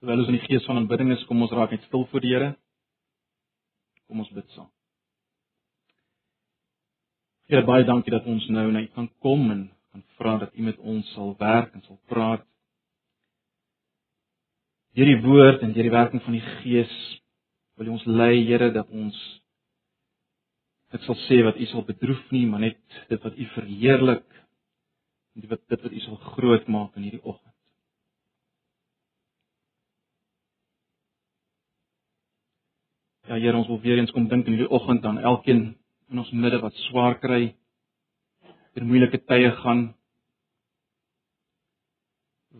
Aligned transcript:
Terwyl 0.00 0.22
ons 0.22 0.30
in 0.30 0.36
die 0.36 0.44
gees 0.44 0.64
van 0.68 0.76
aanbidding 0.76 1.12
is, 1.14 1.24
kom 1.28 1.40
ons 1.44 1.54
raak 1.56 1.72
net 1.72 1.84
stil 1.88 2.04
voor 2.10 2.24
die 2.24 2.34
Here. 2.34 2.50
Kom 4.06 4.20
ons 4.20 4.32
bid 4.36 4.48
saam. 4.54 4.68
Here, 7.48 7.62
baie 7.64 7.86
dankie 7.86 8.12
dat 8.12 8.26
ons 8.28 8.44
nou 8.52 8.66
na 8.74 8.82
U 8.84 8.90
kan 8.92 9.08
kom 9.24 9.48
en 9.54 9.64
kan 9.94 10.04
vra 10.18 10.36
dat 10.42 10.52
U 10.52 10.66
met 10.66 10.78
ons 10.82 11.08
sal 11.14 11.32
werk 11.40 11.72
en 11.74 11.84
sal 11.86 11.98
praat. 12.10 12.44
Deur 14.98 15.08
die 15.12 15.22
woord 15.24 15.64
en 15.64 15.72
deur 15.76 15.88
die 15.88 15.94
werking 15.94 16.24
van 16.24 16.36
die 16.36 16.44
Gees 16.60 16.92
wil 17.76 17.88
U 17.88 17.96
ons 17.96 18.06
lei, 18.08 18.44
Here, 18.48 18.70
dat 18.74 18.92
ons 18.92 19.16
dit 20.92 21.08
sal 21.08 21.18
sê 21.24 21.40
wat 21.46 21.56
U 21.56 21.72
sal 21.72 21.88
bedroef 21.88 22.22
nie, 22.36 22.44
maar 22.50 22.66
net 22.66 22.80
dit 23.08 23.22
wat 23.24 23.36
U 23.36 23.48
verheerlik 23.56 24.26
en 25.34 25.44
dit 25.44 25.50
wat 25.50 25.64
dit 25.72 25.88
wat 25.88 25.92
U 25.92 26.04
sal 26.04 26.24
groot 26.36 26.68
maak 26.72 26.96
in 27.00 27.08
hierdie 27.08 27.24
oggend. 27.24 27.55
Ja 33.26 33.34
Here, 33.34 33.56
ons 33.58 33.66
wil 33.66 33.80
weer 33.82 33.98
eens 33.98 34.12
kom 34.14 34.28
dink 34.30 34.46
in 34.46 34.54
hierdie 34.54 34.70
oggend 34.70 35.04
aan 35.04 35.16
elkeen 35.18 35.62
in 36.12 36.18
ons 36.22 36.28
midde 36.30 36.60
wat 36.62 36.76
swaar 36.84 37.16
kry, 37.18 37.56
deur 38.76 38.84
moeilike 38.86 39.18
tye 39.26 39.48
gaan. 39.64 39.80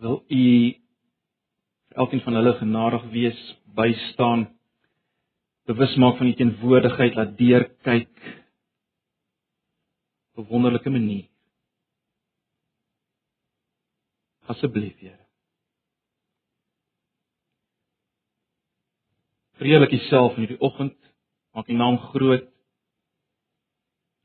Wil 0.03 0.17
U 0.27 0.47
elkeen 2.03 2.23
van 2.25 2.39
hulle 2.39 2.53
genadig 2.59 3.05
wees, 3.13 3.39
bystaan, 3.79 4.43
bewus 5.71 5.95
maak 6.03 6.19
van 6.19 6.33
U 6.33 6.35
teenwoordigheid, 6.35 7.15
laat 7.15 7.37
deurkyk 7.39 8.27
op 10.35 10.43
'n 10.43 10.51
wonderlike 10.51 10.89
manier. 10.89 11.29
Asseblief, 14.51 14.99
Here. 14.99 15.26
Vreelik 19.57 19.91
Uself 19.91 20.35
in 20.37 20.45
hierdie 20.45 20.61
oggend. 20.61 20.97
Maak 21.57 21.69
U 21.69 21.73
naam 21.73 21.97
groot. 22.11 22.45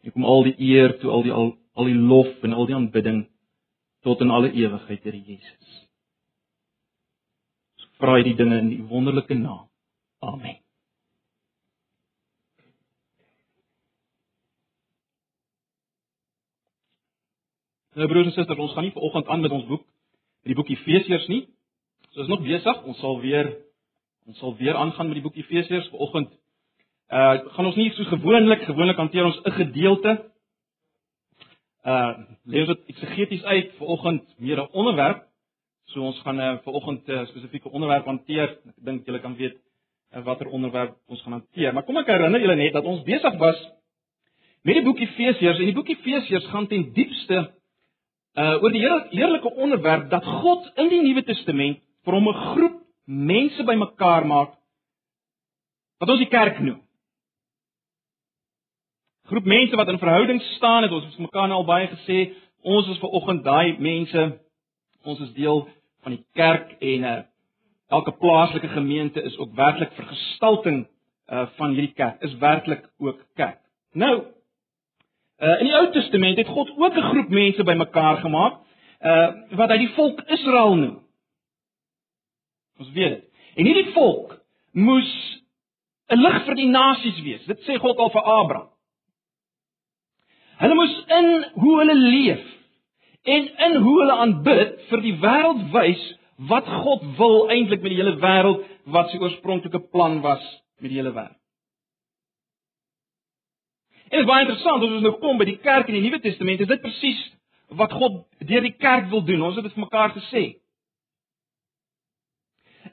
U 0.02 0.10
kom 0.10 0.24
al 0.28 0.42
die 0.50 0.56
eer 0.58 0.98
toe, 1.00 1.10
al 1.10 1.22
die 1.24 1.32
al, 1.32 1.54
al 1.78 1.88
die 1.88 1.96
lof 1.96 2.42
en 2.44 2.52
al 2.52 2.66
die 2.68 2.76
aanbidding 2.76 3.22
tot 4.02 4.20
in 4.20 4.30
alle 4.34 4.50
ewigheid, 4.50 5.04
Here 5.06 5.20
Jesus. 5.20 5.70
Ons 7.78 7.88
vra 8.02 8.18
hierdie 8.18 8.36
dinge 8.36 8.58
in 8.58 8.72
U 8.80 8.82
wonderlike 8.90 9.38
naam. 9.38 9.70
Amen. 10.20 10.58
Nou 17.94 18.08
broers 18.08 18.30
en 18.30 18.32
susters, 18.32 18.58
ons 18.58 18.72
gaan 18.72 18.86
nie 18.88 18.94
vanoggend 18.94 19.28
aan 19.28 19.42
met 19.44 19.52
ons 19.52 19.66
boek, 19.68 19.82
met 20.42 20.52
die 20.52 20.56
boek 20.56 20.70
Efesiërs 20.72 21.28
nie. 21.28 21.42
So 22.12 22.24
is 22.24 22.28
nog 22.28 22.40
besig. 22.44 22.84
Ons 22.88 23.00
sal 23.00 23.20
weer 23.20 23.50
Ons 24.26 24.38
sal 24.38 24.54
weer 24.56 24.76
aangaan 24.78 25.08
met 25.10 25.18
die 25.18 25.24
boek 25.24 25.36
Efesiërs 25.36 25.88
vanoggend. 25.90 26.30
Uh 27.10 27.38
gaan 27.54 27.66
ons 27.66 27.76
nie 27.76 27.90
so 27.96 28.04
gewoonlik 28.04 28.62
gewoonlik 28.68 28.96
hanteer 28.96 29.24
ons 29.24 29.40
'n 29.42 29.50
gedeelte. 29.50 30.12
Uh 31.84 32.14
lees 32.44 32.66
dit 32.66 32.80
eksegeties 32.86 33.42
uit 33.42 33.72
vanoggend 33.78 34.22
meer 34.38 34.60
'n 34.62 34.68
onderwerp. 34.72 35.26
So 35.84 36.00
ons 36.00 36.20
gaan 36.20 36.40
uh 36.40 36.58
vanoggend 36.64 37.08
'n 37.08 37.12
uh, 37.12 37.26
spesifieke 37.26 37.70
onderwerp 37.70 38.04
hanteer. 38.04 38.48
Ek 38.50 38.84
dink 38.84 39.06
julle 39.06 39.20
kan 39.20 39.36
weet 39.36 39.56
uh, 40.14 40.22
watter 40.24 40.46
onderwerp 40.46 40.96
ons 41.06 41.22
gaan 41.22 41.32
hanteer. 41.32 41.72
Maar 41.72 41.82
kom 41.82 41.96
ek 41.96 42.06
herinner 42.06 42.40
julle 42.40 42.56
net 42.56 42.72
dat 42.72 42.84
ons 42.84 43.02
besig 43.02 43.36
was 43.38 43.58
met 44.62 44.74
die 44.74 44.84
boek 44.84 45.00
Efesiërs 45.00 45.58
en 45.58 45.64
die 45.64 45.74
boek 45.74 45.88
Efesiërs 45.88 46.46
gaan 46.46 46.66
ten 46.66 46.92
diepste 46.92 47.50
uh 48.34 48.62
oor 48.62 48.70
die 48.70 48.86
heerlike 49.10 49.54
onderwerp 49.54 50.10
dat 50.10 50.24
God 50.24 50.70
in 50.76 50.88
die 50.88 51.02
Nuwe 51.02 51.22
Testament 51.22 51.82
vir 52.04 52.14
hom 52.14 52.28
'n 52.28 52.34
groep 52.54 52.81
mense 53.12 53.64
bymekaar 53.64 54.26
maak 54.26 54.56
wat 56.00 56.10
ons 56.10 56.22
die 56.22 56.30
kerk 56.32 56.58
noem. 56.60 56.80
Groep 59.30 59.44
mense 59.46 59.76
wat 59.76 59.88
in 59.88 60.00
verhouding 60.02 60.40
staan, 60.56 60.82
het 60.82 60.92
ons 60.92 61.18
mekaar 61.22 61.46
nou 61.48 61.60
al 61.62 61.68
baie 61.68 61.86
gesê, 61.92 62.32
ons 62.62 62.88
is 62.90 62.98
ver 63.02 63.14
oggend 63.14 63.44
daai 63.44 63.78
mense. 63.78 64.24
Ons 65.06 65.20
is 65.22 65.32
deel 65.36 65.64
van 66.02 66.16
die 66.16 66.24
kerk 66.38 66.74
en 66.82 67.06
uh, 67.06 67.14
elke 67.94 68.14
plaaslike 68.18 68.68
gemeente 68.74 69.22
is 69.22 69.36
ook 69.38 69.54
werklik 69.58 69.94
vergestalting 69.98 70.84
uh, 70.86 71.46
van 71.58 71.74
hierdie 71.76 71.94
kerk. 71.94 72.20
Is 72.22 72.34
werklik 72.42 72.86
ook 72.98 73.22
kerk. 73.38 73.60
Nou, 73.92 74.12
uh, 75.38 75.56
in 75.60 75.68
die 75.70 75.76
Ou 75.76 75.86
Testament 75.94 76.38
het 76.38 76.50
God 76.50 76.70
ook 76.76 76.96
'n 76.96 77.08
groep 77.10 77.28
mense 77.28 77.64
bymekaar 77.64 78.16
gemaak 78.16 78.58
uh, 79.00 79.28
wat 79.58 79.70
hy 79.70 79.78
die 79.78 79.94
volk 79.94 80.20
Israel 80.26 80.74
noem. 80.74 81.01
Ons 82.82 82.90
weet 82.96 83.16
dit. 83.16 83.46
En 83.56 83.68
hierdie 83.68 83.92
volk 83.94 84.38
moes 84.72 85.10
'n 86.10 86.18
lig 86.18 86.38
vir 86.46 86.58
die 86.58 86.68
nasies 86.68 87.20
wees. 87.22 87.44
Dit 87.46 87.60
sê 87.66 87.78
God 87.78 87.98
al 87.98 88.10
vir 88.10 88.22
Abraham. 88.22 88.70
Hulle 90.62 90.74
moes 90.78 90.96
in 91.18 91.28
hoe 91.62 91.76
hulle 91.78 91.94
leef 91.94 92.42
en 93.22 93.48
in 93.66 93.76
hoe 93.82 93.94
hulle 94.00 94.16
aanbid 94.24 94.74
vir 94.90 95.00
die 95.04 95.14
wêreld 95.22 95.62
wys 95.74 96.02
wat 96.50 96.66
God 96.66 97.04
wil 97.18 97.48
eintlik 97.54 97.82
met 97.82 97.94
die 97.94 98.00
hele 98.00 98.16
wêreld, 98.18 98.64
wat 98.90 99.10
sy 99.10 99.20
oorspronklike 99.22 99.78
plan 99.94 100.20
was 100.24 100.42
met 100.82 100.90
die 100.90 100.98
hele 100.98 101.14
wêreld. 101.14 101.38
En 104.10 104.18
dit 104.18 104.26
is 104.26 104.28
baie 104.28 104.44
interessant, 104.44 104.82
as 104.82 104.96
ons 104.98 105.04
nou 105.06 105.14
kom 105.22 105.38
by 105.38 105.46
die 105.48 105.60
kerk 105.62 105.88
in 105.88 105.96
die 105.96 106.02
Nuwe 106.04 106.18
Testament, 106.20 106.60
is 106.60 106.68
dit 106.68 106.82
presies 106.82 107.20
wat 107.78 107.94
God 107.96 108.24
deur 108.44 108.66
die 108.66 108.74
kerk 108.76 109.06
wil 109.12 109.22
doen. 109.24 109.46
Ons 109.46 109.56
het 109.56 109.64
dit 109.64 109.76
vir 109.76 109.86
mekaar 109.86 110.12
gesê 110.18 110.42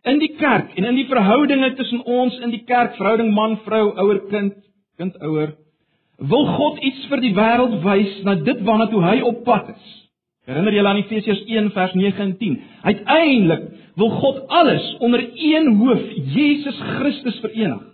in 0.04 0.20
die 0.20 0.34
kerk 0.40 0.76
en 0.78 0.88
in 0.90 0.96
die 0.96 1.08
verhoudinge 1.10 1.74
tussen 1.76 2.04
ons 2.06 2.38
in 2.40 2.54
die 2.54 2.64
kerk, 2.68 2.96
verhouding 2.96 3.34
man, 3.34 3.58
vrou, 3.66 3.90
ouer, 4.00 4.22
kind, 4.30 4.56
kind, 4.98 5.18
ouer, 5.22 5.56
wil 6.20 6.46
God 6.56 6.80
iets 6.84 7.06
vir 7.12 7.24
die 7.24 7.34
wêreld 7.36 7.80
wys 7.84 8.22
na 8.28 8.36
dit 8.44 8.64
waarna 8.68 8.90
toe 8.92 9.04
hy 9.04 9.20
op 9.28 9.44
pad 9.48 9.72
is. 9.76 9.92
Herinner 10.50 10.74
julle 10.74 10.90
aan 10.90 11.02
Efesiërs 11.04 11.44
1 11.46 11.70
vers 11.76 11.94
9 11.94 12.24
en 12.26 12.34
10. 12.38 12.58
Uiteindelik 12.82 13.68
wil 14.00 14.10
God 14.10 14.42
alles 14.48 14.96
onder 15.00 15.24
een 15.36 15.76
hoof, 15.78 16.02
Jesus 16.34 16.80
Christus 16.80 17.40
verenig. 17.44 17.86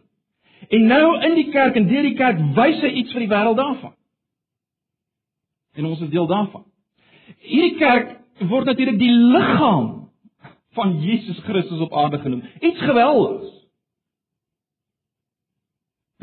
En 0.69 0.87
nou 0.87 1.21
in 1.27 1.35
die 1.35 1.49
kerk 1.53 1.75
en 1.75 1.87
deur 1.89 2.05
die 2.07 2.15
kerk 2.17 2.39
wys 2.55 2.79
hy 2.81 2.93
iets 3.01 3.13
vir 3.13 3.25
die 3.25 3.31
wêreld 3.33 3.59
daarvan. 3.59 3.93
En 5.75 5.85
ons 5.91 6.01
is 6.01 6.09
deel 6.09 6.27
daarvan. 6.27 6.63
Hierdie 7.45 7.77
kerk 7.81 8.15
word 8.49 8.69
natuurlik 8.69 8.97
die 8.99 9.11
liggaam 9.11 10.04
van 10.75 10.97
Jesus 11.01 11.39
Christus 11.47 11.79
op 11.79 11.93
aarde 11.95 12.19
genoem. 12.19 12.43
Iets 12.59 12.81
geweldigs. 12.83 13.51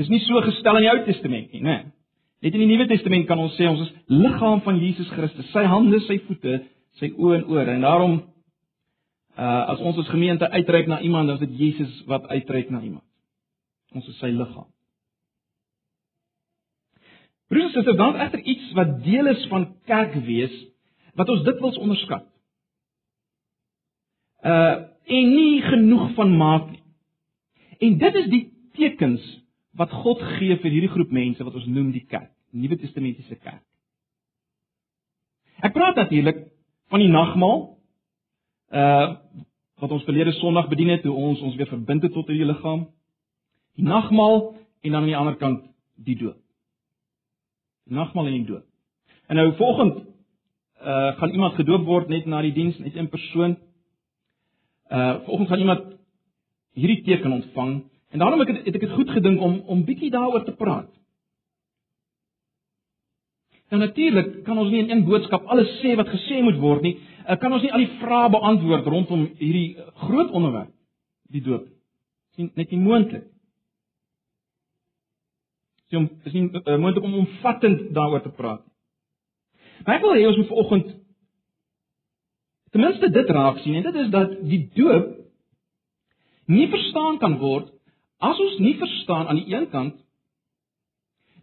Dis 0.00 0.08
nie 0.08 0.22
so 0.24 0.40
gestel 0.44 0.78
in 0.80 0.86
die 0.86 0.92
Ou 0.92 1.02
Testament 1.06 1.52
nie, 1.52 1.62
né? 1.64 1.76
Net 2.42 2.56
in 2.56 2.64
die 2.64 2.70
Nuwe 2.70 2.88
Testament 2.90 3.28
kan 3.28 3.38
ons 3.38 3.54
sê 3.58 3.68
ons 3.70 3.84
is 3.84 3.92
liggaam 4.10 4.62
van 4.64 4.80
Jesus 4.80 5.10
Christus, 5.14 5.46
sy 5.52 5.62
hande, 5.68 6.00
sy 6.08 6.18
voete, 6.26 6.62
sy 6.98 7.12
oë 7.12 7.42
en 7.42 7.48
ore. 7.52 7.76
En 7.76 7.86
daarom 7.86 8.20
uh 9.32 9.62
as 9.72 9.80
ons 9.80 9.96
as 10.02 10.10
gemeente 10.12 10.48
uitreik 10.50 10.90
na 10.90 11.00
iemand, 11.00 11.30
dan 11.30 11.38
is 11.38 11.46
dit 11.46 11.58
Jesus 11.60 11.92
wat 12.10 12.26
uitreik 12.28 12.70
na 12.70 12.82
iemand. 12.82 13.06
Ons 13.96 14.08
is 14.08 14.18
sy 14.20 14.32
liggaam. 14.32 14.68
Broers 17.52 17.72
en 17.72 17.72
susters, 17.76 18.00
dan 18.00 18.16
egter 18.16 18.40
iets 18.48 18.72
wat 18.76 18.98
deel 19.04 19.28
is 19.32 19.46
van 19.52 19.68
kerk 19.88 20.14
wees 20.24 20.52
wat 21.16 21.28
ons 21.28 21.44
dikwels 21.44 21.78
onderskat 21.80 22.24
uh 24.42 24.90
en 25.02 25.28
nie 25.34 25.62
genoeg 25.62 26.12
van 26.14 26.36
maak 26.36 26.68
nie. 26.70 26.82
En 27.78 27.96
dit 27.98 28.14
is 28.14 28.28
die 28.30 28.42
tekens 28.78 29.24
wat 29.76 29.90
God 29.90 30.20
gee 30.38 30.56
vir 30.62 30.70
hierdie 30.70 30.92
groep 30.92 31.10
mense 31.10 31.44
wat 31.44 31.56
ons 31.58 31.66
noem 31.66 31.90
die 31.92 32.04
kerk, 32.06 32.30
Nuwe 32.54 32.78
Testamentiese 32.78 33.36
kerk. 33.40 33.64
Ek 35.62 35.74
praat 35.74 35.98
natuurlik 35.98 36.44
van 36.92 37.02
die 37.02 37.10
nagmaal 37.10 37.62
uh 38.72 39.08
wat 39.82 39.90
ons 39.90 40.04
verlede 40.06 40.30
Sondag 40.36 40.68
bedien 40.70 40.92
het 40.92 41.00
toe 41.02 41.10
ons 41.10 41.40
ons 41.42 41.56
weer 41.58 41.66
verbind 41.66 42.04
het 42.06 42.12
tot 42.14 42.28
hierdie 42.30 42.46
liggaam. 42.46 42.84
Die 43.74 43.84
nagmaal 43.84 44.52
en 44.54 44.92
dan 44.92 45.00
aan 45.00 45.08
die 45.08 45.16
ander 45.18 45.34
kant 45.40 45.64
die 45.98 46.14
dood. 46.20 46.38
Die 47.90 47.96
nagmaal 47.98 48.28
en 48.30 48.36
die 48.36 48.46
dood. 48.46 48.66
En 49.26 49.36
nou 49.36 49.48
volgende 49.58 50.04
uh 50.82 51.10
gaan 51.18 51.34
iemand 51.34 51.58
gedoop 51.58 51.84
word 51.86 52.08
net 52.08 52.26
na 52.26 52.42
die 52.42 52.54
diens 52.54 52.78
net 52.78 52.94
in 52.94 53.10
persoon 53.10 53.56
Uh 54.92 55.12
vanoggend 55.24 55.48
gaan 55.48 55.58
iemand 55.58 55.84
hierdie 56.76 57.02
teken 57.02 57.32
ontvang 57.32 57.84
en 58.10 58.18
daarom 58.18 58.40
het 58.40 58.48
ek 58.66 58.80
dit 58.80 58.90
goed 58.90 59.10
gedink 59.10 59.40
om 59.40 59.60
om 59.66 59.84
bietjie 59.84 60.10
daaroor 60.10 60.44
te 60.44 60.52
praat. 60.52 60.90
Nou 63.72 63.80
natuurlik 63.80 64.42
kan 64.44 64.58
ons 64.58 64.70
nie 64.70 64.82
in 64.82 64.90
een 64.90 65.04
boodskap 65.04 65.46
alles 65.48 65.70
sê 65.80 65.94
wat 65.96 66.10
gesê 66.12 66.42
moet 66.44 66.58
word 66.60 66.82
nie. 66.84 66.98
Uh, 67.24 67.38
kan 67.40 67.52
ons 67.52 67.62
nie 67.64 67.72
al 67.72 67.84
die 67.86 67.94
vrae 68.02 68.28
beantwoord 68.34 68.86
rondom 68.86 69.22
hierdie 69.38 69.78
groot 70.04 70.30
onderwerp 70.30 70.74
die 71.32 71.40
doop. 71.40 71.64
Dis 72.36 72.50
net 72.52 72.70
nie 72.70 72.80
moontlik. 72.80 73.24
Dit 75.88 76.28
is 76.28 76.36
nie 76.36 76.44
uh, 76.52 76.76
moontlik 76.76 77.04
om 77.08 77.16
omvattend 77.22 77.88
daaroor 77.96 78.24
te 78.24 78.34
praat 78.36 78.60
nie. 78.60 78.72
Maar 79.86 79.98
ek 79.98 80.04
wil 80.04 80.14
hê 80.20 80.26
ons 80.28 80.38
moet 80.38 80.52
vanoggend 80.52 80.92
ten 82.72 82.80
minste 82.80 83.10
dit 83.12 83.28
raak 83.36 83.60
sien 83.62 83.78
en 83.78 83.86
dit 83.88 84.00
is 84.04 84.10
dat 84.12 84.38
die 84.48 84.62
doop 84.74 85.10
nie 86.46 86.68
verstaan 86.72 87.18
kan 87.22 87.38
word 87.38 87.68
as 88.22 88.40
ons 88.40 88.58
nie 88.62 88.74
verstaan 88.80 89.28
aan 89.28 89.40
die 89.42 89.54
een 89.54 89.68
kant 89.70 89.98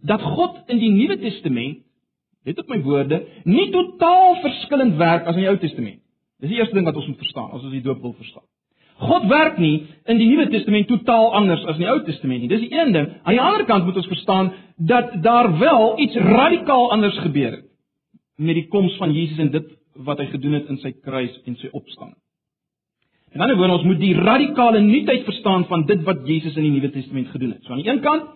dat 0.02 0.22
God 0.24 0.62
in 0.72 0.80
die 0.80 0.92
Nuwe 0.92 1.18
Testament, 1.20 1.82
let 2.48 2.60
op 2.62 2.70
my 2.72 2.80
woorde, 2.86 3.20
nie 3.44 3.68
totaal 3.74 4.38
verskillend 4.44 4.96
werk 5.00 5.28
as 5.28 5.36
in 5.36 5.44
die 5.44 5.50
Ou 5.52 5.58
Testament. 5.60 6.00
Dis 6.40 6.54
die 6.54 6.62
eerste 6.62 6.78
ding 6.78 6.88
wat 6.88 6.96
ons 6.96 7.10
moet 7.12 7.20
verstaan 7.20 7.52
as 7.52 7.66
ons 7.66 7.76
die 7.76 7.84
doop 7.84 8.00
wil 8.02 8.16
verstaan. 8.16 8.46
God 9.00 9.28
werk 9.32 9.60
nie 9.60 9.88
in 10.12 10.20
die 10.20 10.28
Nuwe 10.28 10.48
Testament 10.52 10.88
totaal 10.92 11.34
anders 11.36 11.64
as 11.66 11.78
in 11.78 11.86
die 11.86 11.92
Ou 11.92 12.00
Testament 12.08 12.44
nie. 12.44 12.52
Dis 12.52 12.64
die 12.64 12.72
een 12.76 12.94
ding. 12.96 13.10
Aan 13.24 13.36
die 13.36 13.44
ander 13.44 13.66
kant 13.68 13.88
moet 13.88 14.00
ons 14.00 14.08
verstaan 14.12 14.54
dat 14.78 15.18
daar 15.24 15.52
wel 15.60 16.00
iets 16.00 16.16
radikaal 16.16 16.92
anders 16.96 17.20
gebeur 17.20 17.60
het 17.60 17.66
met 18.40 18.56
die 18.56 18.70
koms 18.72 18.96
van 18.96 19.12
Jesus 19.12 19.40
en 19.44 19.52
dit 19.52 19.68
wat 20.06 20.22
hy 20.22 20.30
gedoen 20.32 20.58
het 20.60 20.70
in 20.72 20.80
sy 20.84 20.92
kruis 21.04 21.36
en 21.46 21.58
sy 21.60 21.70
opstanding. 21.76 22.18
In 23.36 23.44
ander 23.46 23.58
woorde, 23.60 23.78
ons 23.78 23.86
moet 23.86 24.00
die 24.02 24.16
radikale 24.18 24.82
nuutheid 24.82 25.26
verstaan 25.28 25.68
van 25.70 25.86
dit 25.90 26.02
wat 26.08 26.26
Jesus 26.26 26.56
in 26.58 26.66
die 26.66 26.74
Nuwe 26.74 26.90
Testament 26.94 27.30
gedoen 27.30 27.54
het. 27.54 27.64
So 27.64 27.76
aan 27.76 27.84
die 27.84 27.90
een 27.90 28.02
kant 28.02 28.36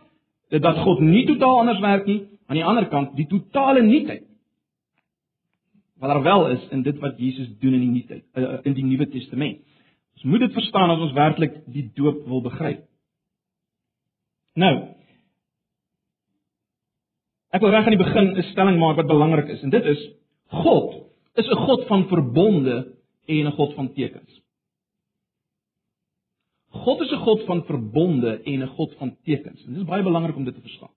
dat 0.54 0.84
God 0.86 1.02
nie 1.02 1.24
totaal 1.26 1.64
anders 1.64 1.82
werk 1.82 2.06
nie, 2.06 2.20
aan 2.46 2.60
die 2.60 2.66
ander 2.66 2.86
kant 2.92 3.16
die 3.18 3.26
totale 3.30 3.82
nuutheid 3.82 4.28
wat 6.04 6.12
daar 6.12 6.24
wel 6.24 6.50
is 6.52 6.64
in 6.76 6.82
dit 6.84 6.98
wat 7.00 7.18
Jesus 7.18 7.48
doen 7.62 7.78
in 7.78 7.86
die 7.86 7.94
nuutheid 7.94 8.24
uh, 8.36 8.58
in 8.68 8.76
die 8.76 8.84
Nuwe 8.86 9.08
Testament. 9.10 9.62
Ons 10.18 10.26
moet 10.30 10.44
dit 10.44 10.54
verstaan 10.54 10.92
as 10.92 11.02
ons 11.02 11.16
werklik 11.16 11.56
die 11.72 11.88
doop 11.96 12.26
wil 12.28 12.44
begryp. 12.46 12.84
Nou 14.60 14.76
Ek 17.54 17.62
wil 17.62 17.70
reg 17.70 17.86
aan 17.86 17.94
die 17.94 18.02
begin 18.02 18.32
'n 18.34 18.44
stelling 18.50 18.80
maak 18.82 18.98
wat 18.98 19.08
belangrik 19.08 19.50
is 19.54 19.62
en 19.62 19.70
dit 19.70 19.86
is 19.86 20.02
God 20.50 21.03
is 21.34 21.48
'n 21.48 21.56
God 21.66 21.86
van 21.88 22.08
verbonde 22.08 22.96
en 23.26 23.46
'n 23.46 23.52
God 23.52 23.74
van 23.74 23.94
tekens. 23.94 24.42
God 26.70 27.02
is 27.02 27.12
'n 27.12 27.24
God 27.26 27.44
van 27.44 27.64
verbonde 27.66 28.42
en 28.44 28.62
'n 28.62 28.68
God 28.68 28.96
van 28.98 29.18
tekens. 29.24 29.66
En 29.66 29.74
dit 29.74 29.82
is 29.82 29.88
baie 29.88 30.04
belangrik 30.04 30.36
om 30.36 30.44
dit 30.44 30.54
te 30.54 30.62
verstaan. 30.62 30.92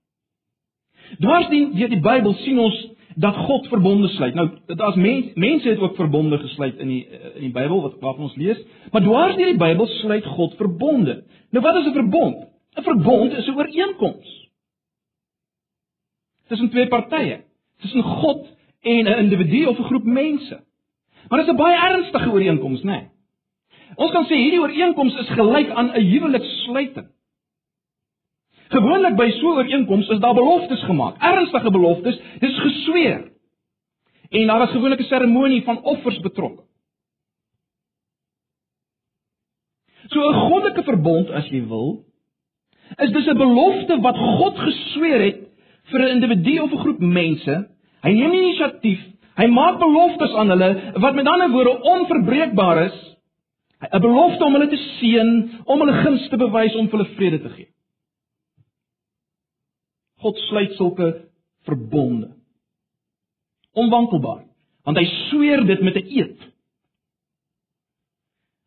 Dwarsdien 1.19 1.75
deur 1.75 1.89
die 1.89 2.01
Bybel 2.01 2.35
sien 2.35 2.59
ons 2.59 2.89
dat 3.17 3.37
God 3.37 3.69
verbonde 3.69 4.09
sluit. 4.09 4.35
Nou, 4.35 4.49
daar's 4.67 4.97
mense 4.97 5.31
mense 5.35 5.69
het 5.69 5.79
ook 5.79 5.95
verbonde 5.97 6.39
gesluit 6.39 6.77
in 6.77 6.89
die 6.89 7.09
in 7.35 7.41
die 7.41 7.53
Bybel 7.53 7.83
wat 7.83 8.01
waarvan 8.01 8.25
ons 8.25 8.37
lees, 8.37 8.61
maar 8.93 9.03
dwars 9.03 9.37
deur 9.37 9.53
die 9.53 9.63
Bybel 9.63 9.87
sluit 9.87 10.25
God 10.25 10.55
verbonde. 10.55 11.25
Nou 11.51 11.65
wat 11.65 11.77
is 11.77 11.87
'n 11.87 11.93
verbond? 11.93 12.37
'n 12.77 12.83
Verbond 12.83 13.33
is 13.33 13.47
'n 13.47 13.57
ooreenkoms 13.57 14.45
tussen 16.47 16.71
twee 16.71 16.89
partye, 16.89 17.45
tussen 17.81 18.03
God 18.03 18.56
en 18.87 19.05
'n 19.05 19.19
individu 19.25 19.65
of 19.67 19.79
'n 19.79 19.89
groep 19.91 20.05
mense. 20.05 20.57
Maar 21.29 21.39
dit 21.39 21.49
is 21.49 21.53
'n 21.53 21.63
baie 21.63 21.79
ernstige 21.79 22.31
ooreenkoms, 22.31 22.83
né? 22.83 22.91
Nee? 22.91 23.07
Ons 23.95 24.13
kan 24.13 24.27
sê 24.27 24.35
hierdie 24.35 24.61
ooreenkoms 24.61 25.15
is 25.23 25.29
gelyk 25.29 25.71
aan 25.71 25.91
'n 25.95 26.07
huwelikssluiting. 26.11 27.09
Gewoonlik 28.69 29.17
by 29.17 29.31
so 29.31 29.53
'n 29.53 29.57
ooreenkoms 29.57 30.09
is 30.09 30.19
daar 30.19 30.35
beloftes 30.35 30.83
gemaak, 30.83 31.23
ernstige 31.23 31.71
beloftes, 31.71 32.21
dit 32.41 32.51
is 32.51 32.59
gesweer. 32.59 33.33
En 34.31 34.47
daar 34.47 34.63
is 34.63 34.71
gewoonlik 34.71 35.01
'n 35.01 35.11
seremonie 35.11 35.63
van 35.63 35.83
offers 35.83 36.21
betrokke. 36.21 36.63
So 40.07 40.21
'n 40.29 40.35
goddelike 40.35 40.83
verbond 40.83 41.31
as 41.31 41.49
jy 41.49 41.67
wil, 41.67 42.05
is 42.97 43.11
dis 43.11 43.27
'n 43.27 43.37
belofte 43.37 44.01
wat 44.01 44.17
God 44.17 44.59
gesweer 44.59 45.21
het 45.21 45.41
vir 45.91 46.01
'n 46.01 46.15
individu 46.17 46.59
of 46.59 46.73
'n 46.73 46.79
groep 46.79 46.99
mense. 46.99 47.69
Hy 48.07 48.13
neem 48.15 48.35
inisiatief, 48.39 49.03
hy 49.37 49.47
maak 49.51 49.81
beloftes 49.83 50.35
aan 50.39 50.53
hulle 50.55 50.71
wat 51.03 51.17
met 51.19 51.27
ander 51.27 51.51
woorde 51.51 51.75
onverbreekbaar 51.93 52.85
is 52.87 52.99
'n 53.83 54.01
belofte 54.01 54.45
om 54.45 54.55
hulle 54.57 54.69
te 54.69 54.81
seën, 54.99 55.31
om 55.65 55.81
hulle 55.81 56.03
guns 56.03 56.29
te 56.29 56.37
bewys, 56.37 56.77
om 56.77 56.89
hulle 56.91 57.09
vrede 57.17 57.41
te 57.43 57.49
gee. 57.49 57.69
God 60.23 60.39
sluit 60.49 60.73
sulke 60.73 61.29
verbonde. 61.69 62.31
Onwankelbaar, 63.73 64.45
want 64.85 64.97
hy 64.97 65.05
sweer 65.29 65.67
dit 65.67 65.83
met 65.83 65.97
'n 65.97 66.07
eed. 66.09 66.39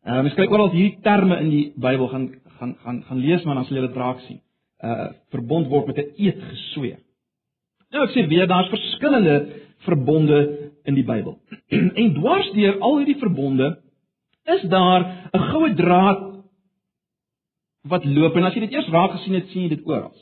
Ehm 0.04 0.22
mens 0.22 0.34
kyk 0.34 0.50
oral 0.50 0.70
hierdie 0.70 1.00
terme 1.02 1.40
in 1.40 1.50
die 1.50 1.72
Bybel 1.76 2.08
gaan 2.08 2.28
gaan 2.58 2.76
gaan 2.84 3.02
gaan 3.02 3.18
lees 3.18 3.44
maar 3.44 3.54
dan 3.54 3.64
sal 3.64 3.76
jy 3.76 3.86
dit 3.86 3.96
raak 3.96 4.20
sien. 4.20 4.40
Uh 4.84 5.08
verbond 5.28 5.66
word 5.68 5.86
met 5.86 5.96
'n 5.96 6.12
eed 6.16 6.40
gesweer. 6.42 7.00
Nou 7.90 8.06
ek 8.06 8.14
sê 8.14 8.26
weer 8.30 8.48
daar's 8.50 8.70
verskillende 8.70 9.36
verbonde 9.86 10.40
in 10.88 10.94
die 10.94 11.06
Bybel. 11.06 11.38
en 12.00 12.14
dwars 12.14 12.50
deur 12.54 12.78
al 12.78 12.98
hierdie 13.00 13.18
verbonde 13.20 13.70
is 14.54 14.62
daar 14.72 15.06
'n 15.32 15.46
goue 15.50 15.74
draad 15.74 16.26
wat 17.82 18.04
loop 18.04 18.36
en 18.36 18.44
as 18.44 18.54
jy 18.54 18.60
dit 18.60 18.72
eers 18.76 18.88
raak 18.88 19.16
gesien 19.16 19.34
het, 19.34 19.48
sien 19.48 19.62
jy 19.62 19.68
dit 19.76 19.86
oral. 19.86 20.14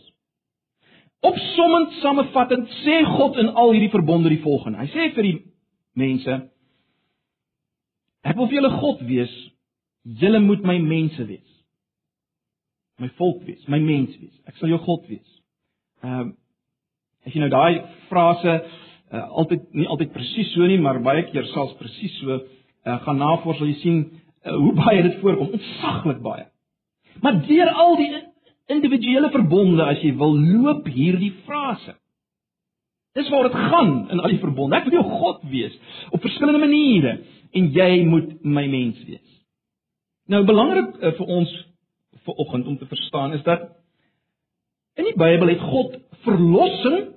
Opsommend 1.21 1.93
samevattend 2.03 2.69
sê 2.85 3.03
God 3.05 3.37
in 3.43 3.49
al 3.49 3.73
hierdie 3.75 3.91
verbonde 3.91 4.31
die 4.31 4.43
volgende. 4.43 4.79
Hy 4.79 4.87
sê 4.87 5.15
vir 5.15 5.23
die 5.27 5.39
mense: 5.99 6.37
Ek 8.23 8.37
wil 8.37 8.47
vir 8.47 8.61
julle 8.61 8.75
God 8.79 9.01
wees. 9.09 9.33
Julle 10.21 10.41
moet 10.41 10.63
my 10.63 10.79
mense 10.79 11.25
wees. 11.27 11.49
My 12.99 13.11
volk 13.19 13.43
wees, 13.47 13.63
my 13.69 13.79
mens 13.79 14.15
wees. 14.19 14.35
Ek 14.47 14.57
sal 14.59 14.71
jou 14.73 14.79
God 14.87 15.09
wees. 15.11 15.27
Ehm 16.03 16.21
um, 16.21 16.37
as 17.29 17.35
jy 17.37 17.43
nou 17.45 17.51
daai 17.53 17.83
frase 18.09 18.55
uh, 19.13 19.27
altyd 19.41 19.69
nie 19.77 19.89
altyd 19.89 20.15
presies 20.15 20.53
so 20.55 20.67
nie, 20.69 20.81
maar 20.81 21.01
baie 21.05 21.27
keer 21.29 21.47
selfs 21.53 21.77
presies 21.81 22.17
so 22.23 22.39
uh, 22.39 22.99
gaan 23.05 23.21
navors 23.21 23.61
sal 23.61 23.69
jy 23.69 23.77
sien 23.83 24.01
uh, 24.09 24.57
hoe 24.57 24.75
baie 24.83 25.05
dit 25.05 25.21
voorkom, 25.23 25.55
ontsaglik 25.59 26.23
baie. 26.25 26.49
Maar 27.23 27.41
deur 27.47 27.73
al 27.85 27.97
die 27.99 28.11
individuele 28.73 29.31
verbonde 29.35 29.87
as 29.89 30.03
jy 30.05 30.13
wil 30.21 30.37
loop 30.37 30.87
hierdie 30.93 31.33
frase. 31.47 31.97
Dis 33.17 33.31
waar 33.33 33.49
dit 33.49 33.57
gaan 33.57 33.95
in 34.13 34.21
al 34.21 34.31
die 34.31 34.43
verbonde. 34.43 34.77
Ek 34.77 34.87
wil 34.87 35.01
jou 35.01 35.07
God 35.19 35.41
wees 35.51 35.75
op 36.15 36.23
verskillende 36.23 36.61
maniere 36.63 37.17
en 37.57 37.71
jy 37.75 38.05
moet 38.07 38.37
my 38.45 38.67
mens 38.71 39.01
wees. 39.09 39.25
Nou 40.29 40.45
belangrik 40.49 40.97
uh, 41.01 41.15
vir 41.17 41.37
ons 41.41 41.55
vir 42.25 42.41
oggend 42.45 42.69
om 42.69 42.77
te 42.79 42.89
verstaan 42.89 43.33
is 43.37 43.45
dat 43.47 43.71
in 44.99 45.07
die 45.09 45.17
Bybel 45.17 45.55
het 45.55 45.63
God 45.65 45.97
verlossing 46.27 47.15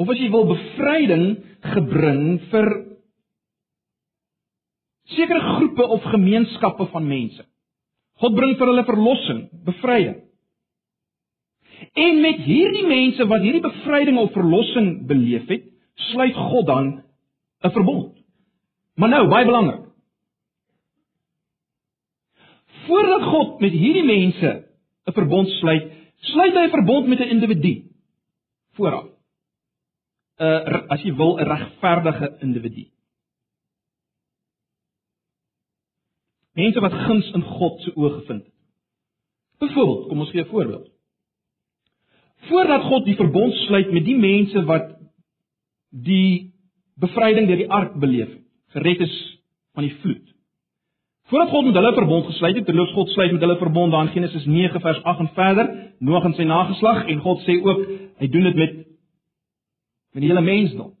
of 0.00 0.08
as 0.08 0.20
jy 0.20 0.30
wil 0.32 0.48
bevryding 0.48 1.26
gebring 1.74 2.24
vir 2.52 2.70
sekere 5.10 5.42
groepe 5.56 5.86
of 5.96 6.06
gemeenskappe 6.12 6.86
van 6.92 7.08
mense. 7.08 7.44
God 8.20 8.36
bring 8.36 8.56
vir 8.56 8.70
hulle 8.70 8.86
verlossing, 8.88 9.42
bevryding. 9.66 10.18
En 11.96 12.20
met 12.20 12.40
hierdie 12.44 12.86
mense 12.88 13.26
wat 13.28 13.44
hierdie 13.44 13.64
bevryding 13.64 14.18
of 14.20 14.32
verlossing 14.36 14.90
beleef 15.08 15.48
het, 15.48 15.68
sluit 16.12 16.36
God 16.36 16.66
dan 16.66 16.86
'n 17.64 17.70
verbond. 17.70 18.16
Maar 18.96 19.08
nou, 19.08 19.28
baie 19.28 19.44
belangrik. 19.44 19.86
Voordat 22.86 23.22
God 23.22 23.60
met 23.60 23.72
hierdie 23.72 24.04
mense 24.04 24.64
'n 25.06 25.12
verbond 25.12 25.48
sluit, 25.48 25.92
sluit 26.20 26.54
hy 26.54 26.66
'n 26.66 26.76
verbond 26.76 27.06
met 27.06 27.20
'n 27.20 27.32
individu 27.36 27.82
vooraf. 28.76 29.09
'n 30.40 30.44
uh, 30.44 30.88
as 30.88 31.02
jy 31.04 31.12
wil 31.16 31.36
'n 31.36 31.44
regverdige 31.44 32.36
individu. 32.40 32.86
Mense 36.56 36.80
wat 36.80 36.92
guns 36.92 37.32
in 37.32 37.42
God 37.42 37.80
se 37.80 37.92
oë 37.94 38.10
gevind 38.20 38.44
het. 38.44 38.54
Byvoorbeeld, 39.60 40.08
kom 40.08 40.20
ons 40.20 40.30
gee 40.30 40.42
'n 40.42 40.52
voorbeeld. 40.54 40.88
Voordat 42.48 42.82
God 42.82 43.04
die 43.04 43.16
verbond 43.16 43.54
sluit 43.54 43.92
met 43.92 44.04
die 44.04 44.16
mense 44.16 44.64
wat 44.64 44.96
die 45.90 46.54
bevryding 46.96 47.46
deur 47.46 47.56
die 47.56 47.70
ark 47.70 47.94
beleef 47.94 48.28
het, 48.28 48.44
gered 48.68 49.00
is 49.00 49.16
van 49.74 49.82
die 49.82 49.94
vloed. 50.00 50.26
Voordat 51.28 51.48
God 51.48 51.64
met 51.64 51.74
hulle 51.74 51.94
verbond 51.94 52.26
gesluit 52.26 52.56
het, 52.56 52.66
terloops 52.66 52.92
God 52.92 53.08
sluit 53.08 53.32
met 53.32 53.40
hulle 53.40 53.58
verbond 53.58 53.92
daar 53.92 54.06
in 54.06 54.12
Genesis 54.16 54.44
9 54.44 54.80
vers 54.80 55.02
8 55.02 55.18
en 55.20 55.30
verder, 55.34 55.92
Noag 55.98 56.24
en 56.24 56.34
sy 56.34 56.42
nageslag 56.42 57.06
en 57.06 57.18
God 57.20 57.42
sê 57.44 57.58
ook 57.60 57.80
hy 58.18 58.28
doen 58.28 58.46
dit 58.48 58.54
met 58.56 58.79
met 60.10 60.22
die 60.22 60.30
hele 60.30 60.40
mensdom. 60.40 60.94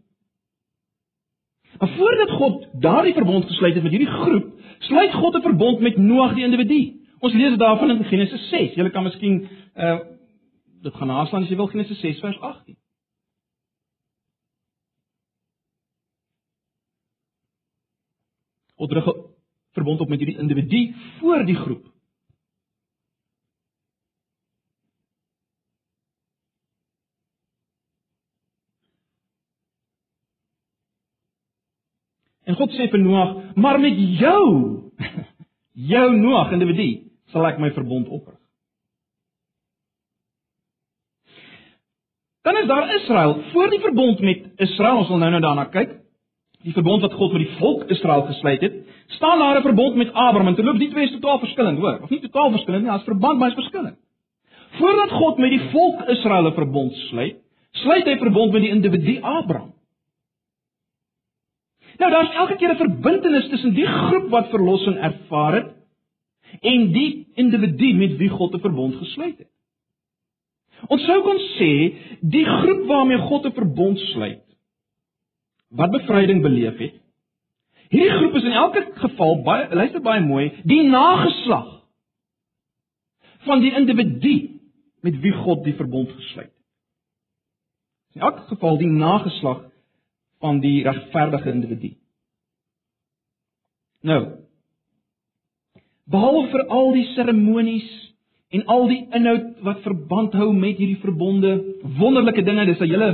Maar 1.78 1.88
voordat 1.88 2.30
God 2.30 2.68
daardie 2.72 3.14
verbond 3.14 3.44
gesluit 3.44 3.74
het 3.74 3.82
met 3.82 3.92
hierdie 3.92 4.10
groep, 4.10 4.52
sluit 4.78 5.12
God 5.12 5.34
'n 5.34 5.42
verbond 5.42 5.80
met 5.80 5.96
Noag 5.96 6.34
die 6.34 6.44
individu. 6.44 7.00
Ons 7.18 7.32
lees 7.32 7.56
daarvan 7.56 7.90
in 7.90 8.04
Genesis 8.04 8.48
6. 8.48 8.74
Jy 8.74 8.90
kan 8.90 9.02
miskien 9.02 9.48
uh 9.76 9.98
dit 10.82 10.94
gaan 10.94 11.06
naslaan 11.06 11.42
as 11.42 11.48
jy 11.48 11.56
wil 11.56 11.66
Genesis 11.66 12.00
6 12.00 12.20
vers 12.20 12.38
18. 12.40 12.76
God 18.80 18.92
rig 18.92 19.08
verbond 19.76 20.00
op 20.00 20.08
met 20.08 20.18
hierdie 20.18 20.38
individu 20.38 20.94
voor 21.18 21.44
die 21.44 21.54
groep. 21.54 21.90
En 32.49 32.49
God 32.60 32.76
sê 32.76 32.90
vir 32.92 33.00
Noag, 33.00 33.36
maar 33.56 33.80
met 33.80 33.96
jou, 34.20 34.44
jou 35.94 36.08
Noag 36.18 36.52
individu, 36.56 36.90
sal 37.32 37.48
ek 37.48 37.60
my 37.62 37.72
verbond 37.76 38.10
oprig. 38.12 38.36
Dan 42.44 42.56
is 42.56 42.68
daar 42.68 42.88
Israel, 42.96 43.34
voor 43.52 43.72
die 43.72 43.80
verbond 43.80 44.20
met 44.24 44.46
Israel, 44.64 45.02
ons 45.02 45.10
sal 45.10 45.20
nou 45.20 45.30
nou 45.30 45.42
daarna 45.44 45.66
kyk. 45.72 45.98
Die 46.64 46.72
verbond 46.76 47.04
wat 47.04 47.16
God 47.16 47.32
met 47.32 47.46
die 47.46 47.56
volk 47.56 47.84
Israel 47.92 48.26
gesluit 48.28 48.62
het, 48.64 48.78
staan 49.16 49.40
daar 49.40 49.60
'n 49.60 49.64
verbond 49.64 49.96
met 49.96 50.12
Abraham 50.12 50.48
en 50.48 50.54
terloops 50.54 50.78
die 50.78 50.90
twee 50.90 51.04
is 51.04 51.16
totaal 51.16 51.38
verskillend, 51.38 51.78
hoor. 51.78 52.00
Of 52.02 52.10
nie 52.10 52.20
totaal 52.20 52.50
verskillend 52.50 52.82
nie, 52.82 52.90
daar's 52.90 53.04
verband 53.04 53.38
maar 53.38 53.48
is 53.48 53.54
verskillend. 53.54 53.96
Voordat 54.70 55.10
God 55.10 55.38
met 55.38 55.50
die 55.50 55.68
volk 55.72 56.08
Israel 56.08 56.48
'n 56.48 56.54
verbond 56.54 56.92
sluit, 56.92 57.36
sluit 57.70 58.04
hy 58.04 58.16
verbond 58.18 58.52
met 58.52 58.62
die 58.62 58.70
individu 58.70 59.20
Abraham. 59.20 59.72
Nou 62.00 62.10
daar's 62.10 62.34
elke 62.34 62.56
keer 62.56 62.72
'n 62.72 62.76
verbintenis 62.80 63.48
tussen 63.48 63.74
die 63.74 63.86
groep 63.86 64.30
wat 64.30 64.48
verlossing 64.48 64.96
ervaar 64.96 65.54
het 65.54 65.70
en 66.60 66.92
die 66.92 67.28
individu 67.34 67.92
met 67.94 68.16
wie 68.16 68.28
God 68.28 68.54
'n 68.54 68.60
verbond 68.60 68.94
gesluit 68.94 69.38
het. 69.38 69.50
Ons 70.88 71.04
sou 71.04 71.22
kon 71.22 71.38
sê 71.58 71.72
die 72.20 72.44
groep 72.44 72.86
waarmee 72.86 73.18
God 73.18 73.46
'n 73.46 73.52
verbond 73.52 73.98
sluit 73.98 74.42
wat 75.68 75.90
bevryding 75.90 76.42
beleef 76.42 76.78
het. 76.78 76.94
Hierdie 77.90 78.16
groep 78.16 78.34
is 78.34 78.44
in 78.44 78.52
elke 78.52 78.90
geval 78.94 79.42
baie 79.42 79.74
luister 79.74 80.00
baie 80.00 80.20
mooi, 80.20 80.52
die 80.64 80.82
nageslag 80.82 81.80
van 83.38 83.60
die 83.60 83.74
individu 83.74 84.60
met 85.00 85.20
wie 85.20 85.32
God 85.32 85.64
die 85.64 85.74
verbond 85.74 86.10
gesluit 86.10 86.46
het. 86.46 86.58
In 88.14 88.20
elk 88.20 88.38
geval 88.48 88.78
die 88.78 88.88
nageslag 88.88 89.69
van 90.40 90.60
die 90.60 90.82
regverdige 90.84 91.52
individu. 91.52 91.94
Nou 94.00 94.22
behalwe 96.10 96.48
vir 96.50 96.64
al 96.74 96.88
die 96.96 97.06
seremonies 97.14 97.90
en 98.50 98.64
al 98.66 98.88
die 98.90 99.02
inhoud 99.14 99.60
wat 99.66 99.84
verband 99.84 100.32
hou 100.34 100.48
met 100.56 100.80
hierdie 100.80 100.98
verbonde, 101.04 101.52
wonderlike 102.00 102.42
dinge, 102.42 102.64
dis 102.66 102.80
'n 102.80 102.90
hele 102.90 103.10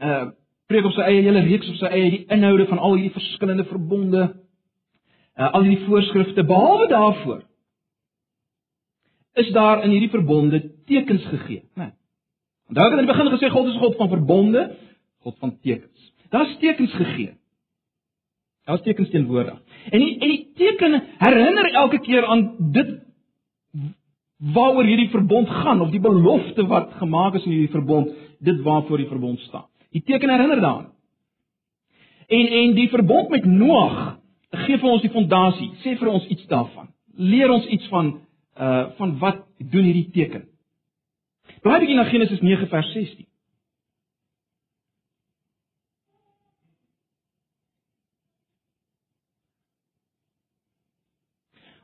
uh 0.00 0.26
preek 0.68 0.84
op 0.84 0.92
sy 0.92 1.00
eie 1.00 1.22
hele 1.24 1.40
reeks 1.40 1.68
op 1.70 1.76
sy 1.80 1.86
eie 1.86 2.10
die 2.10 2.24
inhoude 2.28 2.66
van 2.68 2.78
al 2.78 2.94
hierdie 2.94 3.14
verskillende 3.16 3.64
verbonde, 3.64 4.22
uh 5.38 5.52
al 5.54 5.62
hierdie 5.62 5.86
voorskrifte 5.86 6.44
behalwe 6.44 6.88
daarvoor 6.88 7.42
is 9.38 9.50
daar 9.52 9.84
in 9.84 9.90
hierdie 9.90 10.10
verbonde 10.10 10.60
tekens 10.84 11.24
gegee, 11.24 11.62
né? 11.74 11.84
Nee. 11.84 11.92
Onthou 12.68 12.84
ek 12.84 12.92
het 12.92 12.98
aan 12.98 13.06
die 13.06 13.14
begin 13.14 13.30
gesê 13.32 13.50
God 13.50 13.66
is 13.70 13.80
God 13.80 13.96
van 13.96 14.08
verbonde, 14.08 14.62
God 15.24 15.36
van 15.38 15.54
tekens. 15.60 15.97
Daar's 16.30 16.56
tekens 16.58 16.92
gegee. 16.92 17.36
Daar's 18.64 18.82
tekens 18.82 19.10
teenwoordig. 19.10 19.60
En 19.90 19.98
die, 19.98 20.18
en 20.18 20.28
die 20.28 20.50
teken 20.54 21.02
herinner 21.18 21.72
elke 21.72 22.00
keer 22.00 22.26
aan 22.26 22.54
dit 22.58 22.98
waaroor 24.36 24.84
hierdie 24.84 25.10
verbond 25.10 25.48
gaan 25.48 25.80
of 25.80 25.90
die 25.90 26.00
belofte 26.00 26.66
wat 26.66 26.92
gemaak 27.00 27.34
is 27.34 27.44
in 27.44 27.50
hierdie 27.50 27.72
verbond, 27.74 28.12
dit 28.38 28.60
waarvoor 28.62 28.96
die 28.96 29.08
verbond 29.08 29.40
staan. 29.40 29.66
Die 29.90 30.02
teken 30.02 30.30
herinner 30.30 30.60
daaraan. 30.60 30.92
En 32.28 32.46
en 32.46 32.74
die 32.74 32.88
verbond 32.88 33.28
met 33.28 33.44
Noag 33.44 34.18
gee 34.50 34.78
vir 34.78 34.90
ons 34.90 35.02
die 35.04 35.12
fondasie, 35.12 35.70
sê 35.84 35.96
vir 35.96 36.10
ons 36.12 36.26
iets 36.28 36.46
daarvan. 36.48 36.90
Leer 37.16 37.50
ons 37.50 37.66
iets 37.66 37.88
van 37.88 38.12
uh 38.58 38.84
van 38.98 39.18
wat 39.18 39.44
doen 39.58 39.84
hierdie 39.84 40.10
teken. 40.12 40.44
Blaai 41.62 41.80
bietjie 41.80 41.96
na 41.96 42.04
Genesis 42.10 42.40
9 42.44 42.68
vers 42.68 42.92
16. 42.92 43.27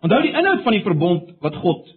Onthou 0.05 0.21
die 0.21 0.35
inhoud 0.37 0.63
van 0.67 0.77
die 0.77 0.85
verbond 0.85 1.31
wat 1.41 1.57
God 1.63 1.89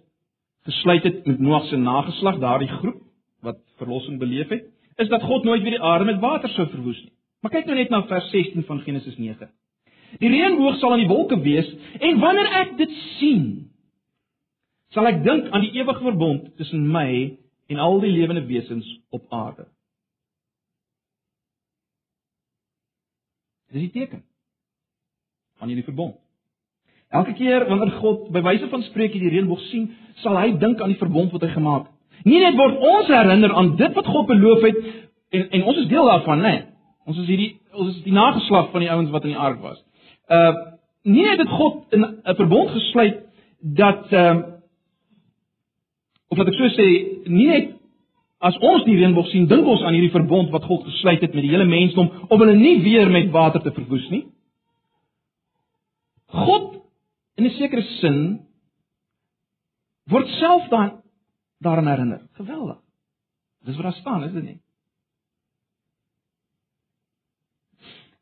gesluit 0.68 1.04
het 1.04 1.26
met 1.28 1.40
Noag 1.44 1.66
se 1.68 1.76
nageslag, 1.76 2.38
daardie 2.40 2.70
groep 2.80 3.02
wat 3.44 3.58
verlossing 3.76 4.16
beleef 4.18 4.48
het, 4.48 4.64
is 4.96 5.08
dat 5.12 5.22
God 5.22 5.44
nooit 5.44 5.62
weer 5.62 5.76
die 5.76 5.84
aarde 5.84 6.04
met 6.08 6.20
water 6.20 6.48
sou 6.48 6.66
verwoes 6.72 6.98
nie. 7.02 7.12
Maar 7.44 7.52
kyk 7.52 7.68
nou 7.68 7.76
net 7.78 7.90
na 7.92 8.00
vers 8.08 8.30
16 8.32 8.64
van 8.66 8.80
Genesis 8.82 9.16
9. 9.20 9.50
Die 10.18 10.30
reënboog 10.32 10.78
sal 10.80 10.94
aan 10.94 11.02
die 11.04 11.10
wolke 11.10 11.36
wees 11.44 11.68
en 12.00 12.20
wanneer 12.22 12.48
ek 12.62 12.72
dit 12.80 12.94
sien, 13.18 13.44
sal 14.96 15.06
ek 15.10 15.20
dink 15.26 15.50
aan 15.52 15.66
die 15.66 15.74
ewige 15.76 16.02
verbond 16.02 16.48
tussen 16.56 16.86
my 16.88 17.10
en 17.68 17.82
al 17.84 18.00
die 18.00 18.14
lewende 18.14 18.46
wesens 18.48 18.88
op 19.12 19.28
aarde. 19.28 19.68
Dis 23.68 23.84
die 23.84 23.92
teken 23.92 24.24
van 25.60 25.68
hierdie 25.68 25.84
verbond. 25.84 26.16
Elke 27.10 27.32
keer 27.32 27.64
wanneer 27.68 27.90
God 28.00 28.28
by 28.32 28.42
wyse 28.44 28.68
van 28.68 28.82
spreuke 28.82 29.18
die 29.18 29.30
reënboog 29.32 29.60
sien, 29.70 29.88
sal 30.22 30.36
hy 30.36 30.50
dink 30.60 30.80
aan 30.80 30.92
die 30.92 31.00
verbond 31.00 31.32
wat 31.32 31.46
hy 31.46 31.52
gemaak 31.54 31.86
het. 31.86 31.94
Nie 32.28 32.40
net 32.42 32.56
word 32.58 32.80
ons 32.82 33.08
herinner 33.08 33.54
aan 33.54 33.76
dit 33.78 33.94
wat 33.94 34.10
God 34.10 34.26
beloof 34.26 34.64
het 34.66 34.80
en 35.30 35.46
en 35.50 35.62
ons 35.70 35.78
is 35.78 35.88
deel 35.88 36.04
daarvan, 36.04 36.42
né? 36.42 36.50
Nee. 36.50 36.64
Ons 37.08 37.22
is 37.22 37.30
hierdie 37.30 37.52
ons 37.72 37.94
is 37.94 38.02
die 38.04 38.12
nageslag 38.12 38.70
van 38.72 38.84
die 38.84 38.90
ouens 38.90 39.10
wat 39.14 39.24
in 39.24 39.32
die 39.32 39.44
ark 39.48 39.62
was. 39.64 39.78
Uh 40.28 40.52
nie 41.08 41.24
net 41.24 41.38
het 41.40 41.48
God 41.48 41.94
'n 41.94 42.04
'n 42.04 42.36
verbond 42.36 42.70
gesluit 42.70 43.20
dat 43.60 44.12
ehm 44.12 44.38
uh, 44.38 44.44
of 46.28 46.38
wat 46.38 46.48
ek 46.48 46.54
so 46.54 46.68
sê, 46.76 46.86
nie 47.26 47.46
net 47.46 47.70
as 48.38 48.58
ons 48.58 48.84
die 48.84 48.96
reënboog 48.96 49.28
sien, 49.32 49.46
dink 49.46 49.66
ons 49.66 49.82
aan 49.82 49.96
hierdie 49.96 50.14
verbond 50.14 50.50
wat 50.50 50.64
God 50.64 50.84
gesluit 50.84 51.20
het 51.20 51.34
met 51.34 51.42
die 51.42 51.50
hele 51.50 51.64
mensdom 51.64 52.10
om 52.28 52.40
hulle 52.40 52.54
nie 52.54 52.82
weer 52.82 53.10
met 53.10 53.30
water 53.30 53.62
te 53.62 53.72
verwoes 53.72 54.08
nie. 54.10 54.26
God 56.26 56.77
in 57.38 57.46
'n 57.46 57.54
sekere 57.54 57.82
sin 58.00 58.46
word 60.10 60.28
self 60.40 60.68
dan 60.68 61.02
daaraan 61.58 61.86
herinner. 61.86 62.20
Geweldig. 62.32 62.78
Dis 63.64 63.76
wat 63.76 63.84
daar 63.84 64.00
staan, 64.00 64.24
is 64.24 64.32
dit 64.32 64.42
nie? 64.42 64.60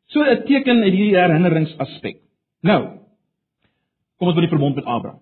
So 0.07 0.21
'n 0.21 0.45
teken 0.45 0.83
uit 0.83 0.93
hierdie 0.93 1.17
herinneringsaspek. 1.17 2.21
Nou, 2.61 2.83
kom 4.19 4.29
ons 4.29 4.37
by 4.37 4.41
die 4.41 4.55
verbond 4.55 4.75
met 4.75 4.85
Abraham. 4.85 5.21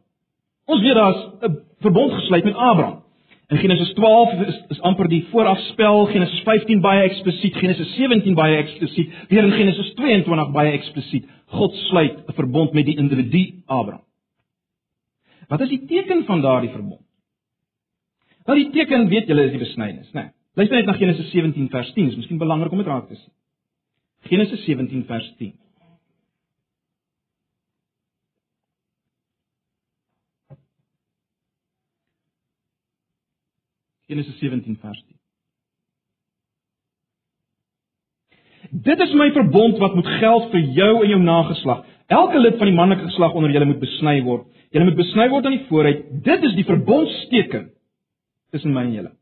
Ons 0.67 0.81
weet 0.81 0.95
daar's 0.95 1.23
'n 1.43 1.59
verbond 1.81 2.13
gesluit 2.13 2.45
met 2.45 2.55
Abraham. 2.55 3.03
In 3.49 3.59
Genesis 3.59 3.93
12 3.95 4.47
is, 4.47 4.63
is 4.69 4.81
amper 4.81 5.09
die 5.09 5.27
voorafspel, 5.31 6.07
Genesis 6.07 6.41
15 6.41 6.81
baie 6.81 7.03
eksplisiet, 7.03 7.57
Genesis 7.57 7.95
17 7.95 8.35
baie 8.35 8.57
eksplisiet, 8.57 9.13
weer 9.29 9.45
in 9.45 9.53
Genesis 9.53 9.95
22 9.95 10.53
baie 10.53 10.73
eksplisiet. 10.73 11.29
God 11.47 11.73
sluit 11.89 12.29
'n 12.29 12.33
verbond 12.33 12.73
met 12.73 12.85
die 12.85 12.97
individu 12.97 13.63
Abraham. 13.67 14.05
Wat 15.49 15.61
is 15.61 15.69
die 15.69 15.85
teken 15.87 16.25
van 16.25 16.41
daardie 16.41 16.71
verbond? 16.71 17.07
Wel 18.45 18.55
die 18.55 18.71
teken, 18.71 19.09
weet 19.09 19.27
julle, 19.27 19.45
is 19.45 19.51
die 19.51 19.59
besnydenis, 19.59 20.13
né? 20.13 20.23
Nee. 20.23 20.33
Luister 20.55 20.77
net 20.77 20.87
na 20.87 20.95
Genesis 20.95 21.31
17 21.31 21.69
vers 21.69 21.93
10, 21.93 22.09
is 22.09 22.17
miskien 22.17 22.39
belangrik 22.39 22.73
om 22.73 22.79
dit 22.79 22.87
raak 22.87 23.09
te 23.09 23.17
sien. 23.17 23.33
Genesis 24.29 24.65
17 24.65 25.05
vers 25.05 25.35
10. 25.39 25.55
Genesis 34.07 34.39
17 34.39 34.77
vers 34.77 35.03
10. 35.09 35.19
Dit 38.75 39.01
is 39.01 39.13
my 39.15 39.29
verbond 39.31 39.79
wat 39.79 39.95
moet 39.95 40.09
geld 40.19 40.49
vir 40.51 40.63
jou 40.75 40.93
en 41.05 41.11
jou 41.13 41.21
nageslag. 41.23 41.85
Elke 42.11 42.41
lid 42.41 42.57
van 42.59 42.67
die 42.67 42.75
manlike 42.75 43.07
geslag 43.07 43.35
onder 43.39 43.53
julle 43.55 43.69
moet 43.71 43.83
besny 43.83 44.17
word. 44.27 44.49
Julle 44.75 44.89
moet 44.89 44.99
besny 44.99 45.29
word 45.31 45.47
aan 45.47 45.55
die 45.55 45.67
vooruit. 45.69 46.01
Dit 46.27 46.43
is 46.49 46.57
die 46.59 46.67
verbondsteken 46.67 47.69
tussen 48.51 48.75
my 48.75 48.83
en 48.89 48.97
julle. 48.97 49.13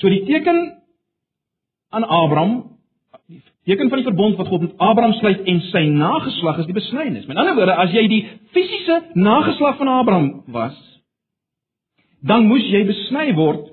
So 0.00 0.08
die 0.08 0.24
teken 0.24 0.62
aan 1.92 2.08
Abraham, 2.08 2.54
die 3.28 3.42
teken 3.68 3.92
van 3.92 4.00
die 4.00 4.08
verbond 4.08 4.40
wat 4.40 4.48
God 4.48 4.64
met 4.64 4.78
Abraham 4.80 5.12
sluit 5.20 5.44
en 5.44 5.60
sy 5.68 5.84
nageslag 5.92 6.62
is 6.64 6.70
die 6.70 6.78
besnydenis. 6.80 7.28
Met 7.28 7.36
ander 7.36 7.58
woorde, 7.60 7.76
as 7.76 7.92
jy 7.92 8.06
die 8.08 8.22
fisiese 8.56 9.02
nageslag 9.20 9.76
van 9.80 9.92
Abraham 9.92 10.30
was, 10.52 10.78
dan 12.24 12.48
moes 12.48 12.64
jy 12.72 12.86
besny 12.88 13.34
word. 13.36 13.68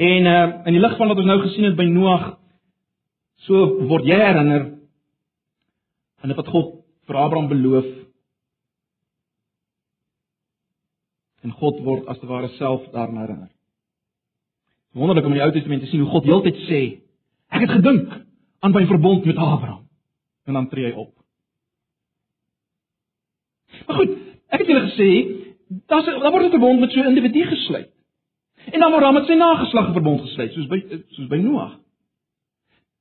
En 0.00 0.26
uh 0.26 0.44
in 0.70 0.78
die 0.78 0.80
lig 0.80 0.96
van 0.96 1.12
wat 1.12 1.20
ons 1.20 1.28
nou 1.28 1.42
gesien 1.44 1.68
het 1.68 1.76
by 1.76 1.84
Noag, 1.92 2.30
so 3.46 3.66
word 3.90 4.06
jy 4.06 4.18
herinner 4.18 4.68
aan 6.22 6.30
dit 6.30 6.38
wat 6.38 6.50
God 6.54 6.74
vir 7.08 7.18
Abraham 7.18 7.48
beloof. 7.50 7.88
En 11.42 11.54
God 11.58 11.80
word 11.82 12.06
as 12.10 12.20
te 12.22 12.28
ware 12.30 12.52
self 12.58 12.84
daaraan 12.92 13.18
herinner. 13.18 13.50
Wonderlik 14.92 15.26
om 15.26 15.32
in 15.32 15.40
die 15.40 15.46
Ou 15.46 15.52
Testament 15.54 15.82
te 15.82 15.90
sien 15.90 16.04
hoe 16.04 16.12
God 16.12 16.28
heeltyd 16.28 16.60
sê, 16.68 16.82
ek 17.50 17.64
het 17.64 17.74
gedink 17.80 18.12
aan 18.62 18.74
my 18.76 18.84
verbond 18.86 19.26
met 19.26 19.40
Abraham. 19.40 19.88
En 20.46 20.58
dan 20.58 20.68
tree 20.68 20.90
hy 20.90 20.94
op. 20.98 21.14
Maar 23.86 23.98
goed, 23.98 24.18
ek 24.52 24.62
het 24.62 24.70
julle 24.70 24.88
gesê 24.90 25.10
daar's 25.88 26.06
daar 26.06 26.30
word 26.30 26.44
'n 26.46 26.54
verbond 26.54 26.80
met 26.80 26.92
so 26.92 27.00
'n 27.00 27.14
individu 27.14 27.46
gesluit. 27.46 27.90
En 28.72 28.80
dan 28.80 28.90
word 28.90 29.02
daar 29.02 29.12
met 29.12 29.26
sy 29.26 29.34
nageslag 29.34 29.88
'n 29.88 29.92
verbond 29.92 30.20
gesluit, 30.20 30.52
soos 30.52 30.66
by 30.66 30.78
soos 31.10 31.28
by 31.28 31.36
Noag. 31.36 31.81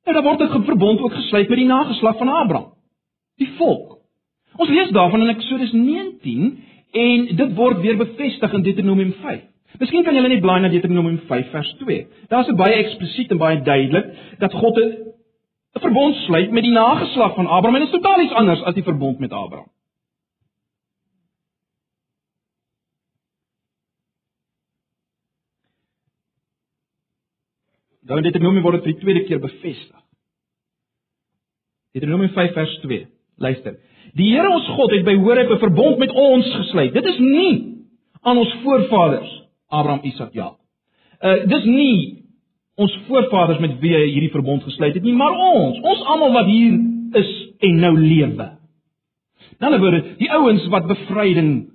En 0.04 0.14
dan 0.14 0.24
word 0.24 0.42
'n 0.42 0.64
verbond 0.64 1.00
ook 1.00 1.14
gesluit 1.14 1.50
met 1.50 1.58
die 1.58 1.68
nageslag 1.68 2.18
van 2.18 2.30
Abraham, 2.30 2.74
die 3.38 3.50
volk. 3.58 3.98
Ons 4.56 4.70
lees 4.70 4.90
daarvan 4.90 5.22
in 5.22 5.30
Eksodus 5.30 5.72
19 5.72 6.64
En 6.92 7.28
dit 7.36 7.54
word 7.56 7.80
weer 7.80 7.98
bevestig 7.98 8.54
in 8.54 8.64
Deuteronomium 8.66 9.14
5. 9.22 9.44
Miskien 9.80 10.04
kan 10.04 10.16
julle 10.16 10.28
net 10.28 10.42
blaai 10.44 10.60
na 10.60 10.70
Deuteronomium 10.70 11.22
5 11.28 11.52
vers 11.54 11.70
2. 11.80 12.02
Daar's 12.28 12.50
baie 12.60 12.82
eksplisiet 12.82 13.32
en 13.32 13.40
baie 13.40 13.62
duidelik 13.64 14.10
dat 14.40 14.54
God 14.54 14.80
'n 14.80 15.80
verbond 15.80 16.16
sluit 16.16 16.52
met 16.52 16.64
die 16.64 16.72
nageslag 16.72 17.36
van 17.36 17.48
Abraham 17.48 17.76
en 17.76 17.86
dit 17.86 17.94
is 17.94 17.96
totaal 17.96 18.22
iets 18.22 18.34
anders 18.34 18.64
as 18.64 18.74
die 18.74 18.84
verbond 18.84 19.20
met 19.20 19.32
Abraham. 19.32 19.68
Dan 28.12 28.20
in 28.20 28.26
Deuteronomium 28.28 28.66
word 28.66 28.82
dit 28.82 28.90
vir 28.90 28.92
die 28.92 29.02
tweede 29.06 29.22
keer 29.24 29.40
bevestig. 29.40 30.00
Deuteronomium 31.96 32.34
5 32.36 32.58
vers 32.58 32.74
2. 32.84 33.06
Luister. 33.40 33.78
Die 34.20 34.28
Here 34.34 34.50
ons 34.52 34.68
God 34.76 34.92
het 34.92 35.06
by 35.08 35.14
Horeb 35.16 35.52
'n 35.56 35.62
verbond 35.62 35.98
met 35.98 36.12
ons 36.12 36.50
gesluit. 36.56 36.92
Dit 36.94 37.06
is 37.06 37.20
nie 37.20 37.54
aan 38.22 38.38
ons 38.38 38.52
voorvaders 38.64 39.32
Abraham, 39.70 40.04
Isak, 40.04 40.34
Jakob. 40.34 40.60
Uh 41.24 41.48
dis 41.48 41.64
nie 41.64 42.28
ons 42.76 43.00
voorvaders 43.08 43.60
met 43.60 43.80
wie 43.80 43.96
hy 43.96 44.06
hierdie 44.12 44.36
verbond 44.36 44.64
gesluit 44.64 44.94
het 44.94 45.04
nie, 45.04 45.16
maar 45.16 45.32
ons, 45.32 45.80
ons 45.80 46.04
almal 46.04 46.34
wat 46.34 46.46
hier 46.46 46.80
is 47.16 47.32
en 47.60 47.76
nou 47.80 47.96
lewe. 48.00 48.48
In 49.60 49.68
ander 49.68 49.80
woorde, 49.80 50.04
die 50.18 50.32
ouens 50.32 50.68
wat 50.68 50.88
bevryding 50.88 51.70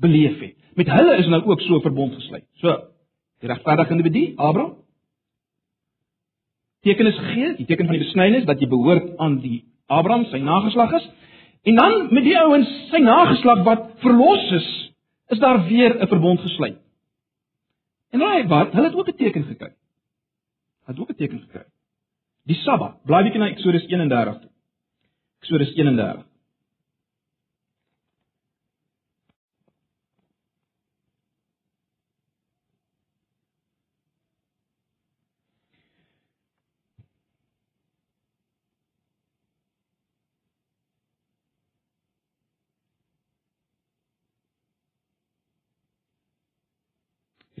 beleef 0.00 0.40
het. 0.40 0.56
Met 0.74 0.90
hulle 0.90 1.16
is 1.16 1.26
nou 1.26 1.44
ook 1.44 1.60
so 1.60 1.76
'n 1.76 1.80
verbond 1.80 2.14
gesluit. 2.14 2.44
So, 2.52 2.76
die 3.40 3.48
regverdige 3.48 3.90
individu, 3.90 4.32
Abraham, 4.36 4.83
teken 6.84 7.08
is 7.10 7.18
gegee, 7.18 7.54
die 7.58 7.66
teken 7.66 7.88
van 7.88 7.96
die 7.96 8.04
besnydenis 8.04 8.46
dat 8.48 8.60
jy 8.60 8.68
behoort 8.70 9.14
aan 9.22 9.38
die 9.42 9.64
Abraham, 9.86 10.26
sy 10.30 10.40
nageslag 10.44 10.92
is. 11.00 11.06
En 11.64 11.78
dan 11.80 12.08
met 12.12 12.24
die 12.24 12.36
ouens, 12.38 12.70
sy 12.90 13.00
nageslag 13.04 13.62
wat 13.66 13.86
verlos 14.04 14.50
is, 14.58 14.68
is 15.32 15.40
daar 15.40 15.64
weer 15.68 15.96
'n 16.00 16.08
verbond 16.08 16.40
gesluit. 16.40 16.78
En 18.12 18.20
raai 18.20 18.46
wat? 18.46 18.72
Hulle 18.72 18.88
het 18.88 18.96
ook 18.96 19.08
'n 19.08 19.16
teken 19.16 19.44
gekry. 19.44 19.72
Hulle 20.84 20.96
het 20.96 20.98
ook 20.98 21.10
'n 21.10 21.16
teken 21.16 21.40
gekry. 21.40 21.64
Die 22.44 22.56
Sabbat. 22.56 23.02
Blaai 23.04 23.22
bietjie 23.24 23.40
na 23.40 23.48
Eksodus 23.48 23.86
31 23.86 24.38
toe. 24.40 24.50
Eksodus 25.40 25.74
31. 25.74 26.33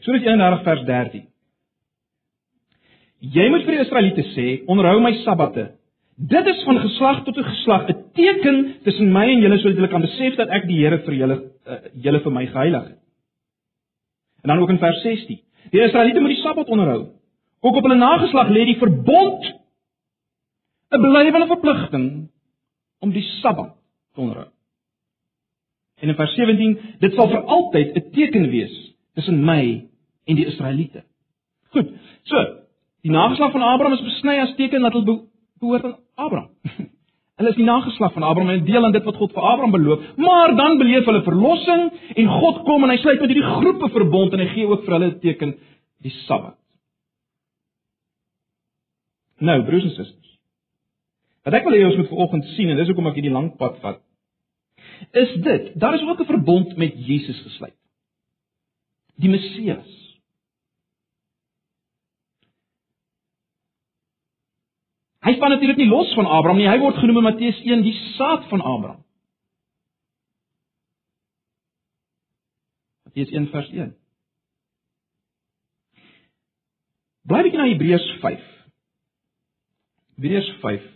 Eksodus 0.04 0.26
31 0.28 0.64
vers 0.66 0.82
13. 0.84 1.22
Jy 3.34 3.44
moet 3.48 3.62
vir 3.64 3.72
die 3.72 3.84
Israeliete 3.86 4.24
sê, 4.34 4.46
onderhou 4.68 4.98
my 5.00 5.14
sabbate. 5.22 5.62
Dit 6.20 6.48
is 6.50 6.58
van 6.66 6.82
geslag 6.82 7.22
tot 7.24 7.38
geslag 7.40 7.88
'n 7.88 8.02
teken 8.12 8.58
tussen 8.84 9.08
my 9.12 9.24
en 9.24 9.40
julle 9.40 9.56
sodat 9.58 9.78
julle 9.80 9.88
kan 9.88 10.04
besef 10.04 10.36
dat 10.36 10.50
ek 10.52 10.66
die 10.68 10.76
Here 10.82 10.98
vir 11.06 11.14
julle 11.14 11.36
uh, 11.40 11.78
julle 11.96 12.20
vir 12.20 12.32
my 12.32 12.44
geheilig 12.46 12.84
het. 12.84 12.98
En 14.42 14.48
dan 14.52 14.58
ook 14.58 14.70
in 14.70 14.78
vers 14.78 15.00
16. 15.02 15.40
Die 15.72 15.80
Israeliete 15.80 16.20
moet 16.20 16.36
die 16.36 16.42
Sabbat 16.42 16.68
onderhou. 16.68 17.08
Ook 17.62 17.76
op 17.76 17.82
hulle 17.82 17.96
nageslag 17.96 18.48
lê 18.48 18.64
die 18.64 18.78
verbond 18.78 19.42
'n 20.92 21.00
blywende 21.00 21.46
verpligting 21.46 22.28
om 23.00 23.10
die 23.10 23.24
Sabbat 23.40 23.72
te 24.14 24.20
onderhou. 24.20 24.48
En 26.00 26.08
in 26.08 26.14
vers 26.14 26.34
17, 26.34 26.78
dit 27.00 27.14
sal 27.14 27.28
vir 27.28 27.40
altyd 27.40 27.96
'n 27.96 28.10
teken 28.12 28.50
wees 28.50 28.94
tussen 29.14 29.44
my 29.44 29.88
en 30.24 30.38
die 30.38 30.46
Israeliete. 30.46 31.04
Goed. 31.74 31.92
So, 32.30 32.42
die 33.04 33.12
nageslag 33.12 33.52
van 33.52 33.62
Abraham 33.62 33.96
is 33.98 34.04
besny 34.06 34.38
as 34.40 34.54
teken 34.56 34.86
dat 34.86 34.92
hulle 34.96 35.16
behoort 35.60 35.84
aan 35.84 35.96
Abraham. 36.14 36.50
hulle 37.38 37.50
is 37.50 37.58
die 37.58 37.66
nageslag 37.66 38.12
van 38.14 38.22
Abraham 38.22 38.52
en 38.54 38.64
deel 38.64 38.84
aan 38.84 38.94
dit 38.94 39.04
wat 39.04 39.16
God 39.20 39.32
vir 39.34 39.42
Abraham 39.42 39.74
beloof, 39.74 40.04
maar 40.16 40.54
dan 40.56 40.78
beleef 40.78 41.06
hulle 41.10 41.22
verlossing 41.26 41.88
en 42.14 42.34
God 42.40 42.62
kom 42.68 42.86
en 42.86 42.94
hy 42.94 42.98
sluit 43.02 43.20
met 43.20 43.32
hierdie 43.32 43.54
groepe 43.56 43.90
verbond 43.96 44.36
en 44.36 44.44
hy 44.44 44.50
gee 44.52 44.68
ook 44.70 44.84
vir 44.86 44.96
hulle 44.98 45.10
'n 45.10 45.20
teken, 45.20 45.56
die 46.04 46.14
Sabbat. 46.24 46.58
Nou, 49.38 49.62
broers 49.66 49.84
en 49.84 49.90
susters. 49.90 50.38
Wat 51.44 51.54
ek 51.54 51.64
wil 51.66 51.76
hê 51.76 51.84
ons 51.84 51.96
moet 51.96 52.08
vanoggend 52.08 52.44
sien 52.54 52.70
en 52.70 52.76
dis 52.76 52.88
hoekom 52.88 53.10
ek 53.10 53.18
hierdie 53.18 53.34
lang 53.34 53.50
pad 53.58 53.80
vat, 53.82 54.00
is 55.12 55.34
dit, 55.42 55.72
daar 55.80 55.94
is 55.94 56.06
ook 56.06 56.20
'n 56.20 56.30
verbond 56.30 56.76
met 56.76 56.94
Jesus 56.96 57.40
gesluit. 57.42 57.76
Die 59.16 59.28
Messias. 59.28 60.03
Hy 65.24 65.32
span 65.36 65.54
natuurlik 65.54 65.80
nie 65.80 65.88
los 65.88 66.12
van 66.18 66.28
Abraham 66.28 66.60
nie. 66.60 66.68
Hy 66.68 66.78
word 66.82 67.00
genoem 67.00 67.22
in 67.22 67.28
Matteus 67.30 67.60
1 67.64 67.84
die 67.86 67.94
saad 68.14 68.48
van 68.50 68.60
Abraham. 68.60 69.02
Matteus 73.08 73.32
1 73.32 73.48
vers 73.52 73.70
1. 73.72 73.94
Bly 77.24 77.40
bietjie 77.46 77.60
na 77.62 77.70
Hebreërs 77.70 78.08
5. 78.20 78.50
Hebreërs 80.18 80.50
5 80.60 80.93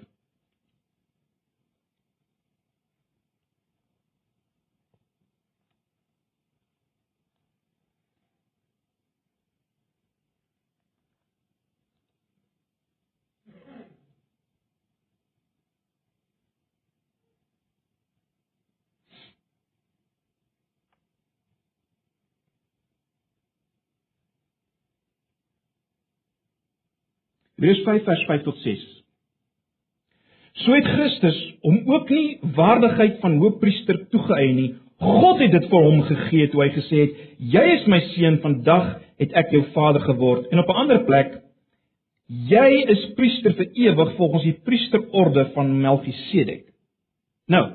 Hebreërs 27.58 27.82
5 27.82 28.04
vers 28.06 28.20
5 28.26 28.42
tot 28.46 28.58
6. 28.62 28.82
So 30.62 30.74
het 30.74 30.86
Christus 30.86 31.38
hom 31.66 31.80
ook 31.90 32.10
nie 32.10 32.38
waardigheid 32.54 33.16
van 33.22 33.40
hoofpriester 33.42 33.98
toegeëien 34.12 34.54
nie. 34.58 34.68
God 35.02 35.42
het 35.42 35.50
dit 35.54 35.66
vir 35.70 35.88
hom 35.88 36.04
gegee 36.06 36.46
toe 36.52 36.62
hy 36.62 36.68
gesê 36.76 37.00
het: 37.02 37.16
"Jy 37.38 37.64
is 37.74 37.86
my 37.90 37.98
seun, 38.14 38.38
vandag 38.42 39.00
het 39.18 39.34
ek 39.34 39.50
jou 39.50 39.64
vader 39.74 40.06
geword." 40.06 40.46
En 40.52 40.58
op 40.58 40.68
'n 40.68 40.80
ander 40.84 41.04
plek: 41.04 41.40
"Jy 42.26 42.84
is 42.94 43.12
priester 43.16 43.52
vir 43.54 43.66
ewig 43.74 44.14
volgens 44.16 44.44
die 44.44 44.58
priesterorde 44.64 45.50
van 45.54 45.80
Melchisedek." 45.80 46.64
Nou, 47.46 47.70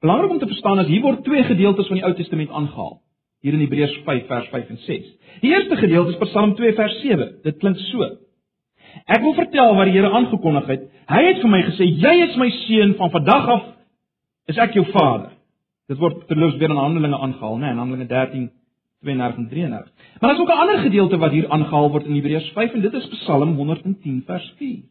belangrik 0.00 0.30
om 0.30 0.38
te 0.38 0.46
verstaan 0.46 0.80
is 0.80 0.86
hier 0.86 1.02
word 1.02 1.24
twee 1.24 1.42
gedeeltes 1.42 1.86
van 1.86 1.96
die 1.96 2.04
Ou 2.04 2.14
Testament 2.14 2.50
aangehaal. 2.50 3.00
Hier 3.42 3.52
in 3.52 3.60
Hebreërs 3.60 4.00
5 4.04 4.26
vers 4.26 4.48
5 4.48 4.68
en 4.68 4.78
6. 4.78 5.18
Die 5.40 5.50
eerste 5.50 5.76
gedeelte 5.76 6.10
is 6.10 6.28
Psalm 6.28 6.54
2 6.54 6.72
vers 6.72 7.00
7. 7.00 7.38
Dit 7.42 7.58
klink 7.58 7.76
so: 7.78 8.18
Ek 9.06 9.22
wil 9.22 9.34
vertel 9.34 9.74
wat 9.76 9.84
die 9.84 9.96
Here 9.96 10.10
aangekondig 10.10 10.66
het. 10.66 10.86
Hy 11.08 11.22
het 11.24 11.40
vir 11.40 11.50
my 11.50 11.62
gesê: 11.62 11.84
"Jy 11.84 12.14
is 12.28 12.36
my 12.36 12.50
seun, 12.50 12.94
van 12.94 13.10
vandag 13.10 13.48
af 13.48 13.64
is 14.48 14.58
ek 14.58 14.74
jou 14.74 14.84
vader." 14.92 15.30
Dit 15.88 15.98
word 15.98 16.26
terloops 16.28 16.56
weer 16.56 16.70
in 16.70 16.76
Handelinge 16.76 17.18
aangehaal, 17.18 17.56
né, 17.56 17.60
nee, 17.60 17.70
in 17.70 17.78
Handelinge 17.78 18.08
13 18.08 18.50
32 19.00 19.36
en 19.36 19.48
33. 19.48 19.92
Maar 20.20 20.30
daar's 20.30 20.40
ook 20.40 20.48
'n 20.48 20.60
ander 20.60 20.78
gedeelte 20.78 21.18
wat 21.18 21.30
hier 21.30 21.48
aangehaal 21.48 21.90
word 21.90 22.04
in 22.04 22.14
Hebreërs 22.14 22.50
5 22.52 22.72
en 22.72 22.80
dit 22.80 22.92
is 22.92 23.08
Psalm 23.08 23.54
110 23.54 24.22
vers 24.26 24.54
4. 24.56 24.82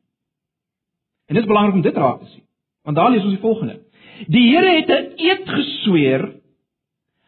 En 1.26 1.36
dit 1.36 1.44
is 1.44 1.48
belangrik 1.48 1.74
om 1.74 1.82
dit 1.82 1.96
raak 1.96 2.20
te 2.20 2.26
sien. 2.26 2.44
Want 2.84 2.96
daar 2.96 3.12
lees 3.12 3.24
ons 3.24 3.34
die 3.34 3.42
volgende: 3.42 3.80
Die 4.28 4.56
Here 4.56 4.70
het 4.76 4.90
'n 4.90 5.12
eed 5.16 5.50
gesweer. 5.50 6.34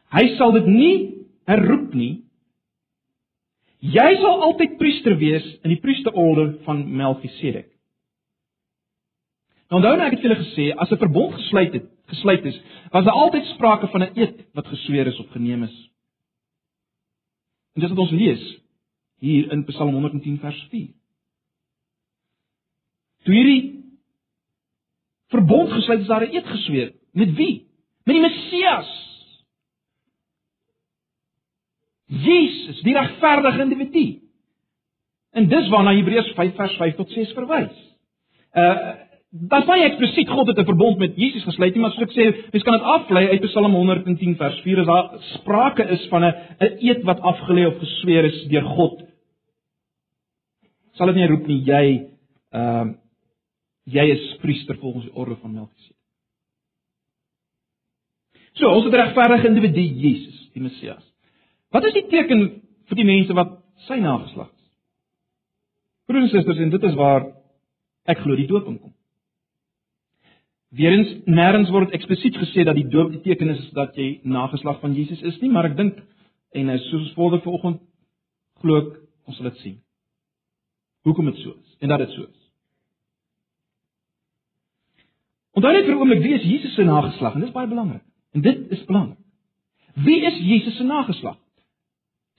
Hy 0.10 0.28
sal 0.36 0.52
dit 0.52 0.66
nie 0.66 1.16
herroep 1.46 1.94
nie 1.94 2.24
Jy 3.80 4.16
sal 4.20 4.42
altyd 4.44 4.78
priester 4.78 5.16
wees 5.20 5.46
in 5.64 5.72
die 5.72 5.80
priesterorde 5.80 6.58
van 6.66 6.82
Melchisedek. 7.00 7.70
Nou 9.70 9.80
onthou 9.80 9.94
nou 9.96 10.08
ek 10.08 10.18
het 10.18 10.26
julle 10.26 10.40
gesê 10.40 10.66
as 10.76 10.92
'n 10.92 10.98
verbond 10.98 11.34
gesluit 11.34 11.74
het, 11.74 11.86
gesluit 12.10 12.46
is, 12.46 12.58
was 12.92 13.06
daar 13.06 13.14
altyd 13.14 13.46
sprake 13.46 13.88
van 13.88 14.02
'n 14.04 14.12
eed 14.16 14.46
wat 14.54 14.68
gesweer 14.68 15.08
is 15.08 15.20
of 15.20 15.30
geneem 15.30 15.64
is. 15.64 15.90
En 17.76 17.82
dis 17.82 17.90
wat 17.90 18.00
ons 18.00 18.12
lees 18.12 18.60
hier 19.20 19.52
in 19.52 19.66
Psalm 19.66 19.94
110 19.94 20.40
vers 20.40 20.68
4. 20.70 20.88
Toe 23.24 23.34
hierdie 23.34 23.84
verbond 25.28 25.72
gesluit 25.72 26.02
is 26.02 26.08
daar 26.08 26.26
'n 26.26 26.36
eed 26.36 26.46
gesweer 26.46 26.94
met 27.14 27.36
wie? 27.36 27.68
Met 28.04 28.16
die 28.16 28.22
Messias. 28.22 29.09
Jesus, 32.10 32.82
die 32.82 32.98
regverdige 32.98 33.62
individu. 33.62 34.06
En 35.38 35.46
dis 35.48 35.70
waarna 35.70 35.94
Hebreërs 35.94 36.32
5 36.36 36.56
vers 36.56 36.76
5 36.82 36.96
tot 36.96 37.12
6 37.12 37.36
verwys. 37.38 37.86
Uh 38.54 39.08
Daar's 39.30 39.68
baie 39.70 39.84
eksplisiet 39.86 40.30
God 40.30 40.48
het 40.48 40.58
'n 40.58 40.66
verbond 40.66 40.98
met 40.98 41.16
Jesus 41.16 41.44
gesluit, 41.44 41.74
nie, 41.74 41.82
maar 41.82 41.92
soos 41.92 42.10
ek 42.10 42.16
sê, 42.18 42.50
mens 42.52 42.64
kan 42.64 42.74
dit 42.74 42.82
aflei 42.82 43.28
uit 43.30 43.42
Psalm 43.42 43.74
110 43.74 44.36
vers 44.36 44.60
4 44.62 44.80
as 44.80 44.86
daar 44.86 45.20
sprake 45.22 45.84
is 45.84 46.08
van 46.08 46.24
'n 46.24 46.34
'n 46.60 46.78
eed 46.80 47.04
wat 47.04 47.20
afgelê 47.20 47.68
of 47.68 47.78
gesweer 47.78 48.26
is 48.26 48.48
deur 48.48 48.64
God. 48.64 49.04
Sal 50.94 51.08
dit 51.08 51.16
nie 51.16 51.28
roep 51.28 51.48
nie 51.48 51.64
jy 51.64 52.10
ehm 52.52 52.90
uh, 52.90 52.94
jy 53.86 54.06
is 54.10 54.38
priester 54.42 54.78
volgens 54.78 55.06
die 55.06 55.14
orde 55.14 55.36
van 55.36 55.54
Melchisedek. 55.54 55.98
So, 58.54 58.70
ons 58.70 58.86
het 58.86 58.94
regverdige 58.94 59.48
individu 59.48 59.82
Jesus, 59.82 60.50
die 60.54 60.62
Messias. 60.62 61.09
Wat 61.70 61.86
is 61.86 61.96
die 61.98 62.08
teken 62.10 62.46
vir 62.90 62.98
die 62.98 63.08
mense 63.08 63.36
wat 63.38 63.60
sy 63.88 64.00
nageslag 64.02 64.50
is? 64.50 64.70
Broers 66.10 66.26
en 66.26 66.32
susters, 66.34 66.62
en 66.64 66.72
dit 66.74 66.88
is 66.90 66.96
waar 66.98 67.28
ek 68.10 68.24
glo 68.24 68.38
die 68.38 68.48
doop 68.50 68.70
inkom. 68.72 68.94
Weerens 70.74 71.12
nêrens 71.30 71.70
word 71.74 71.94
eksplisiet 71.98 72.38
gesê 72.38 72.66
dat 72.66 72.78
die 72.78 72.88
doop 72.90 73.12
die 73.14 73.22
teken 73.26 73.54
is 73.56 73.62
dat 73.78 73.98
jy 73.98 74.20
nageslag 74.26 74.80
van 74.82 74.96
Jesus 74.98 75.22
is 75.26 75.38
nie, 75.42 75.50
maar 75.54 75.70
ek 75.70 75.78
dink 75.78 76.02
en 76.58 76.72
soos 76.90 77.14
volgende 77.18 77.46
vanoggend 77.46 77.82
glo 78.62 78.82
ek 78.82 78.92
ons 79.30 79.38
sal 79.38 79.50
dit 79.50 79.62
sien. 79.64 79.78
Hoekom 81.06 81.30
dit 81.30 81.42
so 81.44 81.54
is 81.54 81.76
en 81.82 81.94
dat 81.94 82.02
dit 82.04 82.14
so 82.16 82.26
is. 82.26 82.38
Onthou 85.58 85.74
net 85.74 85.86
vir 85.86 85.98
oomblik 85.98 86.22
wie 86.24 86.34
is 86.38 86.46
Jesus 86.46 86.74
se 86.78 86.86
nageslag 86.86 87.36
en 87.36 87.46
dit 87.46 87.50
is 87.50 87.56
baie 87.56 87.70
belangrik. 87.70 88.06
En 88.34 88.46
dit 88.46 88.66
is 88.74 88.82
belangrik. 88.90 89.18
Wie 90.06 90.20
is 90.26 90.38
Jesus 90.46 90.78
se 90.78 90.86
nageslag? 90.86 91.38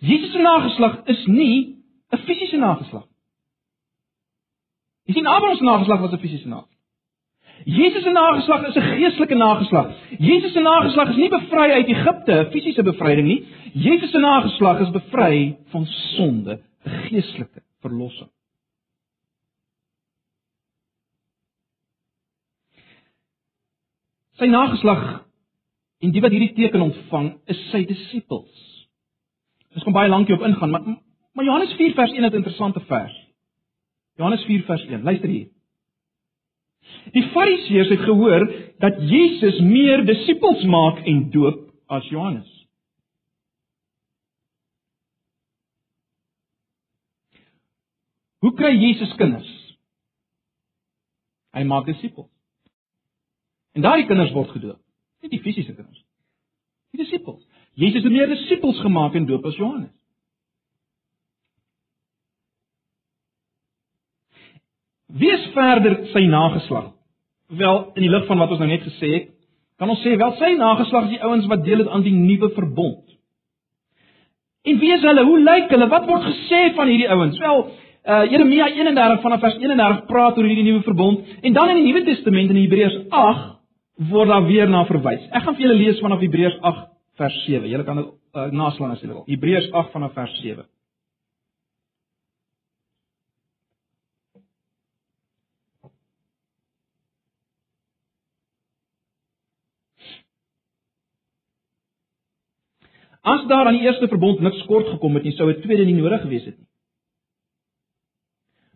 Jesus 0.01 0.33
se 0.33 0.39
nageslag 0.39 1.01
is 1.05 1.27
nie 1.27 1.77
'n 2.11 2.19
fisiese 2.19 2.57
nageslag. 2.57 3.07
Jy 5.07 5.13
sien 5.15 5.27
Abraham 5.27 5.57
se 5.57 5.65
nageslag 5.65 6.01
was 6.01 6.13
'n 6.13 6.19
fisiese 6.19 6.49
nageslag. 6.49 6.79
Jesus 7.65 8.03
se 8.03 8.11
nageslag 8.11 8.69
is 8.69 8.77
'n 8.77 8.97
geestelike 8.97 9.35
nageslag. 9.35 9.95
Jesus 10.19 10.53
se 10.53 10.61
nageslag 10.61 11.09
is 11.09 11.17
nie 11.17 11.29
bevry 11.29 11.71
uit 11.71 11.89
Egipte, 11.89 12.33
'n 12.33 12.51
fisiese 12.51 12.83
bevryding 12.83 13.27
nie. 13.27 13.47
Jesus 13.75 14.11
se 14.11 14.19
nageslag 14.19 14.81
is 14.81 14.91
bevry 14.91 15.57
van 15.67 15.87
sonde, 15.87 16.61
'n 16.85 16.91
geestelike 16.91 17.63
verlossing. 17.81 18.31
Sy 24.33 24.47
nageslag 24.47 25.27
en 26.01 26.11
die 26.11 26.21
wat 26.21 26.31
hierdie 26.31 26.55
teken 26.55 26.81
ontvang, 26.81 27.41
is 27.47 27.71
sy 27.71 27.85
disippels. 27.85 28.80
Ons 29.75 29.87
gaan 29.87 29.95
baie 29.95 30.11
lankie 30.11 30.35
op 30.35 30.43
ingaan, 30.47 30.71
maar 30.71 30.89
maar 31.33 31.45
Johannes 31.45 31.73
4 31.79 31.93
vers 31.95 32.13
1 32.13 32.23
het 32.23 32.33
'n 32.33 32.37
interessante 32.37 32.81
vers. 32.81 33.17
Johannes 34.17 34.45
4 34.45 34.63
vers 34.63 34.85
1. 34.85 35.03
Luister 35.03 35.29
hier. 35.29 35.49
Die 37.13 37.23
Fariseërs 37.23 37.89
het 37.89 38.01
gehoor 38.01 38.53
dat 38.79 39.11
Jesus 39.11 39.61
meer 39.61 40.07
disippels 40.07 40.65
maak 40.65 41.05
en 41.07 41.31
doop 41.31 41.71
as 41.87 42.09
Johannes. 42.09 42.69
Hoe 48.39 48.55
kry 48.55 48.73
Jesus 48.77 49.15
kinders? 49.15 49.51
Hy 51.51 51.63
maak 51.63 51.87
disippels. 51.87 52.31
En 53.77 53.85
daai 53.85 54.07
kinders 54.07 54.33
word 54.33 54.51
gedoop. 54.55 54.81
Nie 55.21 55.31
die 55.31 55.43
fisiese 55.45 55.75
kinders. 55.75 56.05
Die 56.91 57.03
disippels. 57.05 57.43
Jesus 57.79 58.03
het 58.03 58.13
meer 58.13 58.29
disippels 58.29 58.81
gemaak 58.81 59.15
en 59.15 59.27
doop 59.27 59.45
as 59.47 59.57
Johannes. 59.57 59.93
Wie 65.11 65.31
is 65.33 65.47
verder 65.55 65.97
sy 66.13 66.25
nageslag? 66.31 66.93
Wel, 67.51 67.79
in 67.99 68.05
die 68.05 68.11
lig 68.11 68.27
van 68.29 68.39
wat 68.39 68.53
ons 68.55 68.61
nou 68.63 68.69
net 68.71 68.85
gesê 68.87 69.13
het, 69.15 69.31
kan 69.81 69.91
ons 69.91 70.03
sê 70.05 70.15
wel 70.19 70.35
sy 70.39 70.53
nageslag 70.59 71.09
is 71.09 71.17
die 71.17 71.25
ouens 71.25 71.49
wat 71.51 71.65
deel 71.67 71.83
het 71.83 71.91
aan 71.91 72.05
die 72.07 72.15
nuwe 72.15 72.53
verbond. 72.55 73.07
En 74.69 74.79
wie 74.79 74.93
is 74.93 75.03
hulle? 75.03 75.25
Hoe 75.25 75.39
lyk 75.41 75.73
hulle? 75.73 75.89
Wat 75.91 76.07
word 76.07 76.27
gesê 76.29 76.61
van 76.77 76.91
hierdie 76.93 77.09
ouens? 77.11 77.39
Wel, 77.41 77.63
uh 78.11 78.25
Jeremia 78.31 78.69
31 78.77 79.23
vanaf 79.25 79.41
vers 79.41 79.57
31 79.61 80.05
praat 80.09 80.39
oor 80.39 80.47
hierdie 80.49 80.67
nuwe 80.69 80.85
verbond 80.85 81.35
en 81.43 81.57
dan 81.57 81.73
in 81.73 81.81
die 81.81 81.89
Nuwe 81.91 82.05
Testament 82.07 82.53
in 82.53 82.61
Hebreërs 82.63 82.97
8 83.09 84.09
word 84.13 84.31
daar 84.31 84.47
weer 84.47 84.69
na 84.69 84.87
verwys. 84.89 85.27
Ek 85.33 85.45
gaan 85.45 85.57
vir 85.57 85.67
julle 85.67 85.81
lees 85.81 86.01
vanaf 86.01 86.23
Hebreërs 86.25 86.57
8 86.61 86.87
vers 87.21 87.39
7. 87.45 87.69
Julle 87.69 87.85
kan 87.85 88.01
dit 88.01 88.11
uh, 88.11 88.51
naslaan 88.57 88.95
as 88.95 89.03
julle 89.05 89.19
wil. 89.19 89.27
Hebreërs 89.29 89.71
8 89.77 89.93
vanaf 89.97 90.15
vers 90.17 90.37
7. 90.41 90.67
As 103.21 103.45
daar 103.51 103.69
aan 103.69 103.77
die 103.77 103.85
eerste 103.85 104.09
verbond 104.09 104.41
niks 104.41 104.63
kort 104.65 104.89
gekom 104.89 105.19
het 105.19 105.27
nie, 105.29 105.35
sou 105.37 105.51
'n 105.51 105.61
tweede 105.61 105.85
nie 105.85 105.99
nodig 105.99 106.23
gewees 106.23 106.45
het 106.45 106.57
nie. 106.57 106.69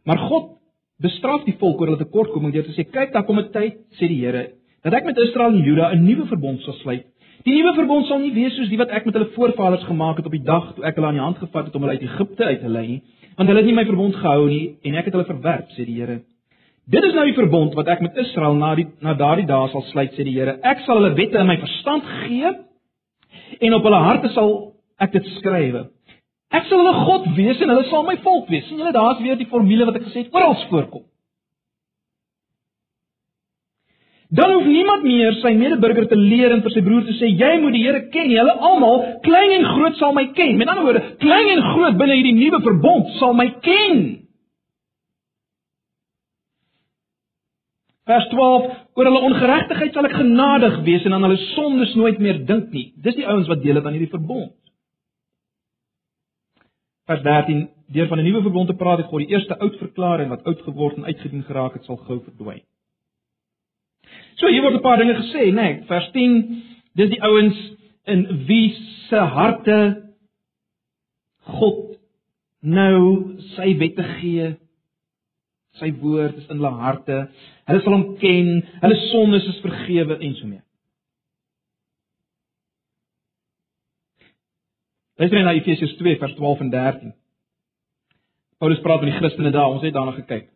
Maar 0.04 0.18
God 0.18 0.58
bestraf 1.00 1.44
die 1.44 1.56
volk 1.56 1.80
oor 1.80 1.88
hulle 1.88 2.04
tekortkoming 2.04 2.52
deur 2.52 2.66
te 2.66 2.76
sê: 2.76 2.84
"Kyk, 2.84 3.12
daar 3.12 3.24
kom 3.24 3.38
'n 3.38 3.50
tyd," 3.52 3.80
sê 3.96 4.08
die 4.08 4.20
Here, 4.20 4.52
"dat 4.82 4.92
ek 4.92 5.04
met 5.04 5.16
Israel 5.16 5.54
en 5.56 5.64
Juda 5.64 5.92
'n 5.92 6.04
nuwe 6.04 6.26
verbond 6.26 6.60
sal 6.60 6.74
sluit. 6.74 7.06
Die 7.44 7.52
nuwe 7.58 7.74
verbond 7.76 8.06
sal 8.08 8.22
nie 8.22 8.32
wees 8.32 8.54
soos 8.56 8.70
die 8.72 8.78
wat 8.80 8.92
ek 8.96 9.04
met 9.04 9.18
hulle 9.18 9.34
voorvaders 9.34 9.82
gemaak 9.84 10.16
het 10.16 10.28
op 10.30 10.32
die 10.32 10.46
dag 10.46 10.70
toe 10.72 10.84
ek 10.88 10.96
hulle 10.96 11.10
aan 11.10 11.18
die 11.18 11.24
hand 11.26 11.40
gevat 11.42 11.66
het 11.68 11.74
om 11.76 11.82
hulle 11.84 11.98
uit 11.98 12.06
Egipte 12.06 12.46
uit 12.48 12.62
te 12.62 12.70
lei 12.72 12.84
nie, 12.88 13.00
want 13.36 13.50
hulle 13.50 13.60
het 13.60 13.68
nie 13.68 13.74
my 13.76 13.84
verbond 13.84 14.16
gehou 14.16 14.46
nie 14.48 14.62
en 14.80 14.96
ek 14.96 15.10
het 15.10 15.18
hulle 15.18 15.28
verwerp," 15.28 15.74
sê 15.76 15.84
die 15.84 15.98
Here. 15.98 16.22
Dit 16.88 17.04
is 17.04 17.12
nou 17.12 17.24
die 17.28 17.36
verbond 17.36 17.76
wat 17.76 17.90
ek 17.92 18.00
met 18.00 18.16
Israel 18.16 18.56
na 18.56 18.74
die 18.74 18.86
na 19.04 19.12
daardie 19.20 19.44
dae 19.46 19.68
sal 19.72 19.84
sluit, 19.90 20.16
sê 20.16 20.24
die 20.24 20.32
Here. 20.38 20.56
Ek 20.62 20.86
sal 20.86 21.02
hulle 21.02 21.12
wette 21.20 21.38
in 21.38 21.46
my 21.46 21.58
verstand 21.60 22.08
gee 22.24 22.54
en 23.60 23.74
op 23.74 23.84
hulle 23.90 24.00
harte 24.08 24.32
sal 24.32 24.54
ek 25.04 25.12
dit 25.12 25.28
skrywe. 25.36 25.90
Ek 26.48 26.64
sal 26.70 26.80
hulle 26.80 27.04
God 27.04 27.28
wees 27.36 27.60
en 27.60 27.74
hulle 27.74 27.84
sal 27.90 28.08
my 28.08 28.16
volk 28.24 28.48
wees. 28.48 28.64
sien 28.68 28.78
julle 28.78 28.92
daar's 28.92 29.20
weer 29.20 29.36
die 29.36 29.52
formule 29.52 29.84
wat 29.84 30.00
ek 30.00 30.08
gesê 30.08 30.24
het 30.24 30.32
oral 30.32 30.56
voorkom. 30.70 31.04
Dan 34.28 34.52
hoef 34.52 34.64
niemand 34.64 35.02
meer 35.04 35.36
sy 35.42 35.52
medeburger 35.58 36.06
te 36.08 36.16
leer 36.16 36.52
en 36.54 36.62
vir 36.64 36.72
sy 36.72 36.82
broer 36.82 37.04
te 37.04 37.14
sê 37.18 37.28
jy 37.28 37.52
moet 37.60 37.76
die 37.76 37.84
Here 37.84 38.00
ken. 38.14 38.32
Hulle 38.32 38.56
almal, 38.70 39.02
klein 39.26 39.52
en 39.58 39.66
groot 39.74 40.00
sal 40.00 40.14
my 40.16 40.26
ken. 40.38 40.56
Met 40.56 40.72
ander 40.72 40.86
woorde, 40.86 41.02
klein 41.20 41.50
en 41.52 41.64
groot 41.74 41.98
binne 42.00 42.16
hierdie 42.18 42.36
nuwe 42.38 42.62
verbond 42.64 43.12
sal 43.20 43.36
my 43.36 43.50
ken. 43.66 44.02
Vers 48.08 48.26
12: 48.32 48.66
Oor 48.96 49.08
hulle 49.08 49.22
ongeregtigheid 49.28 49.96
sal 49.96 50.08
ek 50.08 50.18
genadig 50.18 50.82
wees 50.88 51.06
en 51.08 51.16
aan 51.16 51.24
hulle 51.28 51.40
sondes 51.54 51.94
nooit 51.96 52.20
meer 52.20 52.42
dink 52.48 52.72
nie. 52.72 52.90
Dis 53.04 53.16
die 53.16 53.28
ouens 53.28 53.48
wat 53.48 53.62
deel 53.64 53.80
het 53.80 53.86
aan 53.86 53.96
hierdie 53.96 54.12
verbond. 54.12 54.52
Vers 57.08 57.24
13: 57.24 57.66
Deur 57.92 58.08
van 58.08 58.18
'n 58.20 58.24
nuwe 58.24 58.42
verbond 58.42 58.68
te 58.68 58.76
praat 58.76 58.98
het 58.98 59.06
God 59.06 59.20
die 59.20 59.32
eerste 59.36 59.58
oud 59.58 59.76
verklaar 59.76 60.20
en 60.20 60.28
wat 60.28 60.44
oud 60.44 60.60
geword 60.62 60.96
en 60.96 61.04
uitgedien 61.04 61.44
geraak 61.44 61.74
het 61.74 61.84
sal 61.84 61.96
gou 61.96 62.20
verdwyn. 62.24 62.64
So 64.36 64.48
hier 64.48 64.62
word 64.62 64.74
'n 64.74 64.82
paar 64.82 64.98
dinge 64.98 65.14
gesê, 65.14 65.52
né? 65.52 65.62
Nee, 65.62 65.82
vers 65.86 66.10
10: 66.12 66.62
Dis 66.94 67.10
die 67.10 67.22
ouens 67.22 67.56
in 68.06 68.46
wie 68.46 68.74
se 69.08 69.16
harte 69.16 70.02
God 71.44 71.98
nou 72.60 73.36
sy 73.54 73.76
wette 73.78 74.04
gee 74.20 74.56
Sy 75.80 75.90
woord 75.98 76.36
is 76.38 76.46
in 76.52 76.60
hulle 76.60 76.70
harte. 76.78 77.16
Hulle 77.66 77.82
sal 77.82 77.96
hom 77.96 78.06
ken. 78.20 78.60
Hulle 78.82 78.98
sondes 79.08 79.46
is 79.50 79.60
vergewe 79.64 80.18
en 80.20 80.36
so 80.38 80.46
mee. 80.46 80.62
Luister 85.18 85.42
na 85.46 85.54
Efesiërs 85.54 85.96
2 85.98 86.18
vers 86.22 86.34
12 86.38 86.62
en 86.62 86.70
13. 86.70 87.14
Paulus 88.62 88.82
praat 88.86 89.02
met 89.02 89.12
die 89.12 89.18
Christene 89.18 89.50
daar. 89.54 89.74
Ons 89.74 89.82
het 89.86 89.94
daarna 89.94 90.14
gekyk. 90.14 90.46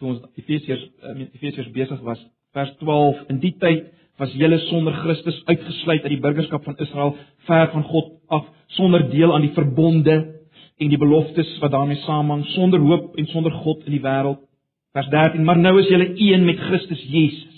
Toe 0.00 0.14
ons 0.14 0.24
Efesiërs 0.40 0.86
met 1.18 1.36
Efesiërs 1.36 1.70
besig 1.76 2.00
was, 2.04 2.20
vers 2.52 2.72
12, 2.80 3.24
in 3.32 3.40
die 3.42 3.54
tyd 3.60 3.88
was 4.20 4.32
julle 4.38 4.58
sonder 4.68 4.94
Christus 5.02 5.38
uitgesluit 5.48 6.04
uit 6.04 6.12
die 6.14 6.22
burgerskap 6.22 6.64
van 6.66 6.76
Israel, 6.84 7.14
ver 7.48 7.70
van 7.72 7.84
God 7.88 8.12
af, 8.28 8.46
sonder 8.76 9.08
deel 9.10 9.32
aan 9.34 9.46
die 9.46 9.54
verbonde 9.56 10.16
en 10.78 10.90
die 10.92 11.00
beloftes 11.00 11.50
wat 11.62 11.72
daarmee 11.72 12.00
saamhang 12.04 12.44
sonder 12.52 12.80
hoop 12.80 13.16
en 13.18 13.28
sonder 13.32 13.54
God 13.64 13.86
in 13.86 13.96
die 13.96 14.04
wêreld. 14.04 14.42
Vers 14.92 15.08
13: 15.08 15.44
Maar 15.44 15.58
nou 15.58 15.78
is 15.80 15.88
julle 15.88 16.10
een 16.12 16.44
met 16.44 16.60
Christus 16.60 17.02
Jesus. 17.08 17.48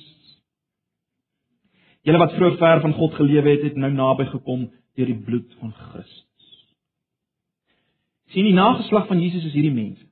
Julle 2.04 2.20
wat 2.20 2.34
vroeër 2.36 2.58
ver 2.60 2.80
van 2.84 2.92
God 2.94 3.14
gelewe 3.14 3.50
het, 3.50 3.62
het 3.62 3.76
nou 3.80 3.90
naby 3.92 4.28
gekom 4.30 4.68
deur 4.94 5.10
die 5.10 5.22
bloed 5.26 5.54
van 5.58 5.72
Christus. 5.72 6.50
Sien 8.30 8.46
die 8.46 8.54
nageslag 8.54 9.08
van 9.10 9.22
Jesus 9.22 9.46
is 9.48 9.56
hierdie 9.56 9.74
mense. 9.74 10.03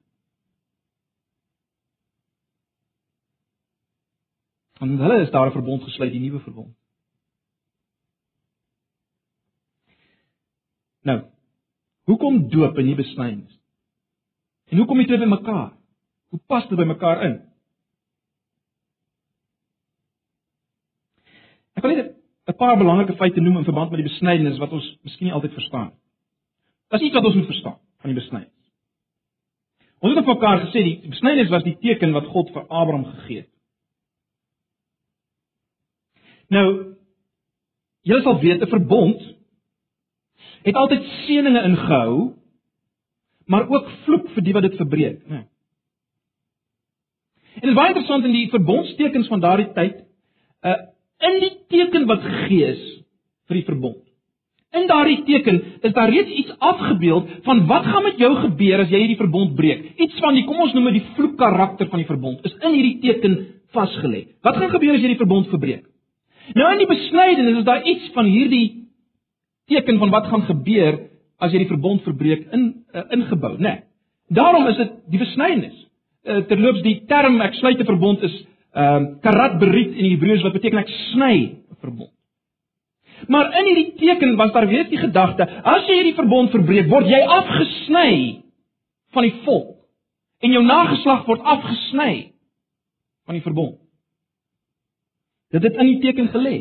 Want 4.82 4.98
met 4.98 5.00
hulle 5.00 5.22
is 5.22 5.30
daar 5.30 5.46
'n 5.46 5.52
verbond 5.52 5.82
gesluit, 5.82 6.10
die 6.10 6.20
nuwe 6.20 6.40
verbond. 6.40 6.74
Nou, 11.02 11.22
hoekom 12.02 12.48
doop 12.50 12.78
en 12.78 12.84
nie 12.84 12.94
besnydenis? 12.94 13.58
En 14.64 14.76
hoekom 14.76 14.96
die 14.96 15.06
twee 15.06 15.18
by 15.18 15.24
mekaar? 15.24 15.72
Hoe 16.28 16.40
pas 16.46 16.68
dit 16.68 16.78
by 16.78 16.84
mekaar 16.84 17.22
in? 17.22 17.36
Ek 21.72 21.82
wil 21.82 21.94
net 21.94 22.16
'n 22.46 22.56
paar 22.56 22.76
belangrike 22.76 23.16
feite 23.16 23.40
noem 23.40 23.56
in 23.56 23.64
verband 23.64 23.90
met 23.90 24.00
die 24.00 24.08
besnydenis 24.08 24.58
wat 24.58 24.72
ons 24.72 24.98
miskien 25.02 25.26
nie 25.26 25.34
altyd 25.34 25.52
verstaan. 25.52 25.92
Dit 26.88 27.00
is 27.00 27.06
iets 27.06 27.14
wat 27.14 27.24
ons 27.24 27.34
moet 27.34 27.46
verstaan 27.46 27.78
van 27.98 28.10
die 28.10 28.20
besnydenis. 28.20 28.70
Ons 29.98 30.14
het 30.14 30.26
op 30.26 30.34
mekaar 30.34 30.60
gesê 30.66 30.82
die 30.82 31.08
besnydenis 31.08 31.50
was 31.50 31.62
die 31.62 31.78
teken 31.78 32.12
wat 32.12 32.26
God 32.26 32.50
vir 32.50 32.66
Abraham 32.66 33.04
gegee 33.04 33.36
het. 33.36 33.51
Nou 36.52 36.68
jy 38.02 38.18
sal 38.22 38.40
weet 38.42 38.62
'n 38.62 38.72
verbond 38.72 39.22
het 40.62 40.76
altyd 40.78 41.02
seëninge 41.24 41.62
ingehou, 41.62 42.34
maar 43.46 43.68
ook 43.68 43.88
vloek 44.04 44.28
vir 44.34 44.42
die 44.42 44.52
wat 44.52 44.62
dit 44.62 44.76
verbreek, 44.78 45.18
né? 45.26 45.34
Nee. 45.34 45.46
En 47.52 47.68
dit 47.68 47.70
is 47.70 47.76
baie 47.76 47.92
interessant 47.92 48.24
in 48.24 48.32
die 48.32 48.48
verbondstekens 48.50 49.28
van 49.28 49.40
daardie 49.40 49.72
tyd, 49.76 50.00
uh 50.64 50.80
in 51.22 51.36
die 51.38 51.52
teken 51.70 52.06
wat 52.10 52.22
gegee 52.22 52.66
is 52.72 52.80
vir 53.46 53.60
die 53.60 53.66
verbond. 53.66 54.00
In 54.74 54.88
daardie 54.88 55.20
teken 55.28 55.60
is 55.86 55.92
daar 55.92 56.10
reeds 56.10 56.30
iets 56.30 56.54
afgebeeld 56.58 57.28
van 57.46 57.66
wat 57.66 57.84
gaan 57.86 58.02
met 58.02 58.18
jou 58.18 58.32
gebeur 58.40 58.82
as 58.82 58.90
jy 58.90 59.04
hierdie 59.04 59.20
verbond 59.20 59.54
breek. 59.54 59.84
Iets 60.00 60.18
van 60.18 60.34
die 60.34 60.42
kom 60.48 60.58
ons 60.64 60.72
noem 60.74 60.88
dit 60.90 60.98
die 60.98 61.14
vloekkarakter 61.14 61.86
van 61.92 62.02
die 62.02 62.08
verbond 62.08 62.44
is 62.48 62.56
in 62.58 62.74
hierdie 62.74 62.98
teken 63.04 63.36
vasgelê. 63.76 64.24
Wat 64.42 64.56
gaan 64.56 64.74
gebeur 64.74 64.96
as 64.96 65.04
jy 65.04 65.12
die 65.12 65.20
verbond 65.22 65.52
verbreek? 65.52 65.91
Nou 66.54 66.68
in 66.72 66.82
die 66.82 66.90
besnydenis 66.90 67.58
is 67.62 67.66
daar 67.68 67.84
iets 67.86 68.10
van 68.14 68.28
hierdie 68.30 68.66
teken 69.70 69.98
van 69.98 70.10
wat 70.10 70.26
gaan 70.30 70.46
gebeur 70.48 70.98
as 71.42 71.52
jy 71.52 71.62
die 71.64 71.70
verbond 71.70 72.02
verbreek 72.06 72.48
in 72.54 72.68
uh, 72.94 73.04
ingebou, 73.14 73.56
né? 73.58 73.62
Nee. 73.62 73.84
Daarom 74.32 74.66
is 74.70 74.78
dit 74.78 74.92
die 75.12 75.20
besnydenis. 75.20 75.76
Uh, 76.22 76.42
terloops 76.48 76.82
die 76.86 77.02
term 77.10 77.40
ek 77.42 77.54
sluit 77.58 77.80
'n 77.80 77.88
verbond 77.88 78.22
is 78.22 78.34
ehm 78.72 79.04
uh, 79.04 79.20
karat 79.20 79.58
berit 79.60 79.92
in 79.98 80.10
Hebreëus 80.10 80.42
wat 80.42 80.54
beteken 80.56 80.78
ek 80.78 80.92
sny 81.12 81.34
'n 81.70 81.80
verbond. 81.80 82.12
Maar 83.28 83.52
in 83.58 83.64
hierdie 83.64 83.92
teken 83.98 84.36
was 84.36 84.52
daar 84.52 84.66
weer 84.66 84.88
die 84.88 84.98
gedagte, 84.98 85.46
as 85.62 85.86
jy 85.86 85.94
hierdie 85.94 86.18
verbond 86.18 86.50
verbreek, 86.50 86.88
word 86.90 87.06
jy 87.06 87.20
afgesny 87.20 88.42
van 89.12 89.22
die 89.22 89.34
volk 89.44 89.76
en 90.42 90.50
jou 90.50 90.62
nageslag 90.64 91.26
word 91.26 91.42
afgesny 91.42 92.32
van 93.26 93.38
die 93.38 93.44
verbond. 93.44 93.81
Dit 95.52 95.62
het 95.62 95.76
in 95.76 95.90
die 95.90 96.00
teken 96.00 96.30
gelê. 96.32 96.56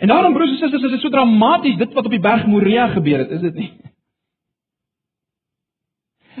En 0.00 0.08
daarom 0.08 0.32
broers 0.34 0.50
en 0.50 0.58
susters, 0.58 0.82
is 0.82 0.90
dit 0.96 1.04
so 1.04 1.12
dramaties 1.14 1.78
dit 1.78 1.94
wat 1.94 2.04
op 2.04 2.10
die 2.10 2.22
berg 2.22 2.46
Moria 2.46 2.88
gebeur 2.90 3.22
het, 3.22 3.30
is 3.30 3.40
dit 3.40 3.54
nie? 3.54 3.70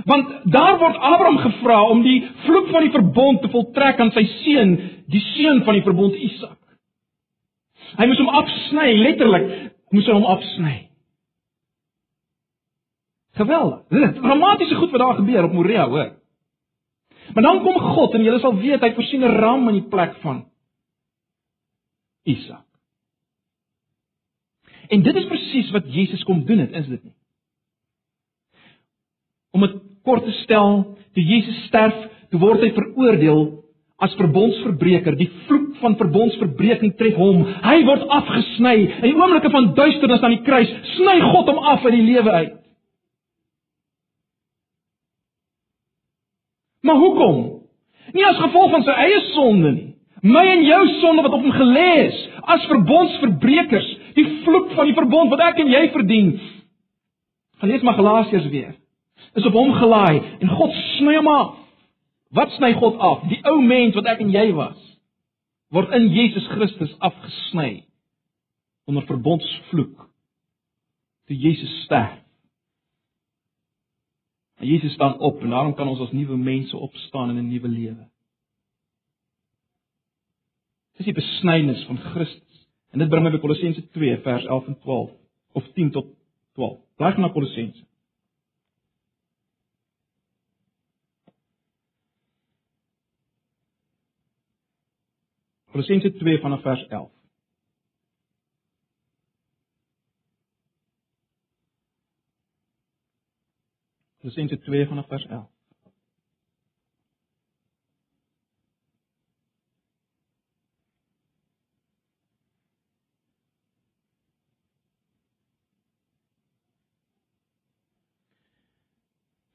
Want 0.04 0.30
daar 0.50 0.78
word 0.78 0.96
Abraham 0.96 1.38
gevra 1.38 1.82
om 1.92 2.02
die 2.02 2.18
vloek 2.44 2.70
van 2.72 2.86
die 2.86 2.94
verbond 2.94 3.42
te 3.42 3.50
voltrek 3.52 4.00
aan 4.00 4.12
sy 4.14 4.24
seun, 4.40 4.76
die 5.10 5.22
seun 5.34 5.62
van 5.66 5.76
die 5.78 5.84
verbond 5.86 6.16
Isak. 6.16 6.58
Hy 7.98 8.06
moes 8.06 8.22
hom 8.22 8.34
afsny, 8.40 8.92
letterlik 9.02 9.48
moes 9.94 10.06
hy 10.06 10.14
hom 10.14 10.28
afsny. 10.30 10.76
Geweldig. 13.40 13.82
Dit 13.94 14.22
dramatiese 14.22 14.78
goed 14.78 14.94
wat 14.94 15.04
daar 15.04 15.18
gebeur 15.22 15.46
op 15.46 15.54
Moria, 15.54 15.88
hoor. 15.88 16.14
Maar 17.34 17.46
dan 17.46 17.60
kom 17.62 17.78
God 17.94 18.14
en 18.14 18.24
jy 18.26 18.38
sal 18.42 18.56
weet 18.58 18.82
hy 18.82 18.94
voorsien 18.94 19.24
'n 19.24 19.36
ram 19.38 19.68
in 19.68 19.82
die 19.82 19.88
plek 19.90 20.16
van 20.22 20.46
Isak. 22.28 22.66
En 24.90 25.02
dit 25.06 25.16
is 25.16 25.28
presies 25.30 25.70
wat 25.70 25.86
Jesus 25.94 26.22
kom 26.26 26.44
doen 26.44 26.58
het, 26.58 26.72
is 26.72 26.86
dit 26.90 27.02
nie? 27.04 27.14
Om 29.54 29.66
dit 29.66 29.76
kort 30.06 30.24
te 30.26 30.34
stel, 30.42 30.82
toe 31.14 31.24
Jesus 31.24 31.64
sterf, 31.68 31.96
toe 32.30 32.40
word 32.42 32.62
hy 32.64 32.70
veroordeel 32.74 33.42
as 34.00 34.14
verbondsverbreker. 34.18 35.16
Die 35.18 35.28
vloek 35.46 35.76
van 35.82 35.96
verbondsverbreking 36.00 36.94
tref 36.98 37.18
hom. 37.20 37.44
Hy 37.64 37.76
word 37.88 38.06
afgesny. 38.16 38.76
In 39.04 39.18
oomblikke 39.18 39.52
van 39.52 39.72
duisternis 39.76 40.24
aan 40.24 40.36
die 40.38 40.46
kruis 40.46 40.72
sny 40.96 41.18
God 41.28 41.52
hom 41.52 41.60
af 41.72 41.84
uit 41.84 41.96
die 41.98 42.06
lewe 42.06 42.32
uit. 42.32 42.56
Maar 46.86 46.96
hoekom? 46.96 47.40
Nie 48.16 48.24
as 48.26 48.40
gevolg 48.40 48.72
van 48.72 48.86
sy 48.86 48.96
eie 49.04 49.20
sonde 49.34 49.72
nie. 49.76 49.89
My 50.20 50.42
en 50.52 50.64
jou 50.64 50.80
sonde 51.00 51.22
wat 51.22 51.32
op 51.32 51.40
hom 51.40 51.52
gelê 51.56 51.90
is 52.06 52.18
as 52.50 52.66
verbondsverbrekers, 52.68 53.88
die 54.16 54.26
vloek 54.44 54.74
van 54.76 54.90
die 54.90 54.96
verbond 54.96 55.32
wat 55.32 55.42
ek 55.48 55.62
en 55.62 55.70
jy 55.72 55.86
verdien. 55.94 56.34
Gelees 57.62 57.84
maar 57.86 57.96
Galasiërs 57.96 58.48
weer. 58.52 58.74
Is 59.34 59.46
op 59.46 59.56
hom 59.56 59.72
gelaai 59.78 60.20
en 60.40 60.52
God 60.58 60.76
sny 60.96 61.16
hom 61.16 61.30
af. 61.32 61.56
Wat 62.36 62.52
sny 62.56 62.72
God 62.76 63.00
af? 63.00 63.24
Die 63.30 63.40
ou 63.48 63.58
mens 63.64 63.96
wat 63.98 64.08
ek 64.12 64.20
en 64.24 64.32
jy 64.34 64.50
was, 64.54 64.78
word 65.74 65.92
in 65.96 66.10
Jesus 66.14 66.46
Christus 66.52 66.92
afgesny 66.98 67.86
onder 68.90 69.06
verbondsvloek. 69.08 70.08
Toe 71.30 71.36
Jesus 71.36 71.72
sterf. 71.84 72.18
En 74.60 74.68
Jesus 74.68 74.92
staan 74.92 75.18
op 75.18 75.40
en 75.40 75.50
daarom 75.50 75.74
kan 75.74 75.88
ons 75.88 76.00
as 76.04 76.12
nuwe 76.12 76.36
mense 76.36 76.76
opstaan 76.76 77.30
in 77.30 77.36
'n 77.36 77.48
nuwe 77.48 77.68
lewe. 77.68 78.10
Dis 80.98 81.08
die 81.08 81.16
besnydenis 81.16 81.84
van 81.88 81.98
Christus. 81.98 82.66
En 82.90 82.98
dit 82.98 83.08
bring 83.08 83.24
my 83.24 83.30
by 83.30 83.38
Kolossense 83.42 83.82
2 83.94 84.16
vers 84.24 84.44
11 84.44 84.66
en 84.66 84.80
12 84.80 85.10
of 85.52 85.72
10 85.76 85.90
tot 85.90 86.10
12. 86.58 86.80
Blaai 86.96 87.18
na 87.18 87.30
Kolossense. 87.30 87.86
Kolossense 95.70 96.12
2 96.18 96.40
vanaf 96.40 96.62
vers 96.62 96.86
11. 96.88 97.10
Kolossense 104.20 104.58
2 104.58 104.86
vanaf 104.86 105.06
vers 105.08 105.26
11. 105.26 105.59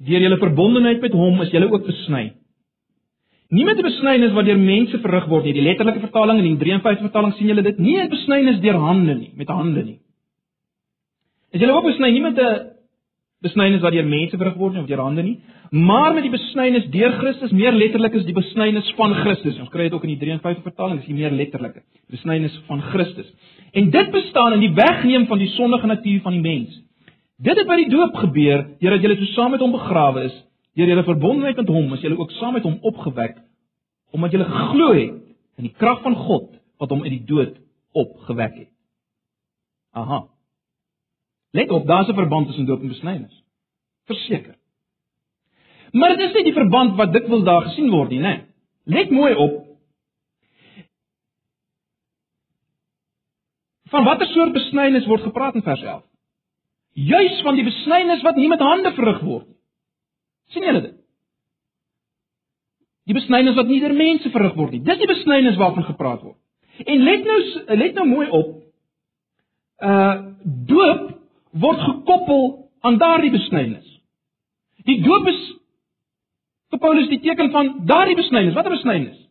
Deur 0.06 0.22
julle 0.22 0.38
verbondenheid 0.38 1.02
met 1.02 1.14
hom 1.14 1.42
is 1.42 1.52
julle 1.52 1.72
ook 1.72 1.86
besny 1.88 2.32
Nie 3.50 3.66
met 3.66 3.78
'n 3.78 3.86
besnyning 3.86 4.34
wat 4.34 4.46
deur 4.46 4.58
mense 4.58 4.98
verrig 5.00 5.26
word 5.28 5.44
nie. 5.46 5.54
Die 5.54 5.62
letterlike 5.62 6.00
vertaling 6.00 6.40
in 6.40 6.58
die 6.58 6.66
53 6.66 7.06
vertaling 7.06 7.34
sien 7.34 7.48
julle 7.48 7.62
dit. 7.62 7.78
Nie 7.78 8.02
'n 8.02 8.10
besnyning 8.10 8.60
deur 8.60 8.80
hande 8.80 9.16
nie, 9.16 9.32
met 9.36 9.48
hande 9.48 9.84
nie. 9.84 10.00
Is 11.52 11.62
julle 11.62 11.74
ook 11.74 11.86
besny 11.86 12.12
nie 12.12 12.22
met 12.22 12.38
'n 12.40 12.72
besnyning 13.42 13.82
wat 13.82 13.94
deur 13.94 14.06
mense 14.06 14.38
verrig 14.38 14.58
word 14.58 14.74
nie 14.74 14.82
of 14.82 14.88
deur 14.88 15.04
hande 15.04 15.24
nie, 15.24 15.40
maar 15.72 16.14
met 16.14 16.24
die 16.24 16.32
besnyning 16.32 16.90
deur 16.90 17.12
Christus, 17.12 17.52
meer 17.52 17.72
letterlik 17.72 18.14
is 18.14 18.26
die 18.26 18.34
besnyning 18.34 18.84
van 18.96 19.14
Christus. 19.14 19.60
Ons 19.60 19.70
kry 19.70 19.84
dit 19.84 19.94
ook 19.94 20.04
in 20.04 20.18
die 20.18 20.20
53 20.20 20.64
vertaling, 20.64 21.00
is 21.00 21.06
die 21.06 21.14
meer 21.14 21.32
letterlike 21.32 21.82
besnyning 22.10 22.52
van 22.68 22.82
Christus. 22.82 23.32
En 23.74 23.92
dit 23.92 24.12
bestaan 24.12 24.54
in 24.54 24.60
die 24.60 24.74
wegneem 24.74 25.28
van 25.28 25.38
die 25.38 25.50
sondige 25.50 25.88
natuur 25.88 26.22
van 26.22 26.34
die 26.34 26.42
mens. 26.42 26.82
Dit 27.38 27.58
het 27.58 27.68
by 27.68 27.76
die 27.76 27.90
doop 27.92 28.16
gebeur, 28.16 28.68
deurdat 28.80 29.04
jy 29.04 29.16
so 29.20 29.34
saam 29.34 29.52
met 29.52 29.64
hom 29.64 29.76
begrawe 29.76 30.24
is 30.30 30.36
Deur 30.76 30.92
julle 30.92 31.06
verbondenheid 31.08 31.60
met 31.62 31.72
hom 31.72 31.94
is 31.96 32.04
julle 32.04 32.18
ook 32.20 32.32
saam 32.36 32.58
met 32.58 32.66
hom 32.68 32.80
opgewek 32.84 33.40
omdat 34.16 34.32
julle 34.32 34.48
geglo 34.48 34.92
het 34.96 35.16
in 35.60 35.68
die 35.68 35.74
krag 35.76 36.02
van 36.04 36.16
God 36.16 36.52
wat 36.80 36.92
hom 36.92 37.04
uit 37.04 37.12
die 37.12 37.26
dood 37.28 37.58
opgewek 37.96 38.54
het. 38.56 38.70
Aha. 39.96 40.22
Let 41.56 41.72
op, 41.72 41.88
daar's 41.88 42.08
'n 42.08 42.16
verband 42.16 42.48
tussen 42.48 42.66
doop 42.66 42.82
en 42.82 42.88
besnydenis. 42.88 43.44
Verseker. 44.06 44.56
Maar 45.92 46.10
dit 46.16 46.20
is 46.20 46.34
nie 46.34 46.44
die 46.44 46.54
verband 46.54 46.96
wat 46.96 47.14
dikwels 47.14 47.44
daar 47.44 47.62
gesien 47.62 47.90
word 47.90 48.10
nie, 48.10 48.20
né? 48.20 48.46
Let 48.84 49.10
mooi 49.10 49.34
op. 49.34 49.66
Van 53.84 54.04
watter 54.04 54.28
soort 54.28 54.54
besnydenis 54.54 55.06
word 55.06 55.22
gepraat 55.22 55.56
in 55.56 55.62
vers 55.62 55.82
11? 55.82 56.04
Juis 56.96 57.42
van 57.44 57.58
die 57.60 57.66
besnydenis 57.68 58.24
wat 58.24 58.38
nie 58.40 58.48
met 58.48 58.64
hande 58.64 58.94
verrig 58.96 59.20
word 59.26 59.50
nie 59.50 59.56
sien 60.54 60.66
julle 60.68 60.84
dit? 60.84 60.94
Die 63.06 63.18
besnydenis 63.18 63.58
wat 63.58 63.70
nie 63.70 63.82
deur 63.84 63.94
mense 63.98 64.32
verrig 64.34 64.56
word 64.58 64.74
nie. 64.74 64.84
Dis 64.86 65.02
die 65.02 65.10
besnydenis 65.10 65.60
waarvan 65.62 65.86
gepraat 65.86 66.24
word. 66.26 66.40
En 66.86 67.04
let 67.06 67.28
nou 67.28 67.40
let 67.82 68.00
nou 68.00 68.06
mooi 68.10 68.30
op. 68.30 68.56
Uh 69.84 70.16
doop 70.70 71.12
word 71.66 71.84
gekoppel 71.84 72.42
aan 72.86 72.98
daardie 73.02 73.32
besnydenis. 73.34 73.86
Die 74.86 75.00
doop 75.02 75.28
is 75.32 75.40
vir 76.74 76.82
Paulus 76.82 77.08
die 77.10 77.22
teken 77.24 77.52
van 77.54 77.72
daardie 77.90 78.18
besnydenis. 78.18 78.58
Watter 78.58 78.74
besnydenis? 78.74 79.22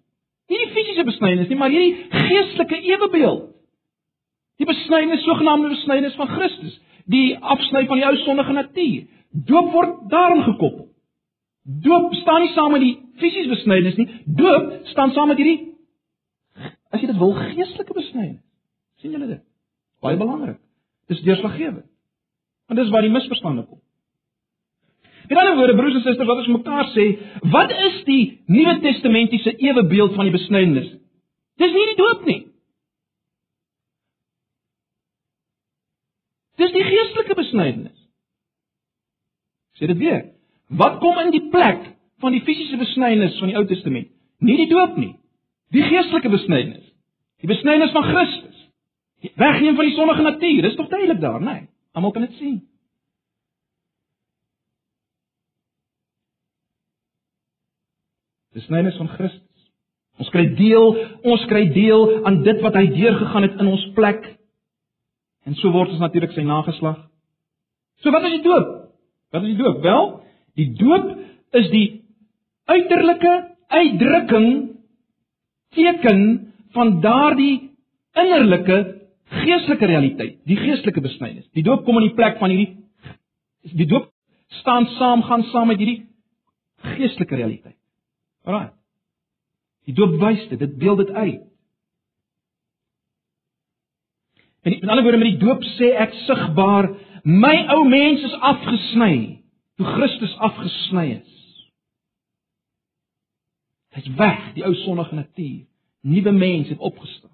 Nie 0.50 0.60
die 0.60 0.72
fisiese 0.76 1.04
besnydenis 1.06 1.50
nie, 1.50 1.58
maar 1.58 1.72
hierdie 1.72 2.06
geestelike 2.10 2.80
ewebeeld. 2.94 3.50
Die 4.60 4.66
besnydenis, 4.68 5.22
sogenaamde 5.26 5.70
besnydenis 5.72 6.14
van 6.18 6.30
Christus, 6.30 6.74
die 7.10 7.36
afsny 7.38 7.86
van 7.86 8.00
die 8.00 8.06
ou 8.06 8.16
sondige 8.22 8.52
natuur. 8.52 9.06
Doop 9.48 9.72
word 9.72 9.94
daarin 10.10 10.42
gekoppel. 10.46 10.88
Doop 11.64 12.14
staan 12.14 12.44
nie 12.44 12.52
saam 12.54 12.72
met 12.72 12.84
die 12.84 12.94
fisiese 13.20 13.50
besnydenis 13.52 13.96
nie. 14.00 14.08
Doop 14.24 14.86
staan 14.92 15.14
saam 15.16 15.32
met 15.32 15.40
hierdie 15.40 15.72
as 16.94 17.02
jy 17.02 17.08
dit 17.10 17.18
wil 17.18 17.34
geestelike 17.34 17.96
besnydenis. 17.96 18.42
sien 19.02 19.12
julle 19.12 19.26
dit? 19.26 19.42
Baie 20.04 20.16
belangrik. 20.16 20.60
Dis 21.10 21.20
deurslaggewend. 21.26 21.88
En 22.70 22.78
dis 22.78 22.90
waar 22.92 23.04
die 23.04 23.12
misverstande 23.12 23.64
kom. 23.66 23.80
In 25.28 25.36
ander 25.40 25.56
woorde, 25.56 25.74
broers 25.76 25.96
en 25.96 26.04
susters, 26.04 26.28
wat 26.28 26.42
ons 26.42 26.52
mekaar 26.52 26.90
sê, 26.92 27.04
wat 27.52 27.72
is 27.72 28.00
die 28.08 28.22
Nuwe 28.52 28.76
Testamentiese 28.84 29.54
ewebeeld 29.56 30.16
van 30.18 30.28
die 30.28 30.34
besnydenis? 30.34 30.90
Dis 31.60 31.72
nie 31.72 31.86
die 31.90 31.98
doop 32.00 32.26
nie. 32.28 32.40
Dis 36.60 36.72
die 36.74 36.84
geestelike 36.86 37.34
besnydenis. 37.38 37.96
Sê 39.78 39.88
dit 39.90 39.98
weer. 39.98 40.22
Wat 40.70 41.00
kom 41.02 41.18
in 41.24 41.32
die 41.34 41.48
plek 41.50 41.82
van 42.22 42.34
die 42.34 42.42
fisiese 42.46 42.78
besnydenis 42.78 43.38
van 43.40 43.50
die 43.50 43.56
Ou 43.58 43.64
Testament? 43.68 44.10
Nie 44.38 44.56
die 44.62 44.70
doop 44.70 44.96
nie. 45.00 45.14
Die 45.74 45.82
geestelike 45.82 46.30
besnydenis. 46.30 46.84
Die 47.42 47.50
besnydenis 47.50 47.94
van 47.94 48.06
Christus. 48.10 48.60
Die 49.24 49.32
wegneem 49.40 49.76
van 49.76 49.88
die 49.88 49.96
sondige 49.96 50.22
natuur. 50.22 50.62
Dis 50.62 50.76
tog 50.78 50.88
duidelik 50.92 51.20
daar, 51.20 51.40
né? 51.40 51.58
Nee, 51.58 51.68
Almal 51.94 52.12
kan 52.12 52.26
dit 52.26 52.38
sien. 52.38 52.62
Besnydenis 58.54 58.96
van 58.96 59.08
Christus. 59.08 59.42
Ons 60.22 60.30
kry 60.30 60.44
deel, 60.54 60.92
ons 61.26 61.44
kry 61.50 61.64
deel 61.74 62.04
aan 62.26 62.42
dit 62.46 62.60
wat 62.62 62.76
hy 62.78 62.84
deurgegaan 62.94 63.46
het 63.48 63.62
in 63.62 63.70
ons 63.72 63.86
plek. 63.96 64.26
En 65.44 65.56
so 65.60 65.72
word 65.74 65.92
ons 65.92 66.02
natuurlik 66.02 66.32
sy 66.36 66.44
nageslag. 66.46 67.02
So 68.02 68.12
wat 68.14 68.24
is 68.28 68.38
die 68.38 68.44
doop? 68.46 68.70
Wat 69.34 69.44
is 69.44 69.54
die 69.54 69.60
doop? 69.60 69.82
Wel, 69.84 70.08
die 70.58 70.70
doop 70.78 71.10
is 71.60 71.68
die 71.72 71.86
uiterlike 72.70 73.34
uitdrukking 73.74 74.48
teken 75.74 76.22
van 76.74 77.00
daardie 77.04 77.70
innerlike 78.14 78.78
geestelike 79.42 79.86
realiteit, 79.90 80.38
die 80.46 80.56
geestelike 80.58 81.02
besnydenis. 81.04 81.48
Die 81.56 81.64
doop 81.66 81.84
kom 81.86 81.98
in 82.00 82.08
die 82.08 82.16
plek 82.16 82.38
van 82.40 82.52
hierdie 82.52 82.80
die 83.64 83.88
doop 83.88 84.10
staan 84.60 84.86
saam 84.98 85.22
gaan 85.24 85.46
saam 85.50 85.70
met 85.72 85.80
hierdie 85.80 86.04
geestelike 86.94 87.36
realiteit. 87.40 87.78
Alraai. 88.44 88.74
Die 89.88 89.94
doop 89.96 90.18
wys 90.20 90.42
dit, 90.50 90.58
dit 90.60 90.76
beeld 90.80 91.00
dit 91.00 91.12
uit. 91.16 91.42
En 94.64 94.80
in 94.80 94.88
ander 94.88 95.04
woorde 95.04 95.18
met 95.20 95.34
die 95.34 95.42
doop 95.44 95.62
sê 95.76 95.92
ek 96.00 96.14
sigbaar 96.24 96.88
my 97.24 97.54
ou 97.74 97.84
mens 97.88 98.22
is 98.24 98.36
afgesny 98.40 99.14
toe 99.76 99.86
Christus 99.96 100.34
afgesny 100.44 101.06
is. 101.18 101.30
Hy's 103.94 104.10
weg, 104.18 104.40
die 104.56 104.64
ou 104.66 104.72
sondige 104.82 105.14
natuur. 105.18 105.62
Nuwe 106.04 106.32
mens 106.36 106.68
het 106.72 106.80
opgestaan. 106.84 107.32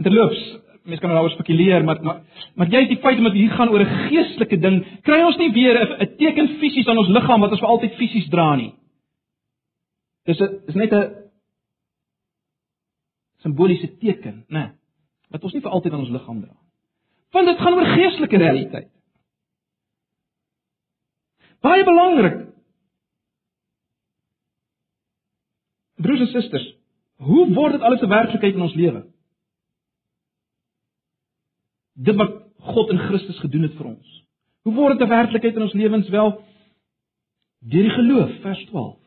Interloops, 0.00 0.40
mense 0.88 1.00
kan 1.00 1.12
nou 1.12 1.18
daaroor 1.20 1.34
spekuleer, 1.36 1.84
maar 1.84 2.00
maar 2.02 2.22
maar 2.56 2.72
jy 2.72 2.84
het 2.84 2.92
die 2.94 3.00
feit 3.04 3.20
dat 3.22 3.36
hier 3.36 3.52
gaan 3.52 3.70
oor 3.70 3.80
'n 3.80 4.08
geestelike 4.08 4.58
ding, 4.58 4.84
kry 5.02 5.22
ons 5.22 5.36
nie 5.36 5.52
weer 5.52 5.76
'n 5.78 6.16
teken 6.16 6.48
fisies 6.60 6.88
aan 6.88 6.98
ons 6.98 7.08
liggaam 7.08 7.40
wat 7.40 7.50
ons 7.50 7.60
vir 7.60 7.68
altyd 7.68 7.94
fisies 7.94 8.28
dra 8.28 8.56
nie. 8.56 8.72
Dis 10.26 10.40
'n 10.40 10.62
is 10.66 10.74
net 10.74 10.92
'n 10.92 11.21
simboliese 13.42 13.90
teken, 13.98 14.44
né? 14.48 14.58
Nee, 14.58 14.70
wat 15.32 15.44
ons 15.44 15.54
nie 15.56 15.62
vir 15.64 15.72
altyd 15.72 15.94
aan 15.94 16.04
ons 16.04 16.12
liggaam 16.12 16.40
dra. 16.42 16.56
Want 17.32 17.48
dit 17.48 17.62
gaan 17.64 17.76
oor 17.78 17.90
geestelike 17.96 18.40
realiteit. 18.42 18.90
Baie 21.64 21.84
belangrik. 21.86 22.38
Broers 26.02 26.24
en 26.24 26.30
susters, 26.32 26.66
hoe 27.22 27.46
word 27.54 27.78
dit 27.78 27.86
alles 27.86 28.02
'n 28.02 28.08
werklikheid 28.08 28.54
in 28.54 28.66
ons 28.66 28.74
lewe? 28.74 29.06
Dit 31.94 32.16
wat 32.16 32.32
God 32.58 32.90
in 32.90 32.98
Christus 32.98 33.38
gedoen 33.38 33.62
het 33.62 33.76
vir 33.78 33.86
ons. 33.86 34.24
Hoe 34.62 34.74
word 34.74 34.98
dit 34.98 35.06
'n 35.06 35.10
werklikheid 35.10 35.54
in 35.54 35.62
ons 35.62 35.72
lewens 35.72 36.08
wel? 36.08 36.42
Deur 37.58 37.82
die 37.82 37.96
geloof, 37.96 38.40
vers 38.42 38.64
12. 38.64 39.01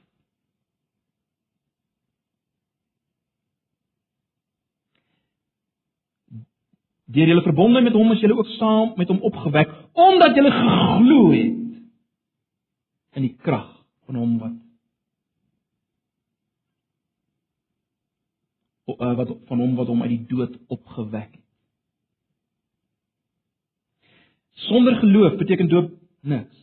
Deur 7.06 7.28
julle 7.28 7.42
verbonde 7.42 7.82
met 7.82 7.94
hom 7.94 8.12
is 8.12 8.20
julle 8.20 8.38
ook 8.38 8.48
saam 8.58 8.94
met 8.96 9.08
hom 9.08 9.22
opgewek 9.22 9.72
omdat 9.94 10.36
julle 10.36 10.52
geglo 10.52 11.32
het 11.32 11.64
in 13.16 13.22
die 13.28 13.36
krag 13.36 13.70
van 14.06 14.16
hom 14.16 14.38
wat 14.42 14.56
eh, 19.00 19.16
wat 19.18 19.38
van 19.46 19.60
hom 19.60 19.76
wat 19.76 19.88
hom 19.88 20.02
uit 20.02 20.14
die 20.16 20.26
dood 20.30 20.58
opgewek 20.68 21.32
het. 21.32 21.44
Sonder 24.66 24.96
geloof 24.96 25.36
beteken 25.38 25.70
doop 25.70 25.92
niks. 26.20 26.62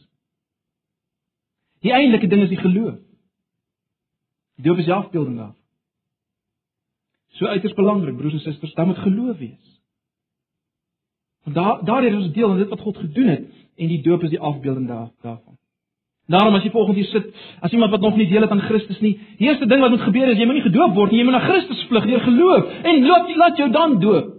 Die 1.83 1.93
eintlike 1.93 2.27
ding 2.27 2.43
is 2.43 2.49
die 2.49 2.59
geloof. 2.63 2.99
Die 4.57 4.65
doop 4.65 4.79
is 4.79 4.89
die 4.89 4.95
afbeelding 4.95 5.37
daarvan. 5.37 5.61
So 7.39 7.47
uiters 7.47 7.75
belangrik 7.75 8.17
broers 8.17 8.33
en 8.33 8.41
susters, 8.41 8.75
daar 8.75 8.87
moet 8.87 8.99
geloof 8.99 9.39
wees. 9.39 9.72
Want 11.45 11.57
daar 11.57 11.85
daar 11.85 12.05
is 12.05 12.15
ons 12.15 12.33
deel 12.33 12.51
aan 12.51 12.59
dit 12.59 12.69
wat 12.69 12.81
God 12.81 12.97
gedoen 12.97 13.27
het 13.27 13.45
en 13.77 13.89
die 13.89 14.03
doop 14.03 14.23
is 14.23 14.31
die 14.31 14.41
afbeelding 14.41 14.87
daar, 14.89 15.11
daarvan. 15.23 15.59
Daarom 16.27 16.55
as 16.55 16.63
jy 16.63 16.71
volgens 16.71 16.97
hier 16.97 17.09
sit, 17.11 17.33
as 17.61 17.73
iemand 17.73 17.91
wat 17.91 18.01
nog 18.01 18.17
nie 18.17 18.29
deel 18.31 18.45
het 18.45 18.51
aan 18.51 18.61
Christus 18.61 19.01
nie, 19.01 19.17
die 19.39 19.49
eerste 19.49 19.67
ding 19.67 19.81
wat 19.81 19.91
moet 19.91 20.05
gebeur 20.07 20.31
is 20.31 20.39
jy 20.39 20.47
moet 20.47 20.61
nie 20.61 20.69
gedoop 20.69 20.95
word 20.95 21.11
nie, 21.11 21.19
jy 21.19 21.27
moet 21.27 21.37
na 21.37 21.47
Christus 21.49 21.83
vlug 21.91 22.07
deur 22.07 22.23
geloof 22.29 22.79
en 22.83 23.07
laat 23.09 23.35
laat 23.37 23.59
jou 23.59 23.69
dan 23.75 23.99
doop. 24.01 24.31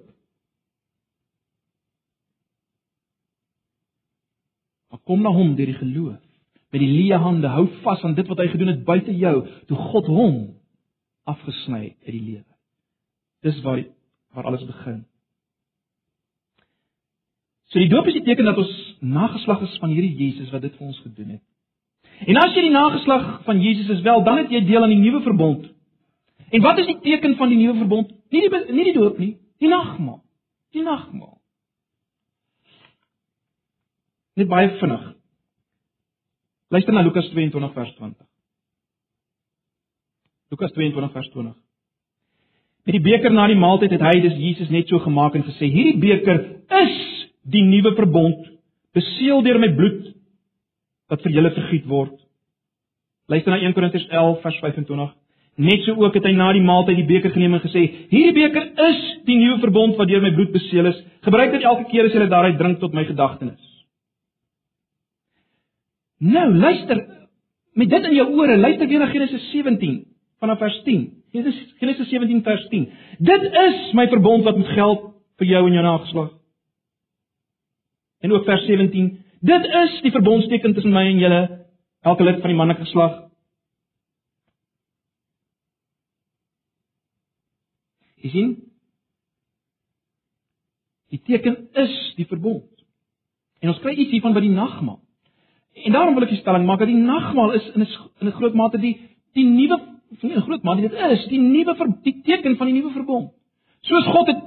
Maar 4.90 5.02
kom 5.04 5.22
na 5.22 5.34
hom 5.34 5.56
deur 5.58 5.74
die 5.74 5.82
geloof. 5.82 6.22
Met 6.74 6.82
die 6.82 6.90
leë 6.90 7.20
hande 7.22 7.52
hou 7.54 7.68
vas 7.84 8.04
aan 8.06 8.16
dit 8.18 8.28
wat 8.32 8.40
hy 8.42 8.48
gedoen 8.50 8.72
het 8.72 8.86
buite 8.88 9.14
jou, 9.18 9.36
toe 9.70 9.78
God 9.92 10.08
hom 10.10 10.38
afgesny 11.30 11.84
het 11.84 12.08
uit 12.08 12.16
die 12.16 12.24
lewe. 12.32 12.52
Dis 13.44 13.60
waar 13.62 13.84
waar 14.34 14.48
alles 14.50 14.64
begin. 14.66 15.04
So 17.74 17.82
die 17.82 17.90
doop 17.90 18.06
is 18.06 18.14
die 18.14 18.22
teken 18.22 18.46
dat 18.46 18.60
ons 18.62 18.74
nageslag 19.02 19.64
is 19.66 19.78
van 19.82 19.90
hierdie 19.90 20.14
Jesus 20.14 20.52
wat 20.54 20.62
dit 20.62 20.76
vir 20.78 20.88
ons 20.92 21.00
gedoen 21.02 21.32
het. 21.34 21.42
En 22.30 22.38
as 22.38 22.54
jy 22.54 22.68
die 22.68 22.76
nageslag 22.76 23.24
van 23.48 23.62
Jesus 23.64 23.88
is 23.90 24.04
wel, 24.06 24.22
dan 24.24 24.44
het 24.44 24.52
jy 24.54 24.62
deel 24.68 24.86
aan 24.86 24.94
die 24.94 25.02
nuwe 25.02 25.24
verbond. 25.26 25.66
En 26.54 26.62
wat 26.62 26.78
is 26.84 26.92
die 26.92 27.00
teken 27.02 27.34
van 27.40 27.50
die 27.50 27.58
nuwe 27.58 27.80
verbond? 27.80 28.12
Nie 28.30 28.44
die 28.46 28.60
nie 28.78 28.86
die 28.92 28.94
doop 28.94 29.18
nie, 29.18 29.32
die 29.58 29.72
nagmaal. 29.72 30.22
Die 30.78 30.84
nagmaal. 30.86 31.40
Net 34.38 34.50
baie 34.54 34.70
vinnig. 34.78 35.10
Luister 36.74 36.94
na 36.94 37.02
Lukas 37.02 37.26
22 37.34 37.74
vers 37.74 37.96
20. 37.98 38.22
Lukas 40.54 40.78
22 40.78 41.12
vers 41.18 41.34
20. 41.34 41.58
Met 42.86 43.00
die 43.00 43.02
beker 43.02 43.34
na 43.34 43.48
die 43.50 43.58
maaltyd 43.58 43.98
het 43.98 44.06
hy 44.06 44.14
dis 44.22 44.38
Jesus 44.38 44.70
net 44.70 44.94
so 44.94 45.02
gemaak 45.02 45.34
en 45.34 45.46
gesê: 45.50 45.74
"Hierdie 45.74 45.98
beker 45.98 46.40
is 46.84 47.13
die 47.44 47.64
nuwe 47.68 47.94
verbond 47.98 48.46
beseël 48.96 49.42
deur 49.44 49.60
my 49.60 49.72
bloed 49.76 50.14
wat 51.12 51.24
vir 51.26 51.36
julle 51.36 51.52
vergiet 51.56 51.90
word. 51.90 52.16
Luister 53.32 53.54
na 53.54 53.60
1 53.64 53.76
Korintiërs 53.76 54.08
11 54.10 54.42
vers 54.44 54.60
25. 54.64 55.12
Net 55.64 55.84
so 55.86 55.96
ook 56.02 56.16
het 56.18 56.26
hy 56.26 56.34
na 56.34 56.50
die 56.56 56.64
maaltyd 56.66 56.98
die 56.98 57.08
beker 57.08 57.34
geneem 57.34 57.54
en 57.58 57.62
gesê: 57.62 57.84
"Hierdie 58.10 58.34
beker 58.34 58.72
is 58.90 59.02
die 59.28 59.38
nuwe 59.38 59.60
verbond 59.62 59.98
wat 59.98 60.10
deur 60.10 60.22
my 60.22 60.32
bloed 60.34 60.52
beseël 60.52 60.90
is. 60.90 61.04
Gebruik 61.22 61.52
dit 61.52 61.64
elke 61.64 61.86
keer 61.92 62.06
as 62.06 62.14
julle 62.16 62.30
daaruit 62.30 62.58
drink 62.58 62.80
tot 62.80 62.94
my 62.94 63.06
gedagtenis." 63.06 63.62
Nou, 66.20 66.48
luister 66.54 67.06
met 67.76 67.90
dit 67.90 68.04
in 68.04 68.16
jou 68.16 68.28
ore, 68.38 68.58
luister 68.58 68.88
weer 68.88 69.00
na 69.00 69.12
Genesis 69.12 69.52
17 69.52 70.06
vanaf 70.40 70.60
vers 70.60 70.82
10. 70.84 71.10
Genesis 71.80 72.10
17 72.10 72.44
vers 72.44 72.68
10. 72.70 72.88
Dit 73.20 73.44
is 73.44 73.94
my 73.94 74.08
verbond 74.08 74.44
wat 74.44 74.58
moet 74.58 74.68
geld 74.68 75.06
vir 75.38 75.48
jou 75.48 75.68
en 75.68 75.74
jou 75.74 75.84
nageslag. 75.84 76.32
En 78.24 78.32
ook 78.32 78.44
vers 78.44 78.66
17. 78.66 79.26
Dit 79.40 79.66
is 79.66 80.02
die 80.02 80.12
verbondsteken 80.12 80.74
tussen 80.74 80.94
my 80.96 81.04
en 81.10 81.20
julle, 81.20 81.42
elke 82.08 82.24
lid 82.24 82.40
van 82.40 82.54
die 82.54 82.56
manlike 82.58 82.86
geslag. 82.86 83.18
Jy 88.24 88.32
sien? 88.32 88.54
Die 91.12 91.20
teken 91.28 91.58
is 91.76 91.98
die 92.16 92.28
verbond. 92.30 92.72
En 93.60 93.74
ons 93.74 93.84
kry 93.84 93.92
iets 93.92 94.16
hiervan 94.16 94.36
by 94.36 94.46
die 94.46 94.54
nagmaal. 94.56 95.02
En 95.84 95.92
daarom 95.92 96.16
wil 96.16 96.24
ek 96.24 96.32
die 96.38 96.40
stelling 96.40 96.64
maak 96.70 96.80
dat 96.80 96.92
die 96.94 97.04
nagmaal 97.04 97.58
is 97.60 97.68
in 97.74 97.84
'n 97.84 97.88
in 98.22 98.28
'n 98.28 98.38
groot 98.40 98.54
mate 98.54 98.80
die 98.80 98.96
die 99.34 99.46
nuwe 99.46 99.82
in 100.22 100.32
'n 100.32 100.48
groot 100.48 100.64
mate 100.64 100.82
dit 100.82 100.94
is 100.94 101.28
die 101.28 101.42
nuwe 101.42 101.76
die 102.04 102.22
teken 102.24 102.56
van 102.58 102.68
die 102.72 102.76
nuwe 102.80 102.92
verbond. 102.92 103.32
Soos 103.82 104.06
God 104.06 104.28
het 104.28 104.42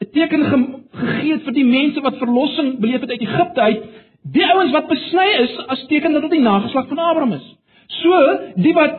'n 0.00 0.10
teken 0.12 0.75
gegee 1.00 1.32
het 1.32 1.44
vir 1.44 1.56
die 1.56 1.66
mense 1.66 2.00
wat 2.04 2.18
verlossing 2.22 2.78
beleef 2.80 3.04
het 3.04 3.10
uit 3.10 3.26
Egipte 3.26 3.60
uit, 3.60 3.84
die 4.36 4.46
ouens 4.46 4.72
wat 4.72 4.88
besny 4.90 5.26
is 5.42 5.58
as 5.72 5.84
teken 5.90 6.12
dat 6.12 6.24
hulle 6.24 6.36
die 6.36 6.46
nageslag 6.46 6.88
van 6.88 6.98
Abraham 6.98 7.36
is. 7.38 7.46
So, 8.02 8.22
die 8.56 8.74
wat 8.74 8.96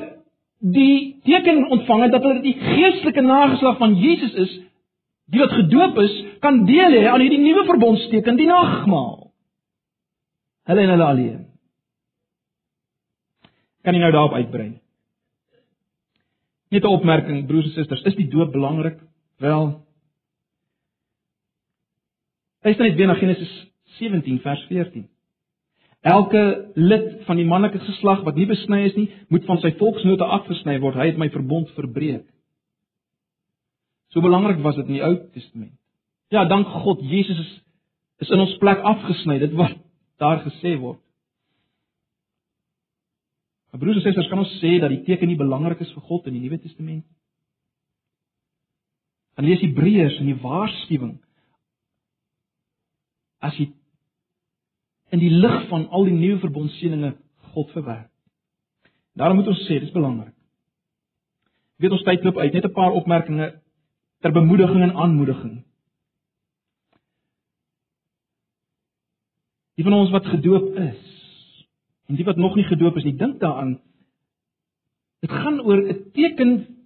die 0.59 1.19
teken 1.27 1.67
ontvang 1.69 2.07
het 2.07 2.15
dat 2.15 2.23
hulle 2.23 2.41
die 2.41 2.55
geestelike 2.59 3.21
nageslag 3.21 3.77
van 3.77 3.95
Jesus 3.99 4.33
is, 4.33 4.55
Die 5.27 5.41
wat 5.43 5.51
gedoop 5.51 5.97
is, 5.99 6.13
kan 6.43 6.61
deel 6.67 6.93
hê 6.95 7.07
aan 7.11 7.19
hierdie 7.19 7.41
nuwe 7.41 7.65
verbondsteken, 7.67 8.37
die 8.39 8.47
nagmaal. 8.47 9.33
Hulle 10.71 10.83
en 10.85 10.93
hulle 10.93 11.07
alleen. 11.07 11.41
Kan 13.83 13.95
jy 13.95 14.03
nou 14.03 14.11
daarop 14.15 14.37
uitbrei? 14.39 14.69
Net 16.71 16.83
'n 16.83 16.95
opmerking, 16.95 17.45
broers 17.47 17.65
en 17.65 17.71
susters, 17.71 18.03
is 18.03 18.15
die 18.15 18.27
doop 18.27 18.51
belangrik? 18.51 18.99
Wel. 19.39 19.86
Luister 22.67 22.83
net 22.83 22.97
weer 22.99 23.07
na 23.07 23.15
Genesis 23.15 23.51
17 23.95 24.41
vers 24.43 24.65
14. 24.67 25.05
Elke 26.01 26.71
lid 26.75 27.23
van 27.23 27.39
die 27.39 27.45
manlike 27.47 27.79
geslag 27.79 28.25
wat 28.25 28.35
nie 28.35 28.47
besny 28.49 28.81
is 28.89 28.95
nie, 28.97 29.05
moet 29.31 29.45
van 29.47 29.61
sy 29.63 29.71
volksnote 29.79 30.25
afgesny 30.35 30.75
word. 30.83 30.97
Hy 30.99 31.05
het 31.13 31.19
my 31.21 31.29
verbond 31.31 31.71
verbreek. 31.77 32.25
So 34.11 34.23
belangrik 34.23 34.59
was 34.65 34.75
dit 34.75 34.89
in 34.91 34.97
die 34.97 35.03
Ou 35.05 35.13
Testament. 35.35 35.77
Ja, 36.33 36.43
dank 36.47 36.67
God, 36.83 37.03
Jesus 37.07 37.39
is 37.39 37.53
is 38.17 38.31
in 38.33 38.41
ons 38.41 38.55
plek 38.57 38.81
afgesny. 38.81 39.37
Dit 39.39 39.53
wat 39.55 39.77
daar 40.19 40.41
gesê 40.41 40.73
word. 40.81 40.99
Maar 43.71 43.79
broers 43.83 43.99
en 43.99 44.03
susters, 44.07 44.27
kan 44.31 44.41
ons 44.41 44.55
sê 44.57 44.79
dat 44.81 44.89
die 44.91 45.03
teken 45.05 45.29
nie 45.29 45.37
belangrik 45.39 45.83
is 45.85 45.91
vir 45.93 46.03
God 46.09 46.27
in 46.27 46.35
die 46.35 46.41
Nuwe 46.43 46.57
Testament? 46.59 47.05
Dan 49.37 49.45
lees 49.45 49.61
Hebreërs 49.61 50.17
in 50.19 50.33
die 50.33 50.39
waarskuwing 50.41 51.19
as 53.39 53.55
jy 53.57 53.69
in 55.15 55.19
die 55.19 55.31
lig 55.31 55.67
van 55.69 55.87
al 55.89 56.07
die 56.07 56.15
nuwe 56.15 56.39
verbondseëninge 56.39 57.13
God 57.53 57.71
verwerk. 57.71 58.11
Daarom 59.17 59.39
moet 59.39 59.47
ons 59.47 59.63
sê 59.65 59.79
dis 59.79 59.93
belangrik. 59.93 60.35
Weet 61.81 61.93
ons 61.95 62.03
tyd 62.05 62.25
loop 62.25 62.37
uit, 62.37 62.53
net 62.53 62.65
'n 62.65 62.73
paar 62.73 62.91
opmerkings 62.91 63.61
ter 64.21 64.31
bemoediging 64.31 64.83
en 64.83 64.95
aanmoediging. 64.95 65.63
Die 69.77 69.85
van 69.85 69.93
ons 69.93 70.11
wat 70.11 70.25
gedoop 70.25 70.75
is 70.75 71.03
en 72.07 72.15
die 72.15 72.25
wat 72.25 72.37
nog 72.37 72.55
nie 72.55 72.65
gedoop 72.65 72.95
is 72.97 73.03
nie, 73.03 73.15
dink 73.15 73.39
daaraan. 73.39 73.79
Dit 75.21 75.31
gaan 75.31 75.61
oor 75.61 75.77
'n 75.77 76.11
teken 76.13 76.77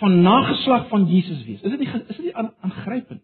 van 0.00 0.20
nageslag 0.22 0.88
van 0.88 1.06
Jesus 1.06 1.44
wees. 1.44 1.62
Is 1.62 1.70
dit 1.70 1.78
nie 1.78 1.88
is 1.88 2.16
dit 2.16 2.24
nie 2.24 2.36
aangrypend? 2.36 3.22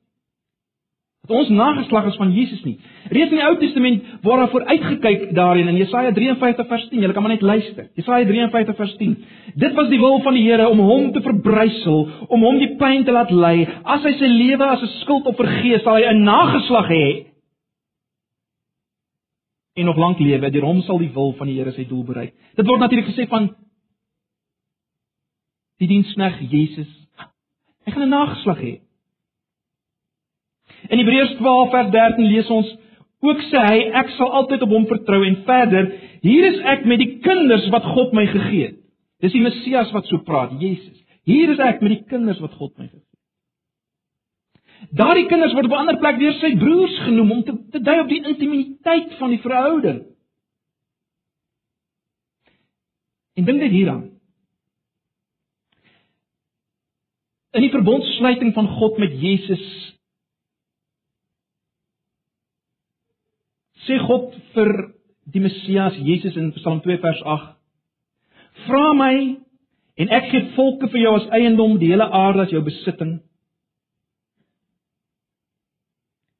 Dat 1.22 1.36
ons 1.36 1.52
nageslag 1.54 2.06
is 2.10 2.16
van 2.18 2.32
Jesus 2.34 2.64
nie. 2.66 2.80
Reeds 3.14 3.30
in 3.30 3.38
die 3.38 3.44
Ou 3.46 3.54
Testament 3.60 4.06
word 4.26 4.40
daar 4.42 4.48
vooruit 4.50 4.86
gekyk 4.88 5.28
daarin 5.36 5.68
in 5.70 5.78
Jesaja 5.78 6.10
53 6.16 6.66
vers 6.66 6.88
10. 6.90 6.98
Julle 7.04 7.14
kan 7.14 7.22
maar 7.22 7.34
net 7.36 7.44
luister. 7.46 7.92
Jesaja 7.94 8.26
53 8.26 8.76
vers 8.76 8.96
10. 8.98 9.12
Dit 9.54 9.78
was 9.78 9.88
die 9.92 10.00
wil 10.02 10.18
van 10.24 10.34
die 10.34 10.42
Here 10.48 10.66
om 10.66 10.82
hom 10.82 11.12
te 11.14 11.22
verbrysel, 11.22 12.08
om 12.26 12.42
hom 12.42 12.58
die 12.58 12.72
pyn 12.80 13.06
te 13.06 13.14
laat 13.14 13.30
ly. 13.30 13.68
As 13.86 14.02
hy 14.02 14.16
sy 14.18 14.32
lewe 14.34 14.66
as 14.66 14.82
'n 14.82 14.92
skuld 14.98 15.30
op 15.30 15.38
vergees, 15.38 15.84
sal 15.86 16.00
hy 16.00 16.10
'n 16.10 16.24
nageslag 16.26 16.90
hê. 16.90 17.06
En 19.78 19.84
nog 19.84 19.96
lank 19.96 20.18
lewe, 20.18 20.50
deur 20.50 20.66
hom 20.66 20.82
sal 20.82 20.98
die 20.98 21.14
wil 21.14 21.32
van 21.38 21.46
die 21.46 21.58
Here 21.58 21.72
sy 21.72 21.84
doel 21.84 22.04
bereik. 22.04 22.34
Dit 22.56 22.66
word 22.66 22.80
natuurlik 22.80 23.14
gesê 23.14 23.28
van 23.28 23.54
die 25.78 25.88
diensknegt 25.88 26.50
Jesus. 26.50 26.90
Hy 27.86 27.92
gaan 27.92 28.02
'n 28.02 28.08
nageslag 28.08 28.58
hê. 28.58 28.80
In 30.90 30.98
Hebreërs 30.98 31.36
12 31.38 31.70
vers 31.70 31.90
13 31.94 32.30
lees 32.30 32.50
ons 32.50 32.70
ook 33.22 33.42
sê 33.50 33.60
hy 33.68 33.78
ek 34.02 34.10
sal 34.16 34.32
altyd 34.40 34.64
op 34.66 34.74
hom 34.74 34.88
vertrou 34.90 35.20
en 35.26 35.38
verder 35.46 35.92
hier 36.22 36.48
is 36.48 36.58
ek 36.74 36.84
met 36.90 36.98
die 37.02 37.18
kinders 37.22 37.68
wat 37.74 37.86
God 37.94 38.14
my 38.16 38.26
gegee 38.30 38.66
het. 38.70 38.78
Dis 39.22 39.34
die 39.34 39.42
Messias 39.44 39.92
wat 39.94 40.08
so 40.10 40.22
praat, 40.26 40.56
Jesus. 40.58 40.98
Hier 41.26 41.50
is 41.52 41.62
ek 41.62 41.82
met 41.82 41.94
die 41.94 42.04
kinders 42.10 42.40
wat 42.42 42.54
God 42.58 42.74
my 42.78 42.88
gegee 42.88 42.98
het. 42.98 43.12
Daardie 44.90 45.28
kinders 45.30 45.54
word 45.54 45.68
op 45.70 45.72
'n 45.76 45.82
ander 45.84 45.98
plek 45.98 46.18
deur 46.18 46.32
sy 46.40 46.56
broers 46.58 46.96
genoem 47.06 47.30
om 47.30 47.42
te, 47.44 47.52
te 47.70 47.80
dui 47.80 48.00
op 48.00 48.08
die 48.08 48.24
intimiteit 48.24 49.14
van 49.18 49.30
die 49.30 49.38
verhouding. 49.38 50.02
En 53.34 53.44
dink 53.44 53.60
dit 53.60 53.70
hieraan. 53.70 54.10
In 57.52 57.60
die 57.60 57.70
verbondsluiting 57.70 58.52
van 58.54 58.68
God 58.68 58.98
met 58.98 59.20
Jesus 59.20 59.91
sê 63.86 63.98
God 64.06 64.34
vir 64.54 64.72
die 65.32 65.42
Messias 65.42 65.96
Jesus 65.98 66.36
in 66.36 66.52
Psalm 66.58 66.80
2 66.84 66.98
vers 67.02 67.22
8: 67.22 67.52
Vra 68.66 68.86
my 68.98 69.14
en 70.02 70.14
ek 70.18 70.30
gee 70.30 70.48
volke 70.56 70.88
vir 70.92 71.04
jou 71.04 71.12
as 71.18 71.28
eiendom, 71.36 71.78
die 71.80 71.92
hele 71.92 72.06
aarde 72.06 72.46
as 72.46 72.54
jou 72.54 72.62
besitting. 72.64 73.20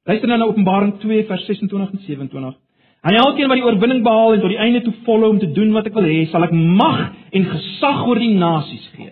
Luister 0.09 0.27
nou 0.27 0.37
na 0.37 0.49
Openbaring 0.51 0.97
2 0.99 1.23
vers 1.29 1.45
26 1.47 1.93
en 1.95 2.05
27. 2.07 2.55
Aan 3.03 3.19
elkeen 3.19 3.49
wat 3.51 3.59
die 3.59 3.65
oorwinning 3.65 4.03
behaal 4.03 4.35
en 4.35 4.41
tot 4.43 4.51
die 4.51 4.59
einde 4.63 4.81
toe 4.83 4.93
volhou 5.03 5.33
om 5.33 5.39
te 5.39 5.51
doen 5.51 5.71
wat 5.75 5.87
ek 5.87 5.95
wil 5.95 6.07
hê, 6.07 6.23
sal 6.31 6.43
ek 6.47 6.55
mag 6.55 7.01
en 7.35 7.47
gesag 7.51 8.03
oor 8.07 8.19
die 8.19 8.33
nasies 8.39 8.85
gee. 8.95 9.11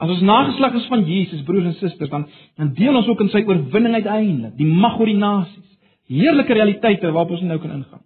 As 0.00 0.08
ons 0.08 0.22
nageslag 0.24 0.78
is 0.78 0.86
van 0.88 1.04
Jesus, 1.04 1.42
broers 1.44 1.68
en 1.68 1.76
susters, 1.76 2.08
dan 2.12 2.24
dan 2.56 2.72
deel 2.76 2.96
ons 2.96 3.08
ook 3.08 3.20
in 3.20 3.32
sy 3.32 3.42
oorwinning 3.44 3.98
uiteindelik, 3.98 4.54
die 4.56 4.68
mag 4.68 4.96
oor 4.96 5.08
die 5.08 5.20
nasies 5.20 5.69
heerlike 6.10 6.52
realiteite 6.52 7.12
waarop 7.14 7.36
ons 7.36 7.46
nou 7.46 7.58
kan 7.62 7.74
ingaan. 7.78 8.04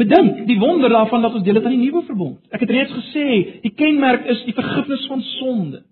Bedink 0.00 0.46
die 0.48 0.58
wonder 0.58 0.88
daarvan 0.88 1.22
dat 1.22 1.34
ons 1.36 1.44
deel 1.44 1.58
het 1.58 1.66
aan 1.68 1.76
die 1.76 1.84
nuwe 1.84 2.02
verbond. 2.06 2.38
Ek 2.54 2.62
het 2.64 2.72
reeds 2.72 2.92
gesê, 2.94 3.24
die 3.64 3.74
kenmerk 3.76 4.24
is 4.32 4.44
die 4.46 4.56
vergifnis 4.56 5.02
van 5.10 5.24
sonde. 5.36 5.82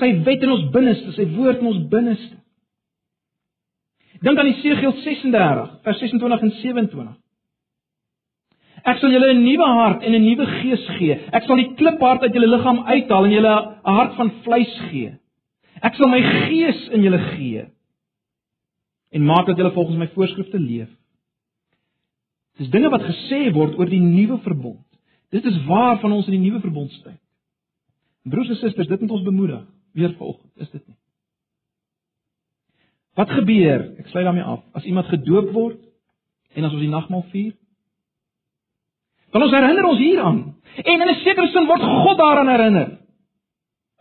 Sy 0.00 0.08
wet 0.24 0.46
in 0.46 0.54
ons 0.54 0.70
binneste, 0.72 1.12
sy 1.18 1.26
woord 1.34 1.60
in 1.60 1.68
ons 1.68 1.82
binneste. 1.92 2.38
Dink 4.22 4.38
aan 4.38 4.52
Jesegiel 4.52 4.94
36 5.02 5.74
vers 5.84 6.00
26 6.00 6.46
en 6.46 6.54
27. 6.62 7.18
Ek 8.82 8.98
sal 8.98 9.12
julle 9.14 9.34
'n 9.34 9.42
nuwe 9.44 9.66
hart 9.78 10.02
en 10.02 10.14
'n 10.14 10.24
nuwe 10.24 10.46
gees 10.46 10.86
gee. 10.98 11.14
Ek 11.32 11.44
sal 11.44 11.56
die 11.56 11.74
kliphart 11.74 12.22
uit 12.22 12.34
julle 12.34 12.48
liggaam 12.56 12.80
uithaal 12.86 13.24
en 13.24 13.30
julle 13.30 13.54
'n 13.84 13.94
hart 13.98 14.14
van 14.14 14.30
vleis 14.42 14.74
gee. 14.90 15.18
Ek 15.82 15.98
sal 15.98 16.10
my 16.10 16.20
gees 16.22 16.82
in 16.94 17.02
julle 17.02 17.20
gee 17.32 17.66
en 19.12 19.26
maak 19.28 19.46
dat 19.46 19.58
julle 19.60 19.74
volgens 19.74 19.98
my 20.00 20.08
voorskrifte 20.14 20.58
leef. 20.58 20.88
Dis 22.60 22.70
dinge 22.72 22.88
wat 22.92 23.04
gesê 23.04 23.50
word 23.52 23.76
oor 23.80 23.90
die 23.90 24.00
nuwe 24.00 24.38
verbond. 24.44 24.84
Dit 25.32 25.44
is 25.48 25.58
waar 25.66 25.98
van 26.00 26.12
ons 26.12 26.28
in 26.28 26.36
die 26.38 26.46
nuwe 26.46 26.60
verbond 26.60 26.92
staan. 26.92 27.18
Broers 28.28 28.52
en 28.52 28.60
susters, 28.60 28.88
dit 28.88 29.00
moet 29.00 29.10
ons 29.10 29.24
bemoedig 29.26 29.64
weer 29.92 30.12
vanoggend, 30.16 30.52
is 30.56 30.70
dit 30.70 30.82
nie? 30.86 30.96
Wat 33.18 33.32
gebeur? 33.36 33.82
Ek 34.00 34.08
sluit 34.08 34.24
daarmee 34.24 34.46
af. 34.48 34.62
As 34.72 34.86
iemand 34.88 35.10
gedoop 35.12 35.50
word 35.52 35.80
en 36.56 36.64
as 36.64 36.72
ons 36.72 36.80
die 36.80 36.92
nagmaal 36.92 37.26
vier, 37.32 37.52
dan 39.32 39.44
ons 39.44 39.52
herinner 39.52 39.88
ons 39.88 40.00
hieraan. 40.00 40.40
En 40.80 41.00
in 41.00 41.08
'n 41.08 41.20
sekere 41.24 41.48
sin 41.52 41.66
word 41.66 41.82
God 41.82 42.18
daaraan 42.18 42.48
herinner. 42.48 43.01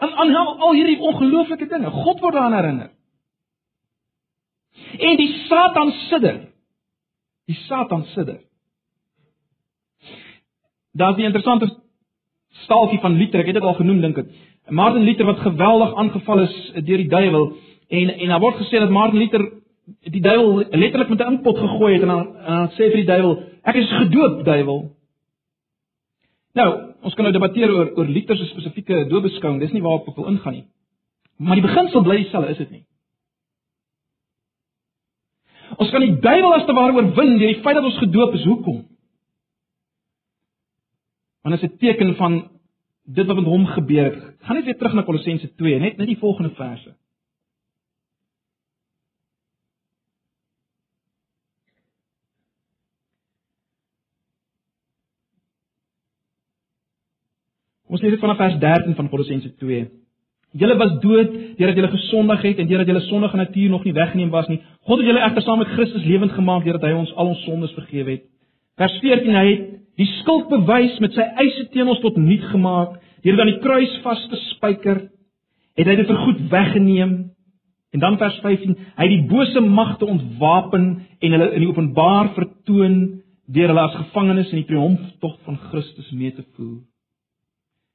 Aan 0.01 0.13
aan 0.21 0.35
al, 0.35 0.55
al 0.67 0.73
hierdie 0.73 0.99
ongelooflike 0.99 1.67
dinge. 1.69 1.89
God 1.89 2.21
word 2.23 2.33
daaraan 2.33 2.57
herinner. 2.57 2.89
En 4.97 5.17
die 5.19 5.29
Satan 5.47 5.91
sidder. 6.07 6.39
Die 7.45 7.55
Satan 7.67 8.03
sidder. 8.15 8.39
Daar's 10.91 11.17
'n 11.17 11.29
interessante 11.29 11.81
staaltjie 12.49 12.99
van 12.99 13.13
Luther, 13.13 13.39
ek 13.39 13.45
het 13.45 13.55
dit 13.55 13.63
al 13.63 13.73
genoem 13.73 14.01
dink 14.01 14.17
ek. 14.17 14.31
Martin 14.69 15.03
Luther 15.03 15.25
wat 15.25 15.39
geweldig 15.39 15.95
aangeval 15.95 16.39
is 16.39 16.71
deur 16.73 16.97
die 16.97 17.09
duiwel 17.09 17.53
en 17.87 18.09
en 18.09 18.27
daar 18.27 18.39
word 18.39 18.55
gesê 18.55 18.79
dat 18.79 18.89
Martin 18.89 19.19
Luther 19.19 19.51
die 19.85 20.21
duiwel 20.21 20.65
letterlik 20.69 21.09
met 21.09 21.19
'n 21.19 21.31
inkpot 21.31 21.57
gegooi 21.57 21.93
het 21.93 22.01
en 22.01 22.07
dan, 22.07 22.35
en 22.35 22.55
dan 22.55 22.69
sê 22.69 22.89
vir 22.91 23.01
die 23.03 23.11
duiwel, 23.13 23.43
ek 23.63 23.75
is 23.75 23.91
gedoop, 23.91 24.45
duiwel. 24.45 24.91
Nou, 26.53 26.90
ons 27.01 27.13
kan 27.17 27.25
nou 27.25 27.33
debatteer 27.33 27.71
oor 27.73 27.91
oor 27.97 28.07
Luther 28.07 28.37
se 28.37 28.45
spesifieke 28.51 29.05
doopbeskouing. 29.09 29.59
Dis 29.59 29.73
nie 29.73 29.81
waarop 29.81 30.07
ek 30.11 30.15
wil 30.19 30.29
ingaan 30.31 30.57
nie. 30.59 30.65
Maar 31.41 31.57
die 31.57 31.65
beginsel 31.65 32.03
bly 32.05 32.17
dieselfde, 32.21 32.53
is 32.53 32.61
dit 32.61 32.71
nie? 32.71 32.83
Ons 35.79 35.91
kan 35.93 36.03
die 36.03 36.17
duiwel 36.21 36.53
as 36.53 36.65
te 36.67 36.75
ware 36.75 36.93
oorwin 36.93 37.37
deur 37.39 37.53
die 37.53 37.61
feit 37.63 37.77
dat 37.77 37.87
ons 37.87 37.99
gedoop 38.01 38.35
is. 38.37 38.45
Hoekom? 38.45 38.81
Want 41.41 41.55
dit 41.55 41.63
is 41.63 41.69
'n 41.69 41.77
teken 41.77 42.15
van 42.15 42.41
dit 43.05 43.27
wat 43.27 43.35
met 43.35 43.45
hom 43.45 43.65
gebeur 43.65 44.11
het. 44.11 44.35
Gaan 44.41 44.55
net 44.55 44.65
weer 44.65 44.77
terug 44.77 44.93
na 44.93 45.01
Kolossense 45.01 45.55
2, 45.55 45.79
net 45.79 45.97
net 45.97 46.07
die 46.07 46.17
volgende 46.17 46.53
verse. 46.55 46.95
Ons 57.91 58.01
lees 58.01 58.15
dit 58.15 58.23
vanaf 58.23 58.39
vers 58.39 58.57
13 58.61 58.95
van 58.95 59.09
Kolossense 59.11 59.51
2. 59.59 59.83
Julle 60.61 60.75
was 60.79 60.97
dood 61.03 61.31
deurdat 61.59 61.77
julle 61.79 61.91
gesondig 61.91 62.41
het 62.47 62.59
en 62.59 62.67
deurdat 62.67 62.89
julle 62.91 63.03
sondige 63.07 63.39
natuur 63.39 63.69
nog 63.69 63.85
nie 63.87 63.95
weggeneem 63.95 64.31
was 64.31 64.47
nie. 64.51 64.61
God 64.87 64.99
het 64.99 65.11
julle 65.11 65.23
egter 65.27 65.45
saam 65.45 65.61
met 65.63 65.71
Christus 65.75 66.07
lewend 66.07 66.33
gemaak 66.35 66.65
deurdat 66.65 66.89
hy 66.89 66.95
ons 66.97 67.13
al 67.15 67.31
ons 67.35 67.43
sondes 67.45 67.75
vergewe 67.77 68.17
het. 68.17 68.25
Vers 68.79 68.97
14 69.03 69.37
hy 69.37 69.45
het 69.51 69.69
die 69.99 70.09
skuld 70.17 70.49
bewys 70.49 70.97
met 71.03 71.15
sy 71.15 71.23
eise 71.43 71.67
teen 71.71 71.91
ons 71.91 72.01
tot 72.03 72.17
niet 72.17 72.43
gemaak 72.51 72.97
Deur 73.21 73.35
dit 73.35 73.41
aan 73.43 73.51
die 73.51 73.61
kruis 73.61 73.91
vas 74.01 74.21
te 74.31 74.37
spyker, 74.49 75.03
het 75.77 75.89
hy 75.89 75.95
dit 75.99 76.09
vergoed 76.09 76.41
weggeneem. 76.49 77.13
En 77.91 78.01
dan 78.01 78.17
vers 78.17 78.37
15, 78.41 78.77
hy 78.97 79.07
het 79.07 79.13
die 79.13 79.27
bose 79.29 79.61
magte 79.61 80.07
ontwapen 80.09 80.87
en 81.19 81.35
hulle 81.35 81.49
in 81.51 81.65
die 81.65 81.69
openbaar 81.69 82.31
vertoon 82.37 82.95
deur 83.51 83.73
hulle 83.73 83.83
as 83.83 83.99
gevangenes 83.99 84.53
in 84.55 84.61
die 84.61 84.69
triomftog 84.69 85.35
van 85.45 85.59
Christus 85.69 86.09
mee 86.15 86.33
te 86.33 86.45
voer. 86.55 86.79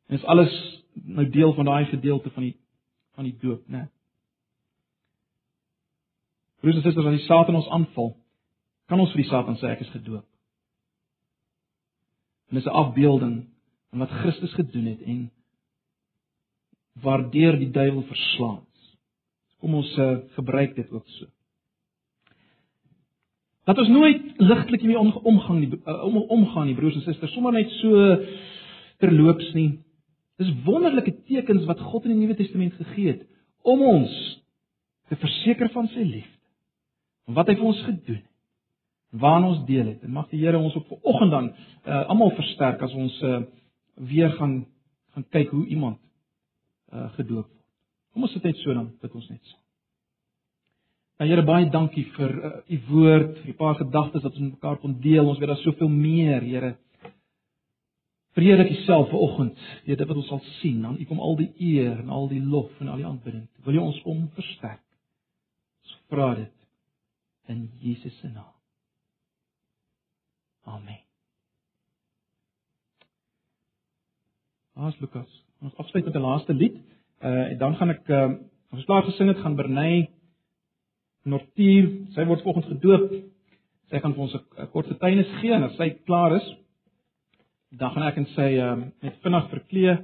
En 0.06 0.16
dis 0.16 0.24
alles 0.24 0.54
nou 0.92 1.28
deel 1.30 1.54
van 1.54 1.64
daai 1.64 1.84
gedeelte 1.84 2.30
van 2.30 2.42
die 2.42 2.56
van 3.16 3.24
die 3.24 3.36
doop, 3.40 3.62
né? 3.72 3.86
Broers 6.60 6.76
en 6.76 6.82
susters, 6.82 7.06
as 7.06 7.16
die 7.16 7.24
Satan 7.24 7.56
ons 7.56 7.68
aanval, 7.72 8.10
kan 8.90 9.00
ons 9.00 9.12
vir 9.14 9.22
die 9.22 9.30
Satan 9.30 9.56
sê 9.56 9.70
ek 9.72 9.86
is 9.86 9.92
gedoop. 9.94 10.26
En 12.50 12.58
dis 12.58 12.66
'n 12.66 12.78
afbeelding 12.82 13.36
van 13.90 13.98
wat 13.98 14.10
Christus 14.20 14.52
gedoen 14.54 14.86
het 14.86 15.02
en 15.02 15.30
waardeur 17.02 17.58
die 17.58 17.70
duiwel 17.70 18.02
verslaan 18.02 18.64
is. 18.74 18.96
Kom 19.60 19.74
ons 19.74 19.96
uh, 19.98 20.18
gebruik 20.36 20.74
dit 20.74 20.90
ook 20.90 21.08
so. 21.08 21.26
Dat 23.64 23.78
ons 23.78 23.88
nooit 23.88 24.22
ligtelik 24.36 24.80
hiermee 24.80 25.22
omgaan 25.22 25.58
nie, 25.58 25.80
uh, 25.84 26.04
om 26.04 26.16
omgaan 26.16 26.66
nie 26.66 26.74
broers 26.74 26.94
en 26.94 27.02
susters, 27.02 27.32
sommer 27.32 27.52
net 27.52 27.70
so 27.80 28.16
terloops 28.98 29.52
nie. 29.52 29.82
Dis 30.40 30.52
wonderlike 30.66 31.14
tekens 31.28 31.64
wat 31.68 31.80
God 31.80 32.06
in 32.06 32.14
die 32.14 32.22
Nuwe 32.22 32.36
Testament 32.36 32.76
gegee 32.76 33.14
het 33.14 33.26
om 33.66 33.82
ons 33.82 34.14
te 35.10 35.16
verseker 35.18 35.70
van 35.74 35.88
sy 35.94 36.04
liefde. 36.04 36.32
Wat 37.34 37.48
hy 37.50 37.56
vir 37.58 37.66
ons 37.66 37.82
gedoen 37.86 38.20
het. 38.20 38.32
Waar 39.16 39.44
ons 39.46 39.62
deel 39.66 39.92
het. 39.94 40.02
En 40.04 40.12
mag 40.14 40.28
die 40.30 40.42
Here 40.42 40.58
ons 40.58 40.76
op 40.76 40.86
vanoggend 40.90 41.32
dan 41.32 41.50
uh, 41.50 42.02
almal 42.10 42.34
versterk 42.36 42.82
as 42.84 42.94
ons 42.94 43.20
uh, 43.24 43.42
weer 43.96 44.32
gaan 44.38 44.64
gaan 45.16 45.24
kyk 45.32 45.48
hoe 45.48 45.64
iemand 45.72 45.96
uh, 46.92 47.06
gedoop 47.16 47.46
word. 47.46 47.62
Kom 48.12 48.26
ons 48.26 48.34
sit 48.36 48.44
net 48.44 48.58
so 48.60 48.74
dan, 48.76 48.90
dit 49.00 49.14
ons 49.16 49.28
net 49.32 49.40
so. 49.48 49.56
Nou 51.16 51.28
Here 51.30 51.44
baie 51.48 51.70
dankie 51.72 52.04
vir 52.18 52.34
uh, 52.36 52.50
u 52.68 52.78
woord, 52.90 53.38
vir 53.38 53.48
die 53.48 53.56
paar 53.56 53.78
gedagtes 53.80 54.24
wat 54.26 54.34
ons 54.34 54.42
met 54.42 54.58
mekaar 54.58 54.76
kon 54.82 54.98
deel. 55.00 55.24
Ons 55.24 55.40
weet 55.40 55.54
daar 55.54 55.62
soveel 55.62 55.88
meer, 55.92 56.44
Here. 56.44 56.74
Vrede 58.36 58.56
dat 58.56 58.76
self 58.84 59.08
vanoggend, 59.08 59.58
dit 59.84 60.02
wat 60.06 60.16
ons 60.16 60.26
sal 60.28 60.42
sien, 60.58 60.82
dan 60.82 60.98
u 61.00 61.04
kom 61.08 61.20
al 61.24 61.38
die 61.38 61.52
eer 61.56 62.02
en 62.02 62.08
al 62.12 62.26
die 62.28 62.42
lof 62.42 62.80
en 62.80 62.90
al 62.92 63.00
die 63.00 63.06
aanbidding. 63.08 63.46
Wil 63.64 63.74
u 63.74 63.78
ons 63.78 64.00
kom 64.04 64.26
versterk? 64.36 64.82
Ons 65.86 65.94
vra 66.12 66.34
dit 66.36 66.52
in 67.48 67.62
Jesus 67.80 68.18
se 68.20 68.28
naam. 68.28 68.52
Amen. 70.68 71.00
Ons 74.74 75.00
Lukas, 75.00 75.32
ons 75.64 75.76
afsluit 75.80 76.04
met 76.04 76.14
'n 76.14 76.26
laaste 76.26 76.52
lied. 76.52 76.76
Uh 77.22 77.48
en 77.50 77.58
dan 77.58 77.76
gaan 77.76 77.90
ek 77.90 78.08
uh 78.08 78.36
ons 78.70 78.84
klaar 78.84 79.02
gesing 79.02 79.28
het 79.28 79.40
gaan 79.40 79.56
Bernay 79.56 80.10
Nortuur, 81.22 81.88
sy 82.12 82.24
word 82.24 82.42
volgens 82.42 82.66
gedoop. 82.66 83.10
Sy 83.88 83.98
gaan 84.00 84.12
vir 84.12 84.22
ons 84.22 84.34
'n 84.34 84.70
kort 84.70 84.86
getuienis 84.86 85.32
gee 85.40 85.52
en 85.52 85.62
as 85.62 85.76
sy 85.76 85.90
klaar 86.04 86.36
is, 86.36 86.56
dan 87.78 87.90
gaan 87.92 88.06
ek 88.08 88.20
en 88.20 88.28
sy 88.34 88.50
uh 88.56 88.74
net 89.04 89.16
vinnig 89.24 89.48
verklee. 89.52 89.96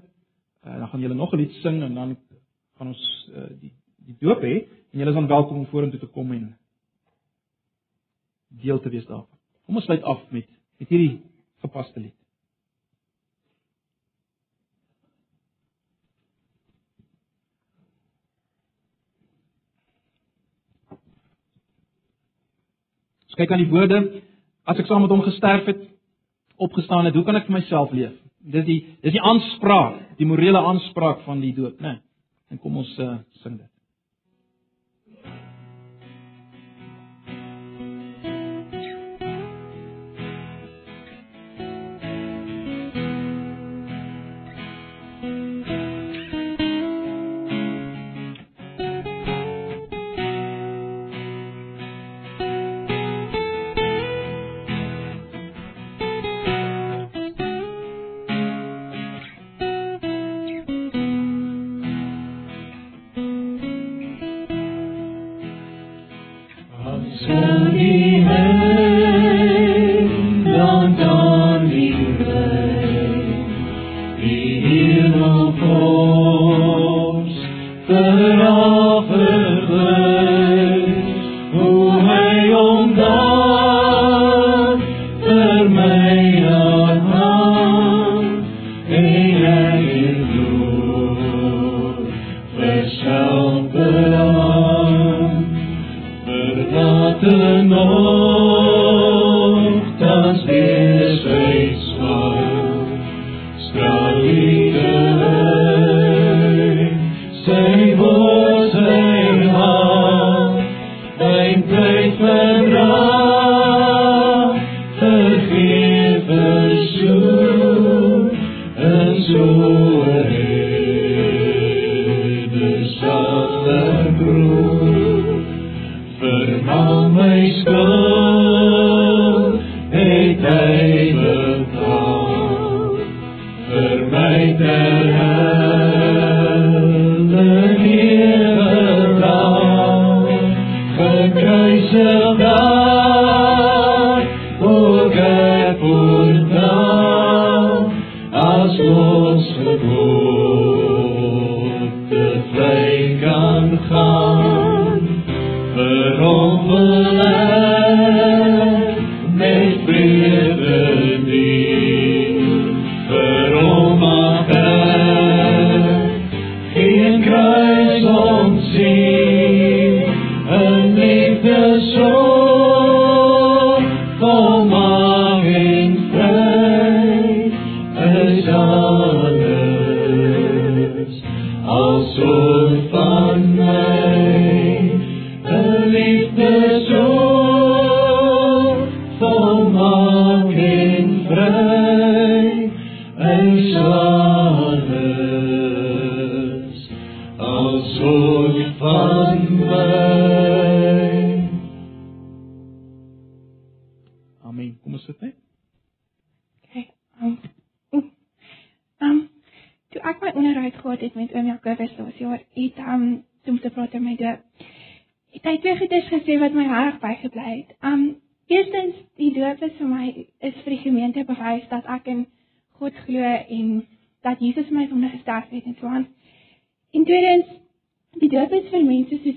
Uh 0.63 0.79
dan 0.81 0.89
gaan 0.89 1.01
julle 1.01 1.15
nog 1.15 1.33
'n 1.33 1.37
lied 1.37 1.55
sing 1.63 1.83
en 1.83 1.95
dan 1.95 2.17
gaan 2.77 2.93
ons 2.95 3.05
uh 3.35 3.51
die 3.61 3.73
die 4.07 4.17
doop 4.21 4.43
hê 4.43 4.55
en 4.93 4.99
julle 4.99 5.11
is 5.11 5.21
dan 5.21 5.27
welkom 5.27 5.59
om 5.59 5.67
vorentoe 5.67 6.01
te 6.01 6.07
kom 6.07 6.33
en 6.33 6.57
deel 8.49 8.81
te 8.81 8.91
wees 8.91 9.07
daarvan. 9.07 9.39
Kom 9.67 9.77
ons 9.77 9.85
sluit 9.85 10.03
af 10.03 10.31
met 10.31 10.49
met 10.79 10.89
hierdie 10.89 11.23
gepaste 11.63 12.01
lied. 12.01 12.17
Ons 23.27 23.39
kyk 23.41 23.51
aan 23.51 23.63
die 23.65 23.71
woorde 23.71 24.23
as 24.65 24.79
ek 24.79 24.87
saam 24.87 25.01
met 25.01 25.11
hom 25.11 25.23
gesterf 25.23 25.65
het, 25.67 25.92
opgestaan 26.57 27.09
het, 27.09 27.15
hoe 27.15 27.25
kan 27.25 27.39
ek 27.39 27.49
vir 27.49 27.59
myself 27.59 27.93
leef? 27.97 28.15
Dis 28.43 28.65
die 28.67 28.81
dis 29.05 29.15
die 29.15 29.23
aanspraak, 29.23 30.01
die 30.19 30.27
morele 30.27 30.61
aanspraak 30.73 31.23
van 31.27 31.41
die 31.41 31.55
dood, 31.57 31.79
né? 31.81 32.01
En 32.51 32.59
kom 32.61 32.77
ons 32.83 32.91
uh, 33.01 33.21
sing 33.43 33.59
dit. 33.59 33.72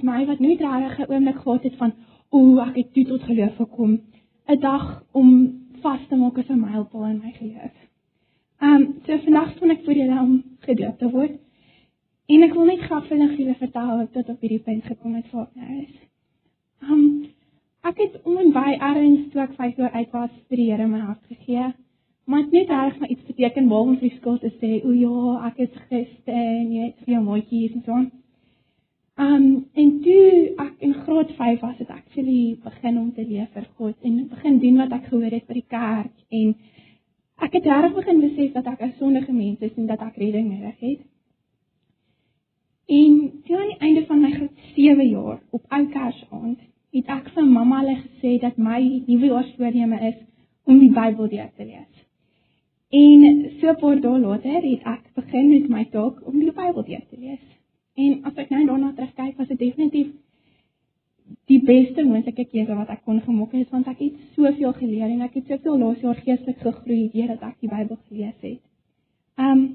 My 0.10 0.26
wat 0.30 0.40
nooit 0.40 0.62
regtig 0.62 1.00
'n 1.00 1.12
oomblik 1.14 1.40
gehad 1.44 1.64
het 1.64 1.76
van 1.82 1.94
o, 2.30 2.60
ek 2.60 2.76
het 2.76 2.94
toe 2.94 3.06
tot 3.06 3.24
geloof 3.24 3.56
gekom. 3.56 3.92
'n 4.48 4.60
dag 4.60 5.04
om 5.12 5.30
vas 5.82 6.08
te 6.10 6.16
maak 6.16 6.38
as 6.38 6.50
'n 6.50 6.60
mylpaal 6.60 7.06
in 7.06 7.22
my 7.24 7.32
geloof. 7.32 7.76
Ehm 8.60 8.74
um, 8.74 8.84
so 9.06 9.18
vandag 9.18 9.56
staan 9.56 9.70
ek 9.70 9.84
voor 9.84 9.94
julle 9.94 10.20
om 10.22 10.44
gedoop 10.60 10.98
te 10.98 11.10
word. 11.10 11.36
En 12.26 12.42
ek 12.42 12.54
wil 12.54 12.66
net 12.66 12.80
graag 12.80 13.08
vir 13.08 13.18
julle 13.18 13.56
vertel 13.56 13.90
hoe 13.90 14.04
ek 14.04 14.12
tot 14.12 14.30
op 14.30 14.42
hierdie 14.42 14.64
punt 14.68 14.84
gekom 14.84 15.16
het 15.16 15.32
waar 15.32 15.48
ek 15.48 15.56
nou 15.56 15.80
is. 15.82 15.96
Ehm 16.82 16.92
um, 16.94 17.26
ek 17.90 17.98
het 17.98 18.22
om 18.24 18.38
en 18.38 18.52
by 18.52 18.72
erns 18.90 19.28
toe 19.32 19.42
ek 19.42 19.58
5 19.58 19.82
jaar 19.82 19.98
oud 20.00 20.12
was 20.12 20.32
vir 20.50 20.58
die 20.58 20.70
Here 20.72 20.88
my 20.88 21.00
hart 21.00 21.26
gegee. 21.28 21.74
Maar 22.26 22.42
dit 22.42 22.52
net 22.52 22.70
reg 22.70 23.00
maar 23.00 23.10
iets 23.10 23.26
beteken 23.26 23.68
behalwe 23.68 23.90
om 23.90 23.98
vir 23.98 24.14
skool 24.16 24.38
te 24.40 24.52
sê, 24.62 24.72
"O 24.86 24.92
ja, 24.92 25.48
ek 25.48 25.58
is 25.58 25.82
Christen, 25.88 26.72
jy 26.74 26.84
het 26.86 26.98
vir 27.06 27.14
jou 27.14 27.24
maatjies 27.24 27.74
en 27.74 27.84
so 27.86 27.92
aan." 27.92 28.12
Um 29.16 29.66
en 29.74 29.92
toe 30.04 30.54
ek 30.60 30.74
in 30.84 30.94
graad 30.94 31.30
5 31.38 31.60
was, 31.62 31.78
het 31.78 31.90
ek 31.90 32.02
actually 32.02 32.58
begin 32.64 32.98
om 33.00 33.14
te 33.16 33.24
leef 33.24 33.54
vir 33.56 33.68
God 33.78 33.96
en 34.04 34.28
begin 34.28 34.60
doen 34.60 34.82
wat 34.82 34.92
ek 34.98 35.06
gehoor 35.08 35.32
het 35.32 35.46
by 35.48 35.56
die 35.56 35.70
kerk 35.72 36.12
en 36.40 36.52
ek 37.48 37.56
het 37.56 37.70
reg 37.72 37.96
begin 37.96 38.20
besef 38.26 38.52
dat 38.58 38.68
ek 38.74 38.84
'n 38.84 38.98
sondige 39.00 39.32
mens 39.32 39.64
is 39.64 39.78
en 39.78 39.88
dat 39.88 40.04
ek 40.04 40.20
redding 40.20 40.52
nodig 40.52 40.80
het. 40.80 41.08
En 42.88 43.32
toe 43.48 43.58
aan 43.58 43.72
die 43.72 43.80
einde 43.88 44.06
van 44.06 44.22
my 44.22 44.32
graad 44.32 44.68
7 44.76 45.08
jaar 45.10 45.40
op 45.52 45.64
ou 45.70 45.86
Kersaand, 45.96 46.60
het 46.92 47.08
ek 47.08 47.32
vir 47.36 47.46
mamma 47.46 47.80
hulle 47.80 47.98
gesê 48.04 48.38
dat 48.42 48.58
my 48.58 48.82
nuwejaarsvoorneme 49.08 50.00
is 50.12 50.20
om 50.66 50.80
die 50.80 50.92
Bybel 50.92 51.30
deur 51.30 51.52
te 51.56 51.66
lees. 51.66 51.94
En 52.92 53.52
so 53.60 53.70
'n 53.72 53.80
paar 53.80 54.00
dae 54.02 54.20
later 54.20 54.62
het 54.62 54.84
ek 54.84 55.04
begin 55.16 55.50
met 55.50 55.70
my 55.70 55.86
taak 55.86 56.28
om 56.28 56.40
die 56.40 56.52
Bybel 56.52 56.84
deur 56.84 57.06
te 57.10 57.18
lees. 57.18 57.55
En 57.96 58.24
as 58.28 58.40
ek 58.44 58.50
nou 58.52 58.66
daarna 58.68 58.92
terugkyk, 58.96 59.38
was 59.40 59.48
dit 59.48 59.60
definitief 59.60 60.14
die 61.50 61.60
beste 61.66 62.04
moontlike 62.06 62.46
keuse 62.52 62.76
wat 62.78 62.92
ek 62.94 63.04
kon 63.08 63.22
gemaak 63.26 63.54
het 63.58 63.72
want 63.74 63.88
ek 63.90 64.02
het 64.04 64.18
soveel 64.36 64.74
geleer 64.78 65.10
en 65.10 65.24
ek 65.26 65.40
het 65.40 65.52
soveel 65.52 65.80
laas 65.82 66.02
jaar 66.04 66.20
geestelik 66.22 66.62
gegroei 66.62 67.08
deurdat 67.14 67.44
ek 67.50 67.58
die 67.64 67.72
Bybel 67.72 68.00
gelees 68.10 68.38
het. 68.46 68.62
Um 69.42 69.66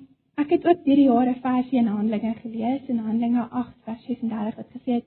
ek 0.40 0.54
het 0.56 0.66
ook 0.66 0.84
deur 0.86 0.96
die 0.96 1.08
jare 1.08 1.34
verse 1.42 1.76
in 1.76 1.90
Handelinge 1.90 2.34
gelees 2.40 2.86
en 2.88 3.02
Handelinge 3.04 3.42
8 3.62 3.74
vers 3.88 4.06
36 4.06 4.60
het 4.62 4.70
gesê 4.76 5.00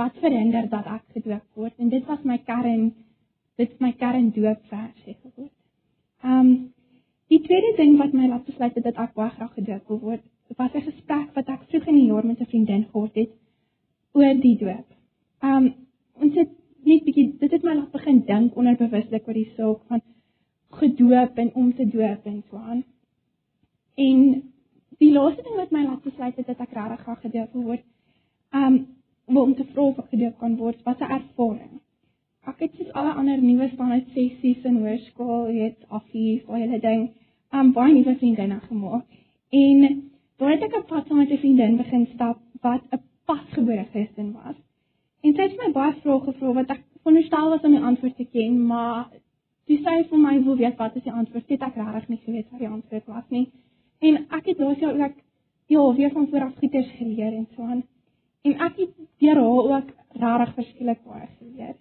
wat 0.00 0.18
verhinder 0.20 0.68
dat 0.68 0.90
ek 0.96 1.04
gedoop 1.14 1.46
word 1.60 1.78
en 1.78 1.92
dit 1.94 2.06
was 2.10 2.26
my 2.26 2.38
kern 2.50 2.90
dit 3.56 3.70
is 3.70 3.80
my 3.80 3.92
kern 3.92 4.32
doop 4.34 4.60
verse 4.70 5.14
geword. 5.22 5.54
Um 6.22 6.50
die 7.30 7.40
tweede 7.46 7.76
ding 7.78 7.98
wat 8.02 8.12
my 8.12 8.28
laat 8.28 8.46
besluit 8.50 8.74
het 8.74 8.90
dat 8.90 8.98
ek 9.06 9.14
baie 9.18 9.30
graag 9.38 9.54
gedoop 9.60 9.88
wil 9.88 10.02
word 10.10 10.26
was 10.56 10.74
'n 10.74 10.86
gesprek 10.90 11.34
wat 11.34 11.48
ek 11.48 11.62
vroeg 11.68 11.86
in 11.86 11.94
die 11.94 12.06
jaar 12.06 12.26
met 12.26 12.40
'n 12.40 12.52
vriendin 12.52 12.84
gehad 12.92 13.14
het 13.14 13.30
oor 14.12 14.34
die 14.40 14.56
doop. 14.58 14.88
Um 15.42 15.74
ons 16.14 16.34
het 16.34 16.50
net 16.84 17.04
bietjie 17.04 17.36
dit 17.38 17.50
het 17.50 17.62
my 17.62 17.74
laat 17.74 17.92
begin 17.92 18.24
dink 18.26 18.56
onderbewuslik 18.56 19.28
oor 19.28 19.34
die 19.34 19.52
saak 19.56 19.80
van 19.88 20.02
gedoop 20.80 21.38
en 21.38 21.54
om 21.54 21.74
te 21.74 21.86
doop 21.88 22.26
en 22.26 22.42
so 22.50 22.56
aan. 22.56 22.84
En 23.94 24.42
die 24.98 25.12
laaste 25.12 25.42
ding 25.42 25.56
wat 25.56 25.70
my 25.70 25.84
laat 25.84 26.02
besluit 26.02 26.36
het 26.36 26.46
dat 26.46 26.60
ek 26.60 26.76
regtig 26.76 27.00
graag 27.00 27.20
gedoop 27.20 27.52
wil 27.52 27.62
word, 27.62 27.84
um 28.52 28.86
om 29.24 29.54
te 29.54 29.64
vra 29.64 29.82
of 29.82 29.98
ek 29.98 30.08
gedoop 30.14 30.38
kan 30.38 30.56
word, 30.56 30.82
was 30.84 31.00
'n 31.00 31.10
ervaring. 31.18 31.80
Ek 32.46 32.60
het 32.60 32.74
soos 32.76 32.92
alle 32.92 33.12
ander 33.12 33.42
nuwe 33.42 33.68
spanne 33.72 34.04
sessies 34.14 34.64
in 34.64 34.76
hoërskool, 34.76 35.46
jy 35.48 35.60
weet, 35.60 35.84
afie, 35.88 36.42
al 36.46 36.60
hulle 36.60 36.80
ding, 36.80 37.10
um 37.52 37.72
baie 37.72 37.94
nuwe 37.94 38.16
vriendinne 38.16 38.60
gemaak. 38.60 39.06
En 39.50 40.10
Toe 40.36 40.50
het 40.50 40.62
ek 40.66 40.76
op 40.80 40.86
pad 40.90 41.06
saam 41.06 41.20
met 41.22 41.30
'n 41.30 41.38
vriendin 41.42 41.76
begin 41.76 42.06
stap 42.14 42.38
wat 42.60 42.82
'n 42.90 43.02
pasgebore 43.24 43.84
Christen 43.90 44.32
was. 44.32 44.56
En 45.20 45.34
sy 45.34 45.42
het 45.42 45.56
my 45.56 45.72
baie 45.72 45.92
vrae 46.00 46.20
gevra 46.20 46.52
wat 46.52 46.70
ek 46.70 46.82
veronderstel 47.02 47.50
was 47.50 47.62
om 47.62 47.70
die 47.70 47.86
antwoord 47.90 48.16
te 48.16 48.24
ken, 48.24 48.66
maar 48.66 49.10
toe 49.66 49.76
sy 49.76 49.94
vir 50.10 50.18
my 50.18 50.42
wil 50.44 50.56
weet 50.56 50.76
wat 50.76 50.96
is 50.96 51.02
die 51.02 51.12
antwoord, 51.12 51.48
het 51.48 51.62
ek 51.62 51.76
regtig 51.76 52.08
nie 52.08 52.20
geweet 52.24 52.50
wat 52.50 52.60
die 52.60 52.68
antwoord 52.68 53.06
was 53.06 53.28
nie. 53.28 53.46
En 54.00 54.26
ek 54.30 54.46
het 54.46 54.58
laas 54.58 54.78
jaar 54.78 55.00
ook 55.04 55.16
ja, 55.66 55.94
weer 55.94 56.10
van 56.10 56.28
voor 56.28 56.40
af 56.40 56.56
goeders 56.58 56.90
geleer 56.98 57.32
en 57.32 57.46
so 57.56 57.62
aan. 57.62 57.82
En 58.42 58.52
ek 58.60 58.76
het 58.76 58.90
deur 59.18 59.34
haar 59.34 59.46
ook 59.46 59.90
regtig 60.12 60.54
verskillik 60.54 61.04
baie 61.04 61.28
geleer. 61.38 61.76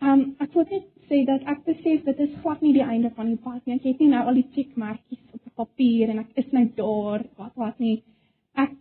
Um 0.00 0.34
ek 0.38 0.52
wil 0.52 0.64
net 0.70 0.86
sê 1.08 1.24
dat 1.26 1.42
ek 1.52 1.64
besef 1.64 2.04
dit 2.04 2.20
is 2.26 2.36
glad 2.42 2.60
nie 2.62 2.72
die 2.76 2.84
einde 2.84 3.10
van 3.16 3.26
die 3.26 3.40
pad 3.42 3.64
nie. 3.64 3.76
Ek 3.76 3.86
het 3.88 4.00
nie 4.02 4.10
nou 4.12 4.24
al 4.26 4.38
die 4.40 4.48
checkmerkies 4.54 5.24
op 5.32 5.48
papier 5.62 6.12
en 6.12 6.22
ek 6.22 6.36
is 6.42 6.52
nou 6.52 6.64
daar 6.76 7.24
wat 7.40 7.54
wat 7.56 7.80
nie 7.82 8.02
ek 8.54 8.76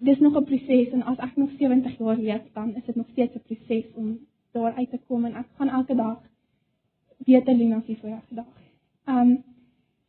dis 0.00 0.20
nog 0.24 0.36
'n 0.36 0.48
proses 0.50 0.92
en 0.96 1.02
as 1.12 1.18
ek 1.18 1.36
nog 1.36 1.50
70 1.58 1.98
jaar 1.98 2.16
leef 2.16 2.44
dan 2.54 2.74
is 2.76 2.84
dit 2.84 2.96
nog 2.96 3.08
steeds 3.12 3.34
'n 3.34 3.46
proses 3.48 3.86
om 3.94 4.18
daar 4.52 4.72
uit 4.72 4.90
te 4.90 4.98
kom 5.06 5.24
en 5.24 5.34
ek 5.34 5.48
gaan 5.56 5.68
elke 5.68 5.94
dag 5.94 6.18
beter 7.18 7.58
doen 7.58 7.72
as 7.72 7.86
die 7.86 7.98
vorige 8.02 8.34
dag. 8.34 8.52
Um 9.06 9.44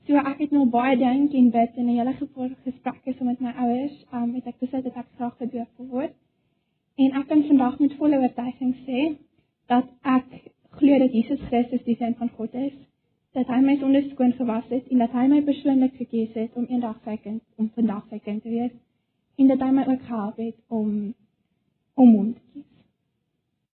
so 0.07 0.15
ek 0.15 0.39
het 0.39 0.51
nou 0.51 0.65
baie 0.65 0.97
dink 0.97 1.33
en 1.33 1.49
bid 1.51 1.75
en 1.75 1.85
'n 1.85 1.97
hele 1.97 2.13
gevoel 2.13 2.49
gesprekke 2.63 3.13
so 3.13 3.25
met 3.25 3.39
my 3.39 3.51
ouers 3.65 4.05
um 4.13 4.33
het 4.35 4.47
ek 4.47 4.59
besluit 4.59 4.83
dat 4.83 4.95
ek 4.95 5.07
graag 5.15 5.37
gedoop 5.37 5.69
word. 5.77 6.13
En 6.95 7.11
ek 7.11 7.27
kan 7.27 7.43
vandag 7.43 7.79
met 7.79 7.93
volle 7.93 8.17
oortuiging 8.19 8.75
sê 8.87 9.15
dat 9.67 9.87
ek 10.01 10.25
glo 10.79 10.97
dat 10.99 11.13
Jesus 11.13 11.39
Christus 11.49 11.83
die 11.83 11.95
seun 11.99 12.15
van 12.19 12.29
God 12.37 12.53
is 12.53 12.73
dat 13.31 13.47
hy 13.47 13.61
my 13.63 13.77
sonde 13.79 14.01
skoon 14.09 14.33
gewas 14.35 14.67
het 14.69 14.87
en 14.91 15.03
dat 15.03 15.13
hy 15.15 15.27
my 15.31 15.41
persoonlik 15.47 15.93
gekies 15.99 16.33
het 16.35 16.55
om 16.59 16.67
eendag 16.67 16.97
sy 17.05 17.15
kind 17.23 17.41
om 17.55 17.69
vandag 17.75 18.03
sy 18.09 18.19
kind 18.25 18.43
te 18.43 18.51
wees 18.51 18.73
en 19.39 19.51
dat 19.51 19.63
hy 19.63 19.71
my 19.75 19.85
ook 19.87 20.03
gehelp 20.09 20.41
het 20.43 20.57
om 20.67 20.91
om 22.01 22.13
hom 22.15 22.33
te 22.33 22.43
kies. 22.53 22.70